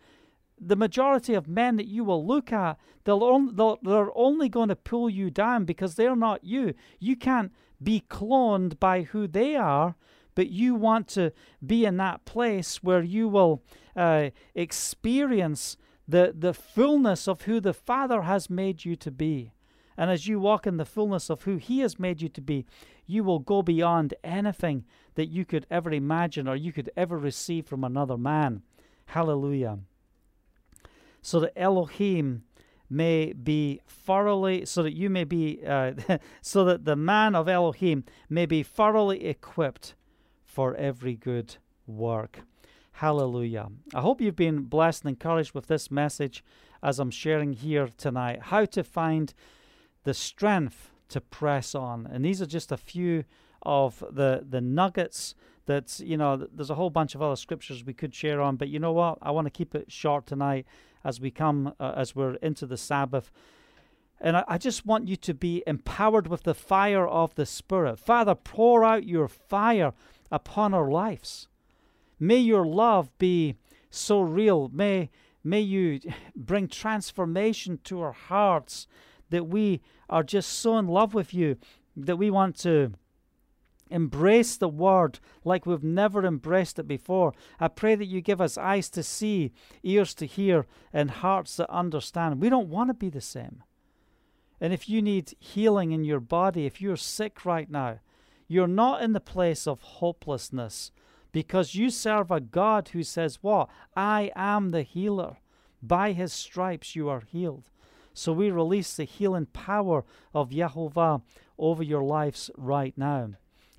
the 0.60 0.76
majority 0.76 1.34
of 1.34 1.48
men 1.48 1.76
that 1.76 1.86
you 1.86 2.04
will 2.04 2.24
look 2.24 2.52
at, 2.52 2.78
they'll 3.04 3.22
on, 3.22 3.56
they'll, 3.56 3.78
they're 3.82 4.16
only 4.16 4.48
going 4.48 4.68
to 4.68 4.76
pull 4.76 5.10
you 5.10 5.30
down 5.30 5.64
because 5.64 5.94
they're 5.94 6.16
not 6.16 6.44
you. 6.44 6.74
You 6.98 7.16
can't 7.16 7.52
be 7.82 8.02
cloned 8.08 8.78
by 8.78 9.02
who 9.02 9.26
they 9.26 9.56
are, 9.56 9.96
but 10.34 10.50
you 10.50 10.74
want 10.74 11.08
to 11.08 11.32
be 11.64 11.84
in 11.84 11.96
that 11.98 12.24
place 12.24 12.82
where 12.82 13.02
you 13.02 13.28
will 13.28 13.62
uh, 13.96 14.30
experience 14.54 15.76
the, 16.06 16.34
the 16.36 16.54
fullness 16.54 17.28
of 17.28 17.42
who 17.42 17.60
the 17.60 17.74
Father 17.74 18.22
has 18.22 18.50
made 18.50 18.84
you 18.84 18.96
to 18.96 19.10
be. 19.10 19.52
And 19.96 20.10
as 20.10 20.26
you 20.26 20.40
walk 20.40 20.66
in 20.66 20.78
the 20.78 20.84
fullness 20.84 21.30
of 21.30 21.42
who 21.42 21.56
He 21.56 21.80
has 21.80 21.98
made 21.98 22.22
you 22.22 22.28
to 22.30 22.40
be, 22.40 22.64
you 23.06 23.22
will 23.24 23.38
go 23.38 23.62
beyond 23.62 24.14
anything 24.24 24.84
that 25.14 25.26
you 25.26 25.44
could 25.44 25.66
ever 25.70 25.90
imagine 25.90 26.48
or 26.48 26.56
you 26.56 26.72
could 26.72 26.90
ever 26.96 27.18
receive 27.18 27.66
from 27.66 27.84
another 27.84 28.16
man. 28.16 28.62
Hallelujah 29.06 29.78
so 31.22 31.38
that 31.40 31.56
Elohim 31.56 32.42
may 32.90 33.32
be 33.32 33.80
thoroughly, 33.86 34.66
so 34.66 34.82
that 34.82 34.94
you 34.94 35.08
may 35.08 35.24
be, 35.24 35.60
uh, 35.64 35.92
so 36.42 36.64
that 36.64 36.84
the 36.84 36.96
man 36.96 37.34
of 37.34 37.48
Elohim 37.48 38.04
may 38.28 38.44
be 38.44 38.62
thoroughly 38.62 39.24
equipped 39.24 39.94
for 40.44 40.74
every 40.74 41.14
good 41.14 41.56
work. 41.86 42.40
Hallelujah. 43.02 43.66
I 43.92 44.00
hope 44.00 44.20
you've 44.20 44.36
been 44.36 44.60
blessed 44.60 45.02
and 45.02 45.08
encouraged 45.08 45.54
with 45.54 45.66
this 45.66 45.90
message 45.90 46.44
as 46.84 47.00
I'm 47.00 47.10
sharing 47.10 47.52
here 47.52 47.88
tonight. 47.96 48.42
How 48.42 48.64
to 48.66 48.84
find 48.84 49.34
the 50.04 50.14
strength 50.14 50.92
to 51.08 51.20
press 51.20 51.74
on. 51.74 52.06
And 52.06 52.24
these 52.24 52.40
are 52.40 52.46
just 52.46 52.70
a 52.70 52.76
few 52.76 53.24
of 53.62 54.04
the, 54.08 54.46
the 54.48 54.60
nuggets 54.60 55.34
that, 55.66 55.98
you 55.98 56.16
know, 56.16 56.46
there's 56.54 56.70
a 56.70 56.76
whole 56.76 56.90
bunch 56.90 57.16
of 57.16 57.22
other 57.22 57.34
scriptures 57.34 57.84
we 57.84 57.92
could 57.92 58.14
share 58.14 58.40
on, 58.40 58.54
but 58.54 58.68
you 58.68 58.78
know 58.78 58.92
what? 58.92 59.18
I 59.20 59.32
want 59.32 59.46
to 59.46 59.50
keep 59.50 59.74
it 59.74 59.90
short 59.90 60.24
tonight 60.24 60.64
as 61.02 61.20
we 61.20 61.32
come, 61.32 61.74
uh, 61.80 61.94
as 61.96 62.14
we're 62.14 62.34
into 62.34 62.66
the 62.66 62.76
Sabbath. 62.76 63.32
And 64.20 64.36
I, 64.36 64.44
I, 64.46 64.58
just 64.58 64.86
want 64.86 65.08
you 65.08 65.16
to 65.16 65.34
be 65.34 65.64
empowered 65.66 66.28
with 66.28 66.44
the 66.44 66.54
fire 66.54 67.08
of 67.08 67.34
the 67.34 67.46
Spirit. 67.46 67.98
Father, 67.98 68.36
pour 68.36 68.84
out 68.84 69.02
your 69.02 69.26
fire 69.26 69.92
upon 70.30 70.72
our 70.72 70.88
lives. 70.88 71.48
May 72.22 72.38
your 72.38 72.64
love 72.64 73.10
be 73.18 73.56
so 73.90 74.20
real. 74.20 74.70
May, 74.72 75.10
may 75.42 75.60
you 75.60 75.98
bring 76.36 76.68
transformation 76.68 77.80
to 77.84 78.00
our 78.00 78.12
hearts 78.12 78.86
that 79.30 79.48
we 79.48 79.80
are 80.08 80.22
just 80.22 80.50
so 80.50 80.78
in 80.78 80.86
love 80.86 81.14
with 81.14 81.34
you 81.34 81.56
that 81.96 82.16
we 82.16 82.30
want 82.30 82.56
to 82.60 82.92
Embrace 83.90 84.56
the 84.56 84.70
word 84.70 85.18
like 85.44 85.66
we've 85.66 85.84
never 85.84 86.24
embraced 86.24 86.78
it 86.78 86.88
before. 86.88 87.34
I 87.60 87.68
pray 87.68 87.94
that 87.94 88.06
you 88.06 88.22
give 88.22 88.40
us 88.40 88.56
eyes 88.56 88.88
to 88.88 89.02
see, 89.02 89.52
ears 89.82 90.14
to 90.14 90.24
hear, 90.24 90.66
and 90.94 91.10
hearts 91.10 91.58
that 91.58 91.68
understand. 91.68 92.40
We 92.40 92.48
don't 92.48 92.70
want 92.70 92.88
to 92.88 92.94
be 92.94 93.10
the 93.10 93.20
same. 93.20 93.62
And 94.62 94.72
if 94.72 94.88
you 94.88 95.02
need 95.02 95.34
healing 95.38 95.92
in 95.92 96.04
your 96.04 96.20
body, 96.20 96.64
if 96.64 96.80
you're 96.80 96.96
sick 96.96 97.44
right 97.44 97.70
now, 97.70 97.98
you're 98.48 98.66
not 98.66 99.02
in 99.02 99.12
the 99.12 99.20
place 99.20 99.66
of 99.66 99.82
hopelessness 99.82 100.90
because 101.32 101.74
you 101.74 101.90
serve 101.90 102.30
a 102.30 102.40
God 102.40 102.88
who 102.88 103.02
says, 103.02 103.38
What? 103.42 103.68
I 103.96 104.30
am 104.36 104.70
the 104.70 104.82
healer. 104.82 105.38
By 105.82 106.12
his 106.12 106.32
stripes 106.32 106.94
you 106.94 107.08
are 107.08 107.22
healed. 107.26 107.70
So 108.14 108.32
we 108.32 108.50
release 108.50 108.94
the 108.94 109.04
healing 109.04 109.46
power 109.46 110.04
of 110.34 110.50
Yahovah 110.50 111.22
over 111.58 111.82
your 111.82 112.04
lives 112.04 112.50
right 112.56 112.96
now. 112.96 113.30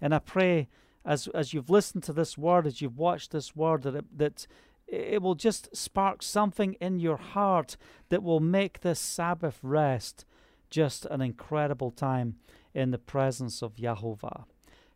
And 0.01 0.13
I 0.13 0.19
pray 0.19 0.67
as 1.05 1.27
as 1.29 1.53
you've 1.53 1.69
listened 1.69 2.03
to 2.03 2.13
this 2.13 2.37
word, 2.37 2.65
as 2.65 2.81
you've 2.81 2.97
watched 2.97 3.31
this 3.31 3.55
word, 3.55 3.83
that 3.83 3.95
it, 3.95 4.17
that 4.17 4.47
it 4.87 5.21
will 5.21 5.35
just 5.35 5.75
spark 5.75 6.21
something 6.21 6.73
in 6.81 6.99
your 6.99 7.17
heart 7.17 7.77
that 8.09 8.23
will 8.23 8.39
make 8.39 8.81
this 8.81 8.99
Sabbath 8.99 9.59
rest 9.61 10.25
just 10.69 11.05
an 11.05 11.21
incredible 11.21 11.91
time 11.91 12.35
in 12.73 12.91
the 12.91 12.97
presence 12.97 13.61
of 13.61 13.75
Yahovah. 13.75 14.45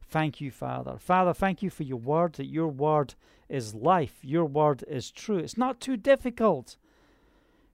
Thank 0.09 0.39
you, 0.39 0.51
Father. 0.51 0.97
Father, 0.97 1.33
thank 1.33 1.61
you 1.61 1.69
for 1.69 1.83
your 1.83 1.99
word, 1.99 2.33
that 2.33 2.45
your 2.45 2.67
word 2.69 3.15
is 3.49 3.75
life, 3.75 4.19
your 4.21 4.45
word 4.45 4.83
is 4.87 5.11
true. 5.11 5.37
It's 5.37 5.57
not 5.57 5.81
too 5.81 5.97
difficult. 5.97 6.77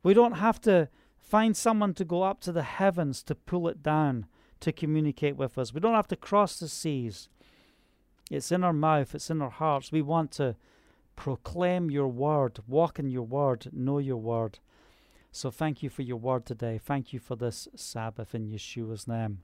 We 0.01 0.13
don't 0.13 0.33
have 0.33 0.59
to 0.61 0.89
find 1.19 1.55
someone 1.55 1.93
to 1.95 2.05
go 2.05 2.23
up 2.23 2.41
to 2.41 2.51
the 2.51 2.63
heavens 2.63 3.23
to 3.23 3.35
pull 3.35 3.67
it 3.67 3.81
down 3.83 4.25
to 4.59 4.71
communicate 4.71 5.35
with 5.35 5.57
us. 5.57 5.73
We 5.73 5.79
don't 5.79 5.93
have 5.93 6.07
to 6.07 6.15
cross 6.15 6.57
the 6.57 6.67
seas. 6.67 7.29
It's 8.31 8.51
in 8.51 8.63
our 8.63 8.73
mouth, 8.73 9.13
it's 9.13 9.29
in 9.29 9.41
our 9.41 9.49
hearts. 9.49 9.91
We 9.91 10.01
want 10.01 10.31
to 10.33 10.55
proclaim 11.15 11.91
your 11.91 12.07
word, 12.07 12.59
walk 12.67 12.97
in 12.97 13.09
your 13.09 13.23
word, 13.23 13.67
know 13.71 13.99
your 13.99 14.17
word. 14.17 14.59
So 15.31 15.51
thank 15.51 15.83
you 15.83 15.89
for 15.89 16.01
your 16.01 16.17
word 16.17 16.45
today. 16.45 16.79
Thank 16.83 17.13
you 17.13 17.19
for 17.19 17.35
this 17.35 17.67
Sabbath 17.75 18.33
in 18.33 18.47
Yeshua's 18.47 19.07
name. 19.07 19.39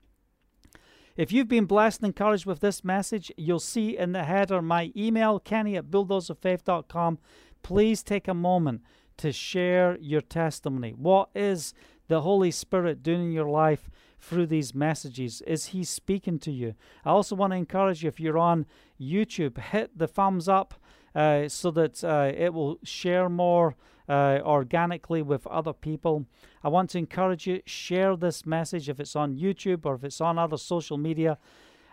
If 1.16 1.32
you've 1.32 1.48
been 1.48 1.66
blessed 1.66 2.00
and 2.00 2.08
encouraged 2.08 2.46
with 2.46 2.60
this 2.60 2.84
message, 2.84 3.32
you'll 3.36 3.58
see 3.58 3.96
in 3.96 4.12
the 4.12 4.24
header 4.24 4.62
my 4.62 4.92
email, 4.96 5.38
kenny 5.38 5.76
at 5.76 5.90
bulldozerfaith.com. 5.90 7.18
Please 7.62 8.02
take 8.02 8.28
a 8.28 8.34
moment 8.34 8.82
to 9.18 9.32
share 9.32 9.98
your 10.00 10.20
testimony. 10.20 10.92
What 10.92 11.30
is 11.34 11.74
the 12.08 12.22
Holy 12.22 12.50
Spirit 12.50 13.02
doing 13.02 13.24
in 13.24 13.32
your 13.32 13.50
life 13.50 13.90
through 14.20 14.46
these 14.46 14.74
messages? 14.74 15.42
Is 15.42 15.66
He 15.66 15.84
speaking 15.84 16.38
to 16.40 16.52
you? 16.52 16.74
I 17.04 17.10
also 17.10 17.34
want 17.34 17.52
to 17.52 17.56
encourage 17.56 18.02
you 18.02 18.08
if 18.08 18.20
you're 18.20 18.38
on 18.38 18.66
YouTube, 19.00 19.58
hit 19.58 19.98
the 19.98 20.08
thumbs 20.08 20.48
up 20.48 20.74
uh, 21.14 21.48
so 21.48 21.70
that 21.72 22.02
uh, 22.04 22.32
it 22.34 22.54
will 22.54 22.78
share 22.84 23.28
more 23.28 23.76
uh, 24.10 24.40
organically 24.44 25.22
with 25.22 25.46
other 25.46 25.72
people. 25.72 26.26
I 26.64 26.68
want 26.68 26.90
to 26.90 26.98
encourage 26.98 27.46
you 27.46 27.62
share 27.64 28.16
this 28.16 28.44
message 28.44 28.88
if 28.88 28.98
it's 28.98 29.14
on 29.14 29.36
YouTube 29.36 29.86
or 29.86 29.94
if 29.94 30.02
it's 30.02 30.20
on 30.20 30.36
other 30.36 30.56
social 30.56 30.98
media 30.98 31.38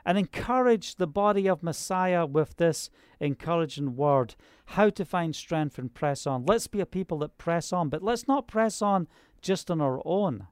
and 0.04 0.18
encourage 0.18 0.96
the 0.96 1.06
body 1.06 1.48
of 1.48 1.62
Messiah 1.62 2.26
with 2.26 2.58
this 2.58 2.90
encouraging 3.20 3.96
word 3.96 4.36
how 4.72 4.90
to 4.90 5.06
find 5.06 5.36
strength 5.36 5.78
and 5.78 5.94
press 5.94 6.26
on. 6.26 6.46
Let's 6.46 6.66
be 6.66 6.80
a 6.80 6.86
people 6.88 7.20
that 7.20 7.38
press 7.38 7.72
on, 7.72 7.90
but 7.90 8.02
let's 8.02 8.28
not 8.28 8.48
press 8.48 8.82
on 8.82 9.08
just 9.42 9.70
on 9.70 9.80
our 9.80 10.02
own, 10.04 10.48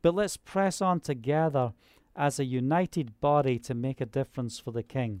but 0.00 0.14
let's 0.14 0.38
press 0.38 0.80
on 0.80 1.00
together 1.00 1.74
as 2.16 2.40
a 2.40 2.44
united 2.44 3.20
body 3.20 3.58
to 3.58 3.74
make 3.74 4.00
a 4.00 4.06
difference 4.06 4.58
for 4.58 4.70
the 4.70 4.82
King. 4.82 5.20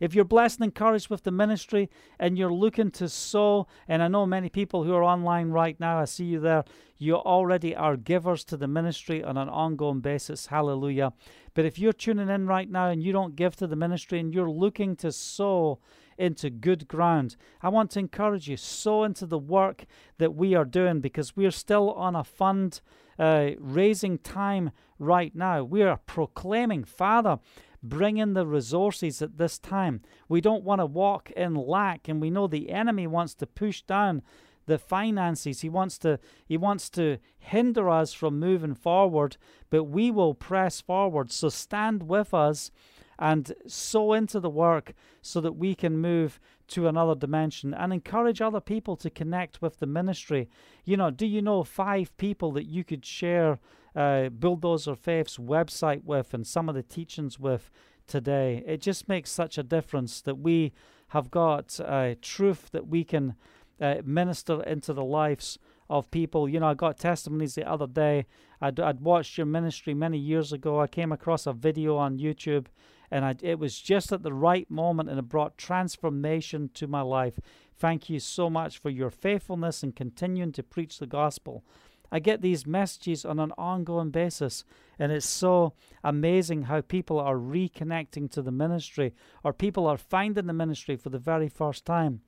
If 0.00 0.14
you're 0.14 0.24
blessed 0.24 0.58
and 0.60 0.66
encouraged 0.66 1.10
with 1.10 1.24
the 1.24 1.30
ministry 1.30 1.90
and 2.18 2.38
you're 2.38 2.52
looking 2.52 2.90
to 2.92 3.08
sow, 3.08 3.66
and 3.88 4.02
I 4.02 4.08
know 4.08 4.26
many 4.26 4.48
people 4.48 4.84
who 4.84 4.94
are 4.94 5.02
online 5.02 5.50
right 5.50 5.78
now, 5.80 5.98
I 5.98 6.04
see 6.04 6.24
you 6.24 6.40
there, 6.40 6.64
you 6.98 7.16
already 7.16 7.74
are 7.74 7.96
givers 7.96 8.44
to 8.44 8.56
the 8.56 8.68
ministry 8.68 9.22
on 9.22 9.36
an 9.36 9.48
ongoing 9.48 10.00
basis. 10.00 10.46
Hallelujah. 10.46 11.12
But 11.54 11.64
if 11.64 11.78
you're 11.78 11.92
tuning 11.92 12.28
in 12.28 12.46
right 12.46 12.70
now 12.70 12.88
and 12.88 13.02
you 13.02 13.12
don't 13.12 13.36
give 13.36 13.56
to 13.56 13.66
the 13.66 13.76
ministry 13.76 14.20
and 14.20 14.32
you're 14.32 14.50
looking 14.50 14.96
to 14.96 15.12
sow 15.12 15.78
into 16.16 16.50
good 16.50 16.88
ground, 16.88 17.36
I 17.62 17.68
want 17.68 17.92
to 17.92 18.00
encourage 18.00 18.48
you, 18.48 18.56
sow 18.56 19.04
into 19.04 19.26
the 19.26 19.38
work 19.38 19.84
that 20.18 20.34
we 20.34 20.54
are 20.54 20.64
doing 20.64 21.00
because 21.00 21.36
we're 21.36 21.50
still 21.50 21.92
on 21.92 22.16
a 22.16 22.24
fund 22.24 22.80
uh, 23.18 23.50
raising 23.58 24.18
time 24.18 24.70
right 24.98 25.34
now. 25.34 25.64
We 25.64 25.82
are 25.82 25.98
proclaiming, 26.06 26.84
Father, 26.84 27.38
bring 27.82 28.18
in 28.18 28.34
the 28.34 28.46
resources 28.46 29.22
at 29.22 29.38
this 29.38 29.58
time. 29.58 30.02
We 30.28 30.40
don't 30.40 30.64
want 30.64 30.80
to 30.80 30.86
walk 30.86 31.30
in 31.32 31.54
lack, 31.54 32.08
and 32.08 32.20
we 32.20 32.30
know 32.30 32.46
the 32.46 32.70
enemy 32.70 33.06
wants 33.06 33.34
to 33.34 33.46
push 33.46 33.82
down 33.82 34.22
the 34.66 34.78
finances. 34.78 35.62
He 35.62 35.68
wants 35.68 35.98
to 35.98 36.20
he 36.46 36.56
wants 36.56 36.88
to 36.90 37.18
hinder 37.38 37.88
us 37.88 38.12
from 38.12 38.38
moving 38.38 38.74
forward, 38.74 39.36
but 39.70 39.84
we 39.84 40.10
will 40.10 40.34
press 40.34 40.80
forward. 40.80 41.32
So 41.32 41.48
stand 41.48 42.04
with 42.04 42.32
us 42.32 42.70
and 43.18 43.52
sow 43.66 44.12
into 44.12 44.38
the 44.38 44.50
work 44.50 44.94
so 45.22 45.40
that 45.40 45.56
we 45.56 45.74
can 45.74 45.98
move 45.98 46.38
to 46.68 46.86
another 46.86 47.14
dimension 47.14 47.74
and 47.74 47.92
encourage 47.92 48.40
other 48.40 48.60
people 48.60 48.94
to 48.96 49.10
connect 49.10 49.60
with 49.60 49.80
the 49.80 49.86
ministry. 49.86 50.48
You 50.84 50.96
know, 50.96 51.10
do 51.10 51.26
you 51.26 51.42
know 51.42 51.64
five 51.64 52.16
people 52.16 52.52
that 52.52 52.66
you 52.66 52.84
could 52.84 53.04
share 53.04 53.58
uh, 53.98 54.28
Bulldozer 54.28 54.94
Faith's 54.94 55.38
website 55.38 56.04
with 56.04 56.32
and 56.32 56.46
some 56.46 56.68
of 56.68 56.74
the 56.74 56.82
teachings 56.82 57.38
with 57.38 57.70
today? 58.06 58.62
It 58.66 58.80
just 58.80 59.08
makes 59.08 59.30
such 59.30 59.58
a 59.58 59.62
difference 59.62 60.20
that 60.20 60.36
we 60.36 60.72
have 61.08 61.30
got 61.30 61.80
uh, 61.80 62.14
truth 62.22 62.68
that 62.72 62.86
we 62.86 63.02
can 63.04 63.34
uh, 63.80 63.96
minister 64.04 64.62
into 64.62 64.92
the 64.92 65.04
lives 65.04 65.58
of 65.90 66.10
people. 66.10 66.48
You 66.48 66.60
know, 66.60 66.68
I 66.68 66.74
got 66.74 66.98
testimonies 66.98 67.54
the 67.54 67.68
other 67.68 67.86
day. 67.86 68.26
I'd, 68.60 68.78
I'd 68.78 69.00
watched 69.00 69.38
your 69.38 69.46
ministry 69.46 69.94
many 69.94 70.18
years 70.18 70.52
ago. 70.52 70.80
I 70.80 70.86
came 70.86 71.12
across 71.12 71.46
a 71.46 71.52
video 71.52 71.96
on 71.96 72.18
YouTube 72.18 72.66
and 73.10 73.24
I, 73.24 73.36
it 73.40 73.58
was 73.58 73.80
just 73.80 74.12
at 74.12 74.22
the 74.22 74.32
right 74.32 74.70
moment 74.70 75.08
and 75.08 75.18
it 75.18 75.28
brought 75.28 75.56
transformation 75.56 76.70
to 76.74 76.86
my 76.86 77.00
life. 77.00 77.38
Thank 77.74 78.10
you 78.10 78.20
so 78.20 78.50
much 78.50 78.78
for 78.78 78.90
your 78.90 79.10
faithfulness 79.10 79.82
and 79.82 79.96
continuing 79.96 80.52
to 80.52 80.62
preach 80.62 80.98
the 80.98 81.06
gospel. 81.06 81.64
I 82.10 82.18
get 82.18 82.40
these 82.40 82.66
messages 82.66 83.24
on 83.24 83.38
an 83.38 83.52
ongoing 83.58 84.10
basis, 84.10 84.64
and 84.98 85.12
it's 85.12 85.28
so 85.28 85.74
amazing 86.02 86.62
how 86.62 86.80
people 86.80 87.18
are 87.18 87.36
reconnecting 87.36 88.30
to 88.30 88.42
the 88.42 88.50
ministry 88.50 89.14
or 89.44 89.52
people 89.52 89.86
are 89.86 89.98
finding 89.98 90.46
the 90.46 90.52
ministry 90.52 90.96
for 90.96 91.10
the 91.10 91.18
very 91.18 91.48
first 91.48 91.84
time. 91.84 92.22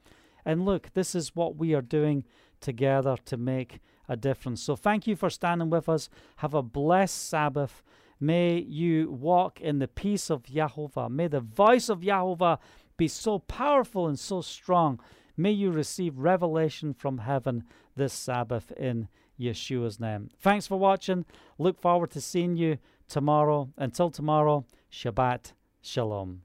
And 0.45 0.65
look, 0.65 0.93
this 0.95 1.15
is 1.15 1.35
what 1.35 1.57
we 1.57 1.75
are 1.75 1.83
doing 1.83 2.25
together 2.61 3.17
to 3.25 3.37
make 3.37 3.81
a 4.09 4.17
difference. 4.17 4.63
So 4.63 4.77
thank 4.77 5.07
you 5.07 5.17
for 5.17 5.31
standing 5.31 5.71
with 5.71 5.89
us. 5.89 6.09
Have 6.37 6.55
a 6.55 6.63
blessed 6.63 7.29
Sabbath. 7.29 7.83
May 8.19 8.59
you 8.59 9.11
walk 9.11 9.61
in 9.61 9.79
the 9.79 9.89
peace 9.89 10.31
of 10.31 10.45
Yahovah. 10.45 11.11
May 11.11 11.29
the 11.29 11.41
voice 11.41 11.89
of 11.89 12.01
Yahovah 12.01 12.59
be 12.97 13.09
so 13.09 13.39
powerful 13.39 14.07
and 14.07 14.19
so 14.19 14.43
strong. 14.43 15.01
May 15.37 15.53
you 15.53 15.71
receive 15.71 16.19
revelation 16.19 16.93
from 16.93 17.19
heaven 17.19 17.65
this 17.97 18.13
Sabbath 18.13 18.73
in 18.73 19.09
Yeshua's 19.41 19.99
name. 19.99 20.29
Thanks 20.41 20.67
for 20.67 20.79
watching. 20.79 21.25
Look 21.59 21.81
forward 21.81 22.11
to 22.13 22.21
seeing 22.21 22.57
you 22.57 22.79
tomorrow. 23.09 23.71
Until 23.77 24.11
tomorrow, 24.11 24.67
Shabbat 24.93 25.53
Shalom. 25.81 26.43